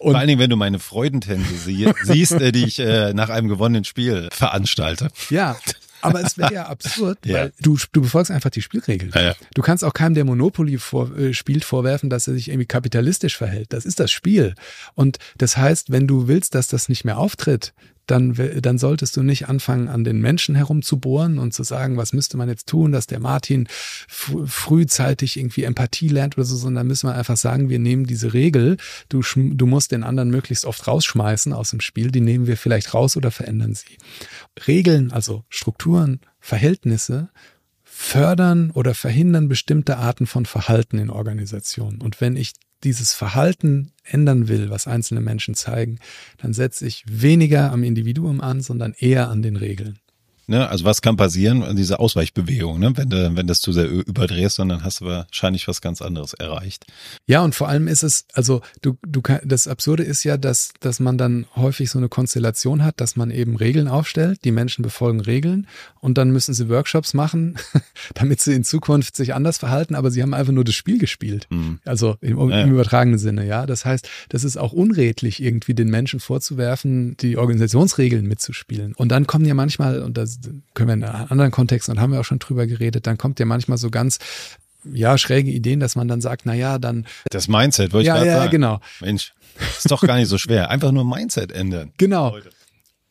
Und 0.00 0.12
Vor 0.12 0.18
allen 0.18 0.28
Dingen, 0.28 0.40
wenn 0.40 0.50
du 0.50 0.56
meine 0.56 0.78
Freudentänze 0.78 1.54
sie 1.56 1.90
siehst, 2.02 2.32
äh, 2.32 2.52
die 2.52 2.64
ich 2.64 2.78
äh, 2.78 3.12
nach 3.14 3.30
einem 3.30 3.48
gewonnenen 3.48 3.84
Spiel 3.84 4.28
veranstalte. 4.30 5.08
Ja, 5.30 5.56
aber 6.02 6.20
es 6.22 6.38
wäre 6.38 6.52
ja 6.52 6.66
absurd, 6.66 7.18
ja. 7.24 7.34
weil 7.34 7.52
du, 7.60 7.78
du 7.92 8.02
befolgst 8.02 8.30
einfach 8.30 8.50
die 8.50 8.62
Spielregeln. 8.62 9.12
Ja, 9.14 9.22
ja. 9.22 9.34
Du 9.54 9.62
kannst 9.62 9.84
auch 9.84 9.92
keinem, 9.92 10.14
der 10.14 10.24
Monopoly 10.24 10.78
vor, 10.78 11.16
äh, 11.16 11.32
spielt, 11.34 11.64
vorwerfen, 11.64 12.10
dass 12.10 12.28
er 12.28 12.34
sich 12.34 12.48
irgendwie 12.48 12.66
kapitalistisch 12.66 13.36
verhält. 13.36 13.72
Das 13.72 13.84
ist 13.84 14.00
das 14.00 14.10
Spiel. 14.10 14.54
Und 14.94 15.18
das 15.38 15.56
heißt, 15.56 15.90
wenn 15.90 16.06
du 16.06 16.28
willst, 16.28 16.54
dass 16.54 16.68
das 16.68 16.88
nicht 16.88 17.04
mehr 17.04 17.18
auftritt, 17.18 17.72
dann, 18.06 18.34
dann 18.60 18.78
solltest 18.78 19.16
du 19.16 19.22
nicht 19.22 19.48
anfangen, 19.48 19.88
an 19.88 20.04
den 20.04 20.20
Menschen 20.20 20.54
herumzubohren 20.54 21.38
und 21.38 21.52
zu 21.52 21.62
sagen, 21.62 21.96
was 21.96 22.12
müsste 22.12 22.36
man 22.36 22.48
jetzt 22.48 22.68
tun, 22.68 22.92
dass 22.92 23.06
der 23.06 23.20
Martin 23.20 23.68
frühzeitig 24.08 25.36
irgendwie 25.36 25.64
Empathie 25.64 26.08
lernt 26.08 26.36
oder 26.38 26.44
so, 26.44 26.56
sondern 26.56 26.86
müssen 26.86 27.08
wir 27.08 27.14
einfach 27.14 27.36
sagen, 27.36 27.68
wir 27.68 27.78
nehmen 27.78 28.06
diese 28.06 28.32
Regel, 28.32 28.76
du, 29.08 29.22
du 29.34 29.66
musst 29.66 29.92
den 29.92 30.04
anderen 30.04 30.30
möglichst 30.30 30.64
oft 30.64 30.86
rausschmeißen 30.86 31.52
aus 31.52 31.70
dem 31.70 31.80
Spiel, 31.80 32.10
die 32.10 32.20
nehmen 32.20 32.46
wir 32.46 32.56
vielleicht 32.56 32.94
raus 32.94 33.16
oder 33.16 33.30
verändern 33.30 33.74
sie. 33.74 33.98
Regeln, 34.66 35.10
also 35.12 35.44
Strukturen, 35.48 36.20
Verhältnisse 36.40 37.30
fördern 37.82 38.70
oder 38.72 38.94
verhindern 38.94 39.48
bestimmte 39.48 39.96
Arten 39.96 40.26
von 40.26 40.44
Verhalten 40.44 40.98
in 40.98 41.08
Organisationen. 41.08 42.02
Und 42.02 42.20
wenn 42.20 42.36
ich 42.36 42.52
dieses 42.84 43.14
Verhalten 43.14 43.92
ändern 44.04 44.48
will, 44.48 44.70
was 44.70 44.86
einzelne 44.86 45.20
Menschen 45.20 45.54
zeigen, 45.54 45.98
dann 46.38 46.52
setze 46.52 46.86
ich 46.86 47.04
weniger 47.06 47.72
am 47.72 47.82
Individuum 47.82 48.40
an, 48.40 48.60
sondern 48.60 48.94
eher 48.98 49.28
an 49.28 49.42
den 49.42 49.56
Regeln. 49.56 49.98
Ne? 50.48 50.68
Also 50.68 50.84
was 50.84 51.02
kann 51.02 51.16
passieren? 51.16 51.74
Diese 51.74 51.98
Ausweichbewegung, 51.98 52.78
ne? 52.78 52.96
wenn 52.96 53.10
du, 53.10 53.34
wenn 53.34 53.46
das 53.48 53.60
zu 53.60 53.72
sehr 53.72 53.88
überdrehst, 53.90 54.60
dann 54.60 54.84
hast 54.84 55.00
du 55.00 55.06
wahrscheinlich 55.06 55.66
was 55.66 55.80
ganz 55.80 56.00
anderes 56.00 56.34
erreicht. 56.34 56.86
Ja, 57.26 57.42
und 57.42 57.54
vor 57.54 57.68
allem 57.68 57.88
ist 57.88 58.04
es, 58.04 58.26
also 58.32 58.60
du, 58.80 58.96
du 59.02 59.22
kann, 59.22 59.40
das 59.44 59.66
Absurde 59.66 60.04
ist 60.04 60.22
ja, 60.22 60.36
dass, 60.36 60.72
dass 60.78 61.00
man 61.00 61.18
dann 61.18 61.46
häufig 61.56 61.90
so 61.90 61.98
eine 61.98 62.08
Konstellation 62.08 62.84
hat, 62.84 63.00
dass 63.00 63.16
man 63.16 63.32
eben 63.32 63.56
Regeln 63.56 63.88
aufstellt, 63.88 64.44
die 64.44 64.52
Menschen 64.52 64.82
befolgen 64.82 65.20
Regeln 65.20 65.66
und 66.00 66.16
dann 66.16 66.30
müssen 66.30 66.54
sie 66.54 66.68
Workshops 66.68 67.12
machen, 67.12 67.58
damit 68.14 68.40
sie 68.40 68.54
in 68.54 68.62
Zukunft 68.62 69.16
sich 69.16 69.34
anders 69.34 69.58
verhalten, 69.58 69.96
aber 69.96 70.12
sie 70.12 70.22
haben 70.22 70.34
einfach 70.34 70.52
nur 70.52 70.64
das 70.64 70.76
Spiel 70.76 70.98
gespielt. 70.98 71.48
Mhm. 71.50 71.80
Also 71.84 72.16
im, 72.20 72.38
im 72.38 72.50
ja. 72.50 72.66
übertragenen 72.66 73.18
Sinne, 73.18 73.44
ja. 73.46 73.66
Das 73.66 73.84
heißt, 73.84 74.08
das 74.28 74.44
ist 74.44 74.56
auch 74.56 74.72
unredlich, 74.72 75.42
irgendwie 75.42 75.74
den 75.74 75.90
Menschen 75.90 76.20
vorzuwerfen, 76.20 77.16
die 77.16 77.36
Organisationsregeln 77.36 78.26
mitzuspielen. 78.26 78.94
Und 78.94 79.10
dann 79.10 79.26
kommen 79.26 79.44
ja 79.44 79.54
manchmal, 79.54 80.02
und 80.02 80.16
das 80.16 80.35
können 80.74 80.88
wir 80.88 80.94
in 80.94 81.04
einem 81.04 81.26
anderen 81.30 81.50
Kontext, 81.50 81.88
und 81.88 82.00
haben 82.00 82.12
wir 82.12 82.20
auch 82.20 82.24
schon 82.24 82.38
drüber 82.38 82.66
geredet, 82.66 83.06
dann 83.06 83.18
kommt 83.18 83.38
ja 83.38 83.46
manchmal 83.46 83.78
so 83.78 83.90
ganz 83.90 84.18
ja, 84.92 85.18
schräge 85.18 85.50
Ideen, 85.50 85.80
dass 85.80 85.96
man 85.96 86.08
dann 86.08 86.20
sagt, 86.20 86.42
na 86.44 86.54
ja, 86.54 86.78
dann. 86.78 87.06
Das 87.30 87.48
Mindset, 87.48 87.92
wollte 87.92 88.02
ich 88.02 88.08
ja, 88.08 88.14
gerade 88.14 88.26
ja, 88.26 88.38
sagen. 88.38 88.50
genau. 88.50 88.80
Mensch, 89.00 89.34
ist 89.76 89.90
doch 89.90 90.02
gar 90.02 90.16
nicht 90.16 90.28
so 90.28 90.38
schwer. 90.38 90.70
Einfach 90.70 90.92
nur 90.92 91.04
Mindset 91.04 91.52
ändern. 91.52 91.92
Genau. 91.98 92.38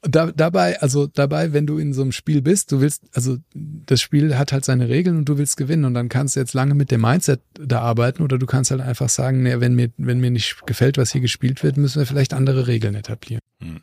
Da, 0.08 0.32
dabei, 0.32 0.80
also 0.82 1.08
dabei, 1.08 1.52
wenn 1.52 1.66
du 1.66 1.80
in 1.80 1.92
so 1.92 2.04
einem 2.04 2.12
Spiel 2.12 2.44
bist, 2.44 2.72
du 2.72 2.80
willst, 2.80 3.04
also 3.14 3.38
das 3.54 4.02
Spiel 4.02 4.38
hat 4.38 4.52
halt 4.52 4.64
seine 4.64 4.88
Regeln 4.88 5.18
und 5.18 5.26
du 5.26 5.40
willst 5.40 5.58
gewinnen 5.58 5.84
und 5.84 5.96
dann 5.96 6.10
kannst 6.10 6.36
du 6.36 6.40
jetzt 6.40 6.54
lange 6.54 6.76
mit 6.76 6.92
dem 6.92 7.02
Mindset 7.02 7.42
da 7.60 7.82
arbeiten 7.82 8.22
oder 8.22 8.38
du 8.38 8.46
kannst 8.46 8.70
halt 8.70 8.82
einfach 8.82 9.10
sagen, 9.10 9.42
nee, 9.42 9.60
wenn 9.60 9.74
mir, 9.74 9.92
wenn 9.98 10.20
mir 10.20 10.30
nicht 10.30 10.68
gefällt, 10.68 11.00
was 11.00 11.12
hier 11.12 11.22
gespielt 11.22 11.64
wird, 11.64 11.78
müssen 11.78 11.98
wir 11.98 12.06
vielleicht 12.06 12.36
andere 12.36 12.68
Regeln 12.68 12.94
etablieren. 12.94 13.42
Hm. 13.60 13.82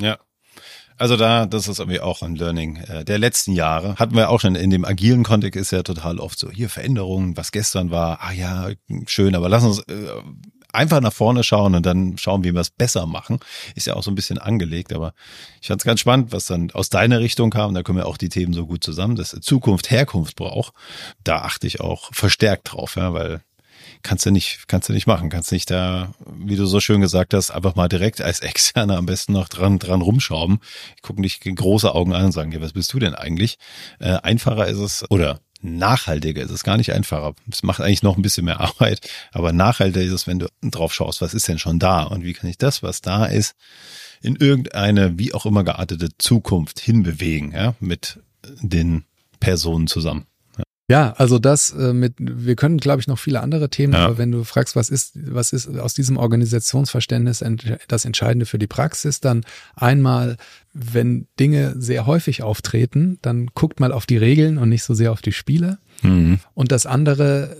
Ja, 0.00 0.18
also 0.98 1.16
da, 1.16 1.46
das 1.46 1.68
ist 1.68 1.78
irgendwie 1.78 2.00
auch 2.00 2.22
ein 2.22 2.36
Learning 2.36 2.76
äh, 2.76 3.04
der 3.04 3.18
letzten 3.18 3.52
Jahre. 3.52 3.96
Hatten 3.96 4.14
wir 4.14 4.30
auch 4.30 4.40
schon 4.40 4.54
in 4.54 4.70
dem 4.70 4.84
agilen 4.84 5.24
Kontext 5.24 5.60
ist 5.60 5.72
ja 5.72 5.82
total 5.82 6.18
oft 6.18 6.38
so, 6.38 6.50
hier 6.50 6.68
Veränderungen, 6.68 7.36
was 7.36 7.52
gestern 7.52 7.90
war, 7.90 8.20
ah 8.20 8.32
ja, 8.32 8.70
schön, 9.06 9.34
aber 9.34 9.48
lass 9.48 9.64
uns 9.64 9.80
äh, 9.80 10.08
einfach 10.72 11.00
nach 11.00 11.12
vorne 11.12 11.44
schauen 11.44 11.74
und 11.74 11.84
dann 11.86 12.18
schauen, 12.18 12.44
wie 12.44 12.52
wir 12.52 12.60
es 12.60 12.70
besser 12.70 13.06
machen. 13.06 13.38
Ist 13.74 13.86
ja 13.86 13.94
auch 13.94 14.02
so 14.02 14.10
ein 14.10 14.14
bisschen 14.14 14.38
angelegt, 14.38 14.92
aber 14.92 15.14
ich 15.60 15.68
fand 15.68 15.80
es 15.80 15.84
ganz 15.84 16.00
spannend, 16.00 16.32
was 16.32 16.46
dann 16.46 16.70
aus 16.72 16.88
deiner 16.88 17.20
Richtung 17.20 17.50
kam. 17.50 17.74
Da 17.74 17.82
kommen 17.82 17.98
ja 17.98 18.06
auch 18.06 18.16
die 18.16 18.28
Themen 18.28 18.52
so 18.52 18.66
gut 18.66 18.82
zusammen, 18.82 19.16
dass 19.16 19.30
Zukunft 19.40 19.90
Herkunft 19.90 20.36
braucht. 20.36 20.74
Da 21.24 21.42
achte 21.42 21.66
ich 21.66 21.80
auch 21.80 22.12
verstärkt 22.12 22.72
drauf, 22.72 22.96
ja, 22.96 23.12
weil 23.12 23.42
kannst 24.02 24.26
du 24.26 24.30
nicht, 24.30 24.68
kannst 24.68 24.88
du 24.88 24.92
nicht 24.92 25.06
machen. 25.06 25.28
Kannst 25.28 25.52
nicht 25.52 25.70
da, 25.70 26.14
wie 26.26 26.56
du 26.56 26.66
so 26.66 26.80
schön 26.80 27.00
gesagt 27.00 27.34
hast, 27.34 27.50
einfach 27.50 27.74
mal 27.74 27.88
direkt 27.88 28.20
als 28.20 28.40
Externer 28.40 28.96
am 28.96 29.06
besten 29.06 29.32
noch 29.32 29.48
dran, 29.48 29.78
dran 29.78 30.02
rumschrauben. 30.02 30.60
Ich 30.96 31.02
gucke 31.02 31.22
dich 31.22 31.40
große 31.40 31.94
Augen 31.94 32.12
an 32.12 32.26
und 32.26 32.32
sagen, 32.32 32.52
ja, 32.52 32.60
was 32.60 32.72
bist 32.72 32.92
du 32.92 32.98
denn 32.98 33.14
eigentlich? 33.14 33.58
Äh, 33.98 34.18
einfacher 34.22 34.66
ist 34.66 34.78
es, 34.78 35.10
oder 35.10 35.40
nachhaltiger 35.62 36.42
ist 36.42 36.50
es 36.50 36.64
gar 36.64 36.76
nicht 36.76 36.92
einfacher. 36.92 37.34
Es 37.50 37.62
macht 37.62 37.80
eigentlich 37.80 38.02
noch 38.02 38.16
ein 38.16 38.22
bisschen 38.22 38.44
mehr 38.44 38.60
Arbeit, 38.60 39.08
aber 39.32 39.52
nachhaltiger 39.52 40.04
ist 40.04 40.12
es, 40.12 40.26
wenn 40.26 40.40
du 40.40 40.48
drauf 40.62 40.92
schaust, 40.92 41.20
was 41.20 41.34
ist 41.34 41.48
denn 41.48 41.58
schon 41.58 41.78
da 41.78 42.02
und 42.02 42.24
wie 42.24 42.32
kann 42.32 42.50
ich 42.50 42.58
das, 42.58 42.82
was 42.82 43.00
da 43.00 43.24
ist, 43.26 43.54
in 44.20 44.36
irgendeine, 44.36 45.18
wie 45.18 45.34
auch 45.34 45.46
immer 45.46 45.64
geartete 45.64 46.10
Zukunft 46.18 46.80
hinbewegen, 46.80 47.52
ja, 47.52 47.74
mit 47.80 48.20
den 48.60 49.04
Personen 49.40 49.86
zusammen. 49.86 50.26
Ja, 50.92 51.14
also 51.16 51.38
das 51.38 51.70
äh, 51.70 51.94
mit, 51.94 52.16
wir 52.18 52.54
können, 52.54 52.76
glaube 52.76 53.00
ich, 53.00 53.06
noch 53.06 53.18
viele 53.18 53.40
andere 53.40 53.70
Themen, 53.70 53.94
ja. 53.94 54.04
aber 54.04 54.18
wenn 54.18 54.30
du 54.30 54.44
fragst, 54.44 54.76
was 54.76 54.90
ist, 54.90 55.12
was 55.32 55.54
ist 55.54 55.66
aus 55.78 55.94
diesem 55.94 56.18
Organisationsverständnis 56.18 57.42
das 57.88 58.04
Entscheidende 58.04 58.44
für 58.44 58.58
die 58.58 58.66
Praxis, 58.66 59.20
dann 59.20 59.44
einmal, 59.74 60.36
wenn 60.74 61.28
Dinge 61.40 61.74
sehr 61.78 62.04
häufig 62.04 62.42
auftreten, 62.42 63.18
dann 63.22 63.46
guckt 63.54 63.80
mal 63.80 63.90
auf 63.90 64.04
die 64.04 64.18
Regeln 64.18 64.58
und 64.58 64.68
nicht 64.68 64.82
so 64.82 64.92
sehr 64.92 65.12
auf 65.12 65.22
die 65.22 65.32
Spiele. 65.32 65.78
Mhm. 66.02 66.40
Und 66.52 66.72
das 66.72 66.84
andere, 66.84 67.56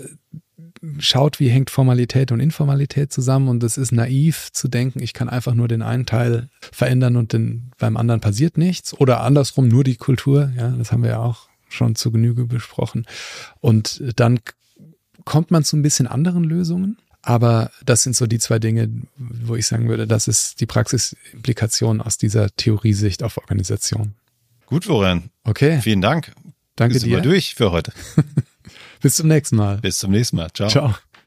schaut, 0.98 1.40
wie 1.40 1.48
hängt 1.48 1.70
Formalität 1.70 2.32
und 2.32 2.40
Informalität 2.40 3.14
zusammen 3.14 3.48
und 3.48 3.62
es 3.64 3.78
ist 3.78 3.92
naiv 3.92 4.50
zu 4.52 4.68
denken, 4.68 5.02
ich 5.02 5.14
kann 5.14 5.30
einfach 5.30 5.54
nur 5.54 5.68
den 5.68 5.80
einen 5.80 6.04
Teil 6.04 6.50
verändern 6.60 7.16
und 7.16 7.32
den, 7.32 7.70
beim 7.78 7.96
anderen 7.96 8.20
passiert 8.20 8.58
nichts 8.58 8.92
oder 8.92 9.22
andersrum 9.22 9.68
nur 9.68 9.84
die 9.84 9.96
Kultur, 9.96 10.52
ja, 10.54 10.68
das 10.68 10.92
haben 10.92 11.02
wir 11.02 11.10
ja 11.10 11.18
auch 11.20 11.48
schon 11.72 11.96
zu 11.96 12.10
Genüge 12.10 12.44
besprochen. 12.44 13.06
Und 13.60 14.02
dann 14.16 14.40
kommt 15.24 15.50
man 15.50 15.64
zu 15.64 15.76
ein 15.76 15.82
bisschen 15.82 16.06
anderen 16.06 16.44
Lösungen. 16.44 16.98
Aber 17.22 17.70
das 17.84 18.02
sind 18.02 18.16
so 18.16 18.26
die 18.26 18.40
zwei 18.40 18.58
Dinge, 18.58 18.90
wo 19.16 19.54
ich 19.54 19.66
sagen 19.66 19.88
würde, 19.88 20.08
das 20.08 20.26
ist 20.26 20.60
die 20.60 20.66
Praxisimplikation 20.66 22.00
aus 22.00 22.18
dieser 22.18 22.50
Theoriesicht 22.56 23.22
auf 23.22 23.38
Organisation. 23.38 24.14
Gut, 24.66 24.84
Florian. 24.84 25.30
Okay. 25.44 25.80
Vielen 25.80 26.00
Dank. 26.00 26.32
Danke 26.74 26.94
Bist 26.94 27.06
dir. 27.06 27.10
Sind 27.10 27.24
wir 27.24 27.30
durch 27.30 27.54
für 27.54 27.70
heute. 27.70 27.92
Bis 29.00 29.16
zum 29.16 29.28
nächsten 29.28 29.56
Mal. 29.56 29.78
Bis 29.78 29.98
zum 29.98 30.10
nächsten 30.10 30.36
Mal. 30.36 30.50
Ciao. 30.52 30.68
Ciao. 30.68 30.94